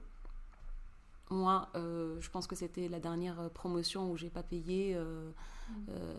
Moi, 1.30 1.68
euh, 1.74 2.18
je 2.20 2.30
pense 2.30 2.46
que 2.46 2.56
c'était 2.56 2.88
la 2.88 3.00
dernière 3.00 3.50
promotion 3.50 4.10
où 4.10 4.16
j'ai 4.16 4.30
pas 4.30 4.42
payé, 4.42 4.94
euh, 4.94 5.30
euh, 5.90 6.14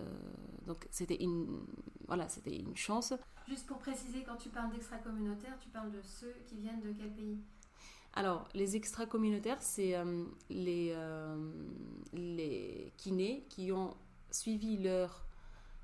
donc 0.67 0.88
c'était 0.91 1.23
une, 1.23 1.62
voilà, 2.07 2.29
c'était 2.29 2.55
une 2.55 2.77
chance. 2.77 3.13
Juste 3.47 3.65
pour 3.65 3.79
préciser, 3.79 4.23
quand 4.23 4.35
tu 4.35 4.49
parles 4.49 4.71
d'extra-communautaires, 4.71 5.57
tu 5.59 5.69
parles 5.69 5.91
de 5.91 6.01
ceux 6.03 6.35
qui 6.45 6.57
viennent 6.57 6.82
de 6.82 6.91
quel 6.91 7.11
pays? 7.11 7.39
Alors, 8.13 8.47
les 8.53 8.76
extra-communautaires, 8.76 9.61
c'est 9.61 9.95
les, 10.49 10.95
les 12.13 12.93
kinés 12.97 13.45
qui 13.49 13.71
ont 13.71 13.95
suivi 14.32 14.78
leur 14.78 15.26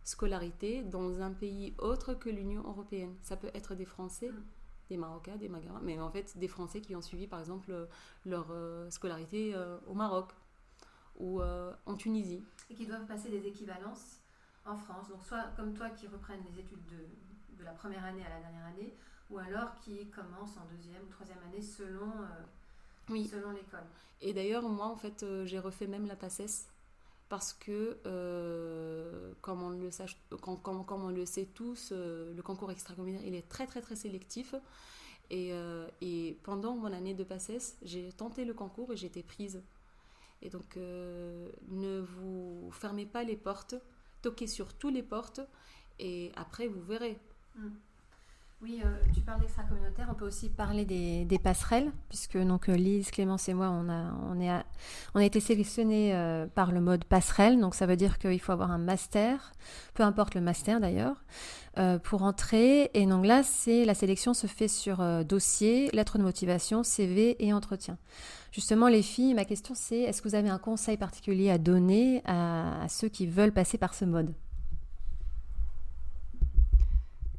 scolarité 0.04 0.84
dans 0.84 1.22
un 1.22 1.32
pays 1.32 1.74
autre 1.80 2.14
que 2.14 2.30
l'Union 2.30 2.62
européenne. 2.64 3.16
Ça 3.22 3.38
peut 3.38 3.50
être 3.54 3.74
des 3.74 3.86
Français, 3.86 4.30
mm 4.30 4.44
des 4.90 4.98
Marocains, 4.98 5.36
des 5.38 5.50
Maghrébins, 5.50 5.82
mais 5.82 6.00
en 6.00 6.10
fait 6.10 6.38
des 6.38 6.48
Français 6.48 6.82
qui 6.82 6.96
ont 6.96 7.02
suivi 7.02 7.28
par 7.28 7.40
exemple 7.40 7.72
euh, 7.72 7.86
leur 8.26 8.48
euh, 8.52 8.90
scolarité 8.90 9.54
euh, 9.56 9.78
au 9.88 9.94
Maroc 9.94 10.32
ou 11.18 11.42
en 11.42 11.96
Tunisie. 11.96 12.44
Et 12.70 12.76
qui 12.76 12.86
doivent 12.86 13.06
passer 13.06 13.30
des 13.30 13.48
équivalences 13.48 14.20
en 14.66 14.76
France. 14.76 15.08
Donc 15.08 15.24
soit 15.24 15.46
comme 15.56 15.74
toi 15.74 15.90
qui 15.92 16.08
reprennent 16.08 16.44
les 16.52 16.60
études 16.60 16.86
de, 16.88 17.58
de 17.58 17.64
la 17.64 17.72
première 17.72 18.04
année 18.04 18.26
à 18.26 18.28
la 18.28 18.42
dernière 18.42 18.66
année, 18.66 18.94
ou 19.30 19.38
alors 19.38 19.76
qui 19.76 20.10
commencent 20.10 20.58
en 20.58 20.66
deuxième 20.76 21.02
ou 21.04 21.10
troisième 21.10 21.38
année 21.48 21.62
selon, 21.62 22.12
oui. 23.08 23.26
selon 23.26 23.52
l'école. 23.52 23.86
Et 24.20 24.34
d'ailleurs, 24.34 24.68
moi 24.68 24.88
en 24.88 24.98
fait, 24.98 25.26
j'ai 25.46 25.58
refait 25.58 25.88
même 25.88 26.06
la 26.06 26.18
PACES 26.18 26.68
parce 27.30 27.54
que, 27.54 27.98
euh, 28.06 29.34
comme, 29.42 29.64
on 29.64 29.70
le 29.70 29.92
sache, 29.92 30.18
comme, 30.42 30.88
on 30.90 31.10
le 31.10 31.26
sait 31.26 31.46
tous, 31.46 31.90
euh, 31.92 32.34
le 32.36 32.42
concours 32.42 32.72
extracommunautaire, 32.72 33.28
il 33.28 33.36
est 33.36 33.48
très 33.48 33.66
très 33.66 33.82
très 33.82 33.96
sélectif. 33.96 34.56
Et, 35.32 35.54
euh, 35.54 35.88
et 36.02 36.38
pendant 36.44 36.76
mon 36.76 36.94
année 36.94 37.16
de 37.16 37.24
PACES, 37.24 37.78
j'ai 37.82 38.12
tenté 38.12 38.46
le 38.46 38.54
concours 38.54 38.94
et 38.94 38.98
j'ai 38.98 39.08
été 39.08 39.24
prise. 39.24 39.64
Et 40.42 40.50
donc, 40.50 40.76
ne 40.76 42.00
vous 42.02 42.70
fermez 42.72 43.08
pas 43.08 43.24
les 43.24 43.36
portes, 43.36 43.74
toquez 44.22 44.46
sur 44.46 44.74
toutes 44.74 44.94
les 44.94 45.02
portes 45.02 45.42
et 45.98 46.32
après, 46.36 46.68
vous 46.68 46.82
verrez. 46.82 47.18
Mm. 47.56 47.70
Oui, 48.62 48.82
euh, 48.84 48.88
tu 49.14 49.20
parles 49.20 49.42
d'extra-communautaire, 49.42 50.08
on 50.10 50.14
peut 50.14 50.26
aussi 50.26 50.50
parler 50.50 50.86
des, 50.86 51.40
passerelles, 51.40 51.92
puisque 52.08 52.38
donc 52.38 52.70
euh, 52.70 52.76
Lise, 52.76 53.12
Clémence 53.12 53.50
et 53.50 53.54
moi, 53.54 53.70
on 53.70 53.90
a, 53.90 54.14
on 54.32 54.40
est 54.40 54.50
on 55.14 55.20
a 55.20 55.26
été 55.26 55.42
sélectionnés 55.42 56.16
euh, 56.16 56.48
par 56.48 56.72
le 56.72 56.80
mode 56.80 57.04
passerelle, 57.04 57.60
donc 57.60 57.76
ça 57.76 57.86
veut 57.86 57.98
dire 57.98 58.18
qu'il 58.18 58.40
faut 58.40 58.54
avoir 58.54 58.72
un 58.72 58.78
master, 58.78 59.52
peu 59.94 60.04
importe 60.04 60.36
le 60.36 60.42
master 60.42 60.80
d'ailleurs, 60.80 61.26
pour 62.04 62.24
entrer. 62.24 62.90
Et 62.94 63.06
donc 63.06 63.26
là, 63.26 63.44
c'est 63.44 63.84
la 63.84 63.94
sélection 63.94 64.34
se 64.34 64.48
fait 64.48 64.70
sur 64.70 65.04
dossier, 65.26 65.90
lettre 65.92 66.18
de 66.18 66.24
motivation, 66.24 66.84
CV 66.84 67.36
et 67.46 67.52
entretien. 67.52 67.98
Justement, 68.54 68.88
les 68.88 69.02
filles, 69.02 69.34
ma 69.34 69.44
question 69.44 69.76
c'est 69.76 70.00
est-ce 70.00 70.22
que 70.22 70.30
vous 70.30 70.36
avez 70.36 70.50
un 70.50 70.60
conseil 70.60 70.96
particulier 70.96 71.52
à 71.52 71.58
donner 71.58 72.22
à 72.26 72.88
ceux 72.88 73.10
qui 73.10 73.28
veulent 73.28 73.52
passer 73.52 73.78
par 73.78 73.94
ce 73.94 74.06
mode? 74.06 74.34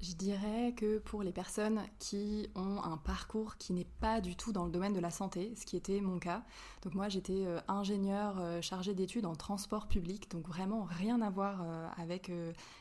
Je 0.08 0.14
dirais 0.14 0.72
que 0.76 0.98
pour 0.98 1.24
les 1.24 1.32
personnes 1.32 1.82
qui 1.98 2.48
ont 2.54 2.80
un 2.80 2.96
parcours 2.96 3.56
qui 3.56 3.72
n'est 3.72 3.88
pas 4.00 4.20
du 4.20 4.36
tout 4.36 4.52
dans 4.52 4.64
le 4.64 4.70
domaine 4.70 4.92
de 4.92 5.00
la 5.00 5.10
santé, 5.10 5.52
ce 5.56 5.66
qui 5.66 5.76
était 5.76 6.00
mon 6.00 6.20
cas, 6.20 6.44
donc 6.82 6.94
moi 6.94 7.08
j'étais 7.08 7.44
euh, 7.44 7.58
ingénieure 7.66 8.36
euh, 8.38 8.60
chargée 8.60 8.94
d'études 8.94 9.26
en 9.26 9.34
transport 9.34 9.88
public, 9.88 10.30
donc 10.30 10.46
vraiment 10.46 10.84
rien 10.84 11.20
à 11.22 11.30
voir 11.30 11.62
euh, 11.62 11.88
avec 11.96 12.30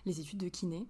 les 0.05 0.19
études 0.19 0.39
de 0.39 0.49
kiné. 0.49 0.85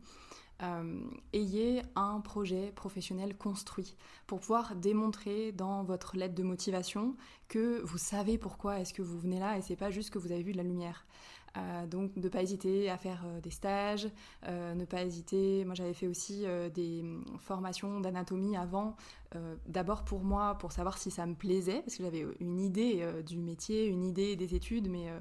Ayez 1.34 1.82
un 1.96 2.22
projet 2.22 2.72
professionnel 2.72 3.38
construit 3.38 3.96
pour 4.26 4.40
pouvoir 4.40 4.76
démontrer 4.76 5.52
dans 5.52 5.84
votre 5.84 6.16
lettre 6.16 6.36
de 6.36 6.44
motivation 6.44 7.16
que 7.50 7.82
vous 7.82 7.98
savez 7.98 8.38
pourquoi 8.38 8.80
est-ce 8.80 8.94
que 8.94 9.02
vous 9.02 9.20
venez 9.20 9.40
là 9.40 9.58
et 9.58 9.62
c'est 9.62 9.76
pas 9.76 9.92
juste 9.92 10.12
que 10.12 10.20
vous 10.20 10.32
avez 10.32 10.44
vu 10.44 10.54
de 10.54 10.58
la 10.58 10.64
lumière. 10.64 11.06
Donc 11.90 12.16
ne 12.16 12.30
pas 12.30 12.42
hésiter 12.42 12.90
à 12.90 12.98
faire 12.98 13.24
euh, 13.26 13.40
des 13.40 13.50
stages, 13.50 14.10
euh, 14.48 14.74
ne 14.74 14.86
pas 14.86 15.04
hésiter. 15.04 15.64
Moi, 15.66 15.76
j'avais 15.76 15.94
fait 15.94 16.08
aussi 16.08 16.46
euh, 16.46 16.70
des 16.70 17.02
hum, 17.02 17.24
formations 17.40 18.00
d'anatomie 18.00 18.58
avant, 18.58 18.96
d'abord 19.66 20.06
pour 20.06 20.24
moi, 20.24 20.58
pour 20.58 20.72
savoir 20.72 20.98
si 20.98 21.12
ça 21.12 21.26
me 21.26 21.36
plaisait, 21.36 21.82
parce 21.82 21.98
que 21.98 22.04
j'avais 22.04 22.26
une 22.40 22.62
idée 22.62 23.06
du 23.26 23.42
métier, 23.42 23.86
une 23.86 24.06
idée 24.06 24.38
des 24.38 24.56
études, 24.56 24.90
mais 24.90 25.12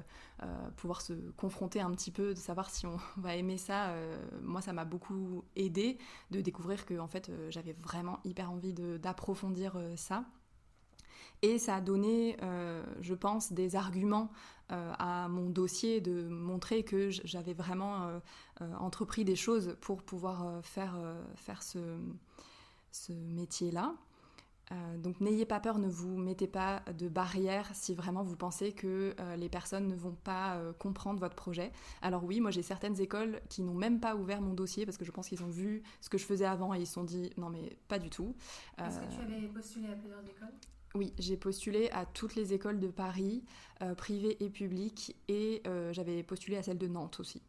pouvoir 0.77 1.01
se 1.01 1.11
confronter 1.35 1.81
un 1.81 1.91
petit 1.91 2.11
peu, 2.11 2.33
de 2.33 2.39
savoir 2.39 2.69
si 2.69 2.85
on 2.85 2.95
va 3.17 3.35
aimer 3.35 3.57
ça, 3.57 3.93
moi, 4.41 4.61
ça 4.61 4.71
m'a 4.71 4.85
beaucoup 4.85 5.43
aidé 5.57 5.97
de 6.31 6.39
découvrir 6.39 6.85
que 6.85 6.97
en 6.97 7.07
fait, 7.07 7.29
j'avais 7.49 7.73
vraiment 7.73 8.19
hyper 8.23 8.53
envie 8.53 8.71
d'approfondir 8.73 9.77
ça. 9.97 10.23
Et 11.41 11.57
ça 11.57 11.75
a 11.75 11.81
donné, 11.81 12.37
je 13.01 13.13
pense, 13.13 13.51
des 13.51 13.75
arguments 13.75 14.31
à 14.69 15.27
mon 15.29 15.49
dossier 15.49 16.01
de 16.01 16.27
montrer 16.27 16.83
que 16.83 17.09
j'avais 17.11 17.53
vraiment 17.53 18.03
euh, 18.07 18.19
euh, 18.61 18.73
entrepris 18.79 19.23
des 19.25 19.35
choses 19.35 19.75
pour 19.81 20.01
pouvoir 20.03 20.47
euh, 20.47 20.61
faire, 20.61 20.95
euh, 20.97 21.23
faire 21.35 21.61
ce, 21.63 21.79
ce 22.91 23.11
métier-là. 23.13 23.95
Euh, 24.71 24.97
donc 24.97 25.21
n'ayez 25.21 25.45
pas 25.45 25.59
peur, 25.59 25.77
ne 25.77 25.87
vous 25.87 26.17
mettez 26.17 26.47
pas 26.47 26.81
de 26.97 27.07
barrières 27.07 27.69
si 27.75 27.93
vraiment 27.93 28.23
vous 28.23 28.35
pensez 28.35 28.71
que 28.73 29.15
euh, 29.19 29.35
les 29.35 29.47
personnes 29.47 29.87
ne 29.87 29.95
vont 29.95 30.15
pas 30.23 30.55
euh, 30.55 30.73
comprendre 30.73 31.19
votre 31.19 31.35
projet. 31.35 31.71
Alors 32.01 32.23
oui, 32.23 32.39
moi 32.41 32.49
j'ai 32.49 32.63
certaines 32.63 32.99
écoles 32.99 33.41
qui 33.47 33.61
n'ont 33.61 33.75
même 33.75 33.99
pas 33.99 34.15
ouvert 34.15 34.41
mon 34.41 34.55
dossier 34.55 34.85
parce 34.85 34.97
que 34.97 35.05
je 35.05 35.11
pense 35.11 35.27
qu'ils 35.29 35.43
ont 35.43 35.49
vu 35.49 35.83
ce 36.01 36.09
que 36.09 36.17
je 36.17 36.25
faisais 36.25 36.45
avant 36.45 36.73
et 36.73 36.79
ils 36.79 36.87
se 36.87 36.93
sont 36.93 37.03
dit 37.03 37.29
non 37.37 37.49
mais 37.51 37.77
pas 37.87 37.99
du 37.99 38.09
tout. 38.09 38.35
Est-ce 38.83 38.99
Euh, 38.99 39.01
que 39.01 39.13
tu 39.13 39.21
avais 39.21 39.47
postulé 39.47 39.87
à 39.89 39.95
plusieurs 39.95 40.21
écoles? 40.21 40.55
Oui, 40.95 41.13
j'ai 41.19 41.37
postulé 41.37 41.89
à 41.91 42.05
toutes 42.05 42.35
les 42.35 42.53
écoles 42.53 42.79
de 42.79 42.87
Paris, 42.87 43.43
euh, 43.81 43.93
privées 43.95 44.37
et 44.43 44.49
publiques, 44.49 45.15
et 45.27 45.61
euh, 45.67 45.91
j'avais 45.93 46.23
postulé 46.23 46.57
à 46.57 46.63
celle 46.63 46.77
de 46.77 46.87
Nantes 46.87 47.19
aussi. 47.19 47.41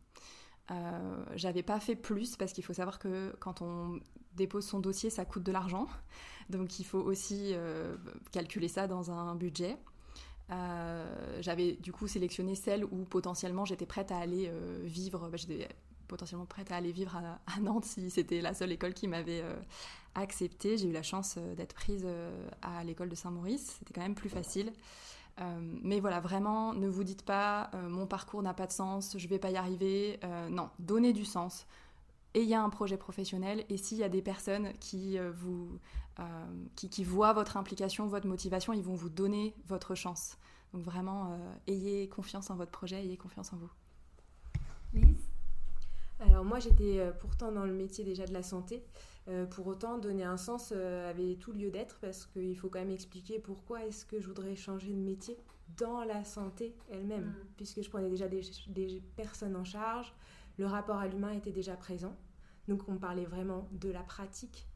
Euh, 0.73 1.25
j'avais 1.37 1.63
pas 1.63 1.79
fait 1.79 1.95
plus 1.95 2.37
parce 2.37 2.53
qu'il 2.53 2.65
faut 2.65 2.73
savoir 2.73 2.99
que 2.99 3.35
quand 3.39 3.63
on 3.63 4.01
dépose 4.35 4.67
son 4.67 4.81
dossier, 4.81 5.11
ça 5.11 5.25
coûte 5.25 5.45
de 5.45 5.53
l'argent. 5.53 5.87
Donc 6.51 6.81
il 6.81 6.85
faut 6.85 6.99
aussi 6.99 7.55
calculer 8.33 8.69
ça 8.69 8.87
dans 8.87 9.11
un 9.11 9.35
budget. 9.35 9.77
J'avais 11.41 11.73
du 11.75 11.93
coup 11.93 12.07
sélectionné 12.07 12.55
celle 12.55 12.85
où 12.85 13.05
potentiellement 13.05 13.65
j'étais 13.65 13.87
prête 13.87 14.13
à 14.13 14.19
aller 14.19 14.51
vivre. 14.85 15.29
bah, 15.29 15.37
potentiellement 16.07 16.47
prête 16.47 16.73
à 16.73 16.77
aller 16.77 16.93
vivre 16.93 17.17
à, 17.17 17.41
à 17.47 17.61
Nantes 17.61 17.85
si 17.85 18.11
c'était 18.11 18.41
la 18.41 18.55
seule 18.55 18.73
école 18.73 18.95
qui 18.95 19.09
m'avait 19.09 19.43
euh, 19.43 19.55
acceptée. 20.15 20.79
J'ai 20.79 20.89
eu 20.89 20.93
la 20.93 21.03
chance 21.03 21.37
euh, 21.39 21.55
d'être 21.55 21.75
prise 21.75 22.05
euh, 22.05 22.49
à 22.63 22.85
l'école 22.85 23.09
de 23.09 23.15
Saint-Maurice. 23.15 23.77
C'était 23.79 23.95
quand 23.95 24.03
même 24.03 24.15
plus 24.15 24.31
facile. 24.31 24.73
Euh, 25.41 25.59
mais 25.83 26.01
voilà, 26.01 26.21
vraiment, 26.21 26.73
ne 26.73 26.89
vous 26.89 27.05
dites 27.05 27.23
pas 27.23 27.71
mon 27.75 28.07
parcours 28.07 28.43
n'a 28.43 28.55
pas 28.55 28.67
de 28.67 28.73
sens, 28.73 29.17
je 29.19 29.29
vais 29.29 29.39
pas 29.39 29.51
y 29.51 29.57
arriver. 29.57 30.19
Non, 30.51 30.71
donnez 30.79 31.13
du 31.13 31.27
sens. 31.27 31.67
Ayez 32.37 32.55
un 32.55 32.69
projet 32.69 32.99
professionnel 32.99 33.65
et 33.71 33.79
s'il 33.79 33.97
y 33.97 34.05
a 34.05 34.11
des 34.11 34.21
personnes 34.21 34.75
qui 34.79 35.19
euh, 35.19 35.33
vous 35.35 35.79
euh, 36.21 36.23
qui, 36.75 36.91
qui 36.91 37.03
voient 37.03 37.33
votre 37.33 37.57
implication, 37.57 38.07
votre 38.09 38.27
motivation, 38.27 38.75
ils 38.75 38.83
vont 38.83 38.95
vous 38.95 39.09
donner 39.09 39.55
votre 39.67 39.95
chance. 39.95 40.37
Donc 40.75 40.83
vraiment, 40.83 41.31
euh, 41.31 41.55
ayez 41.67 42.11
confiance 42.11 42.51
en 42.51 42.57
votre 42.57 42.73
projet, 42.73 43.03
ayez 43.03 43.17
confiance 43.17 43.55
en 43.55 43.57
vous. 43.57 43.71
Alors 46.21 46.45
moi 46.45 46.59
j'étais 46.59 46.99
euh, 46.99 47.13
pourtant 47.13 47.53
dans 47.53 47.65
le 47.67 47.73
métier 47.73 48.05
déjà 48.05 48.25
de 48.27 48.33
la 48.33 48.43
santé. 48.43 48.83
Euh, 49.29 49.45
pour 49.45 49.67
autant, 49.67 49.99
donner 49.99 50.23
un 50.25 50.37
sens 50.37 50.73
euh, 50.75 51.11
avait 51.11 51.35
tout 51.35 51.53
lieu 51.53 51.71
d'être 51.71 51.99
parce 52.01 52.27
qu'il 52.27 52.57
faut 52.57 52.69
quand 52.69 52.79
même 52.79 52.91
expliquer 52.91 53.39
pourquoi 53.39 53.85
est-ce 53.85 54.07
que 54.07 54.21
je 54.21 54.27
voudrais 54.29 54.55
changer 54.57 54.89
de 54.93 54.99
métier 54.99 55.37
dans 55.77 56.05
la 56.05 56.25
santé 56.25 56.75
elle-même. 56.91 57.25
Mm. 57.27 57.35
Puisque 57.57 57.83
je 57.83 57.91
prenais 57.91 58.09
déjà 58.09 58.29
des, 58.29 58.43
des 58.69 59.03
personnes 59.17 59.57
en 59.57 59.65
charge, 59.65 60.15
le 60.59 60.67
rapport 60.67 60.97
à 60.99 61.09
l'humain 61.09 61.33
était 61.33 61.51
déjà 61.53 61.77
présent. 61.77 62.17
Donc 62.69 62.89
on 62.89 62.97
parlait 62.97 63.25
vraiment 63.27 63.69
de 63.73 63.91
la 63.91 64.03
pratique 64.03 64.67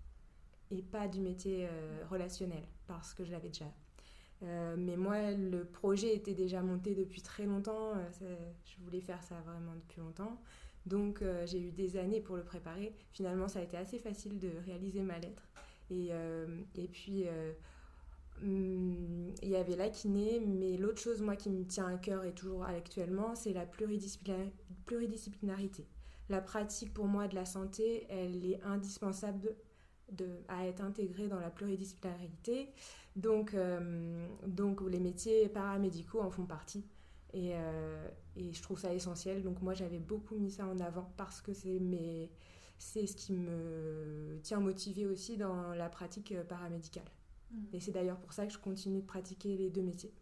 et 0.70 0.82
pas 0.82 1.09
du 1.09 1.20
métier 1.20 1.66
euh, 1.70 2.03
relationnel 2.11 2.62
parce 2.86 3.14
que 3.14 3.24
je 3.24 3.30
l'avais 3.32 3.49
déjà. 3.49 3.66
Mais 4.78 4.97
moi, 4.97 5.32
le 5.32 5.66
projet 5.66 6.14
était 6.16 6.32
déjà 6.32 6.62
monté 6.62 6.95
depuis 6.95 7.20
très 7.20 7.45
longtemps. 7.45 7.93
ça- 8.11 8.24
je 8.64 8.82
voulais 8.82 9.03
faire 9.03 9.22
ça 9.22 9.34
vraiment 9.45 9.74
depuis 9.74 10.01
longtemps. 10.01 10.41
Donc 10.87 11.22
euh, 11.22 11.47
j'ai 11.47 11.61
eu 11.61 11.70
des 11.72 11.97
années 11.97 12.20
pour 12.20 12.37
le 12.37 12.43
préparer. 12.43 12.93
Finalement, 13.12 13.49
ça 13.49 13.61
a 13.61 13.62
été 13.62 13.76
assez 13.76 13.99
facile 13.99 14.39
de 14.39 14.51
réaliser 14.64 15.03
ma 15.03 15.18
lettre. 15.18 15.49
Et, 15.91 16.09
euh, 16.11 16.47
et 16.76 16.89
puis, 16.89 17.24
euh, 17.26 17.53
hum, 18.43 19.33
il 19.43 19.49
y 19.49 19.57
avait 19.57 19.76
la 19.76 19.89
kiné, 19.89 20.41
mais 20.41 20.76
l'autre 20.76 21.01
chose, 21.01 21.20
moi, 21.20 21.37
qui 21.37 21.51
me 21.51 21.64
tient 21.64 21.87
à 21.87 21.97
cœur 21.99 22.24
et 22.24 22.33
toujours 22.33 22.64
actuellement, 22.64 23.35
c'est 23.35 23.53
la 23.53 23.66
pluridisciplina- 23.66 24.51
pluridisciplinarité. 24.87 25.87
La 26.28 26.41
pratique, 26.41 26.95
pour 26.95 27.07
moi, 27.07 27.26
de 27.26 27.35
la 27.35 27.45
santé, 27.45 28.07
elle 28.09 28.45
est 28.47 28.62
indispensable 28.62 29.55
à 30.49 30.66
être 30.66 30.81
intégrée 30.81 31.28
dans 31.28 31.41
la 31.41 31.51
pluridisciplinarité. 31.51 32.68
Donc, 33.16 33.55
donc 34.47 34.81
les 34.89 35.01
métiers 35.01 35.49
paramédicaux 35.49 36.20
en 36.20 36.31
font 36.31 36.47
partie. 36.47 36.85
Et, 37.33 37.53
euh, 37.55 38.09
et 38.37 38.53
je 38.53 38.62
trouve 38.62 38.78
ça 38.78 38.93
essentiel. 38.93 39.43
Donc 39.43 39.62
moi, 39.62 39.74
j'avais 39.74 39.99
beaucoup 39.99 40.37
mis 40.37 40.51
ça 40.51 40.66
en 40.66 40.78
avant 40.81 41.11
parce 41.16 41.41
que 41.41 41.53
c'est 41.53 41.78
mes... 41.78 42.31
c'est 42.78 43.07
ce 43.07 43.14
qui 43.14 43.33
me 43.33 44.39
tient 44.43 44.61
motivée 44.61 45.07
aussi 45.07 45.37
dans 45.37 45.74
la 45.74 45.89
pratique 45.89 46.33
euh, 46.33 46.45
paramédicale. 46.45 47.05
Et 47.72 47.81
c'est 47.81 47.93
d'ailleurs 47.93 48.18
pour 48.18 48.33
ça 48.33 48.47
que 48.47 48.53
je 48.53 48.59
continue 48.59 49.01
de 49.01 49.07
pratiquer 49.07 49.57
les 49.57 49.70
deux 49.70 49.83
métiers. 49.83 50.12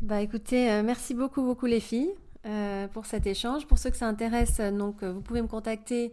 Bah 0.00 0.22
écoutez, 0.22 0.70
euh, 0.70 0.82
merci 0.82 1.14
beaucoup, 1.14 1.42
beaucoup 1.42 1.66
les 1.66 1.80
filles 1.80 2.14
euh, 2.46 2.88
pour 2.88 3.04
cet 3.06 3.26
échange. 3.26 3.66
Pour 3.66 3.78
ceux 3.78 3.90
que 3.90 3.96
ça 3.96 4.08
intéresse, 4.08 4.58
donc 4.60 5.02
vous 5.04 5.20
pouvez 5.20 5.42
me 5.42 5.48
contacter, 5.48 6.12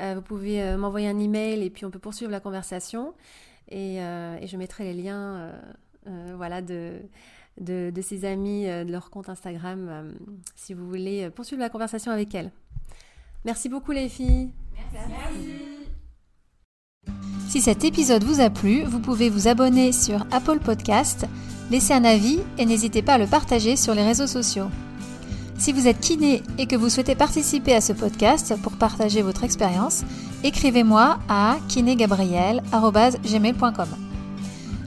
euh, 0.00 0.14
vous 0.16 0.22
pouvez 0.22 0.62
euh, 0.62 0.78
m'envoyer 0.78 1.08
un 1.08 1.18
email 1.18 1.62
et 1.62 1.70
puis 1.70 1.84
on 1.84 1.90
peut 1.90 1.98
poursuivre 1.98 2.30
la 2.30 2.40
conversation. 2.40 3.14
Et, 3.68 4.02
euh, 4.02 4.36
et 4.40 4.46
je 4.46 4.56
mettrai 4.56 4.84
les 4.84 4.94
liens, 5.02 5.36
euh, 5.36 5.62
euh, 6.08 6.34
voilà, 6.36 6.62
de, 6.62 7.00
de, 7.60 7.92
ces 8.02 8.24
amis, 8.24 8.68
euh, 8.68 8.84
de 8.84 8.92
leur 8.92 9.10
compte 9.10 9.28
Instagram, 9.28 9.86
euh, 9.88 10.12
si 10.56 10.72
vous 10.74 10.86
voulez 10.86 11.24
euh, 11.24 11.30
poursuivre 11.30 11.60
la 11.60 11.68
conversation 11.68 12.12
avec 12.12 12.32
elles. 12.34 12.50
Merci 13.44 13.68
beaucoup 13.68 13.92
les 13.92 14.08
filles. 14.08 14.50
Si 17.48 17.60
cet 17.60 17.84
épisode 17.84 18.24
vous 18.24 18.40
a 18.40 18.50
plu, 18.50 18.82
vous 18.84 19.00
pouvez 19.00 19.28
vous 19.28 19.48
abonner 19.48 19.92
sur 19.92 20.24
Apple 20.30 20.60
Podcast, 20.60 21.26
laisser 21.70 21.92
un 21.92 22.04
avis 22.04 22.40
et 22.58 22.64
n'hésitez 22.64 23.02
pas 23.02 23.14
à 23.14 23.18
le 23.18 23.26
partager 23.26 23.76
sur 23.76 23.94
les 23.94 24.04
réseaux 24.04 24.26
sociaux. 24.26 24.68
Si 25.58 25.72
vous 25.72 25.86
êtes 25.86 26.00
kiné 26.00 26.42
et 26.58 26.66
que 26.66 26.76
vous 26.76 26.88
souhaitez 26.88 27.14
participer 27.14 27.74
à 27.74 27.80
ce 27.80 27.92
podcast 27.92 28.54
pour 28.62 28.72
partager 28.72 29.22
votre 29.22 29.44
expérience, 29.44 30.02
écrivez-moi 30.42 31.20
à 31.28 31.58
kinégabriel.gmail.com. 31.68 34.11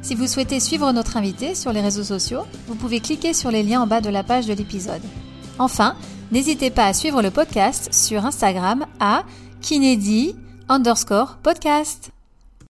Si 0.05 0.13
vous 0.13 0.27
souhaitez 0.27 0.59
suivre 0.59 0.91
notre 0.91 1.17
invité 1.17 1.55
sur 1.55 1.73
les 1.73 1.81
réseaux 1.81 2.03
sociaux, 2.03 2.43
vous 2.67 2.75
pouvez 2.75 2.99
cliquer 2.99 3.33
sur 3.33 3.49
les 3.49 3.63
liens 3.63 3.81
en 3.81 3.87
bas 3.87 4.01
de 4.01 4.09
la 4.11 4.21
page 4.21 4.45
de 4.45 4.53
l'épisode. 4.53 5.01
Enfin, 5.57 5.95
n'hésitez 6.31 6.69
pas 6.69 6.85
à 6.85 6.93
suivre 6.93 7.23
le 7.23 7.31
podcast 7.31 7.91
sur 7.91 8.23
Instagram 8.23 8.85
à 8.99 9.23
kinédi 9.61 10.35
underscore 10.69 11.39
podcast. 11.41 12.14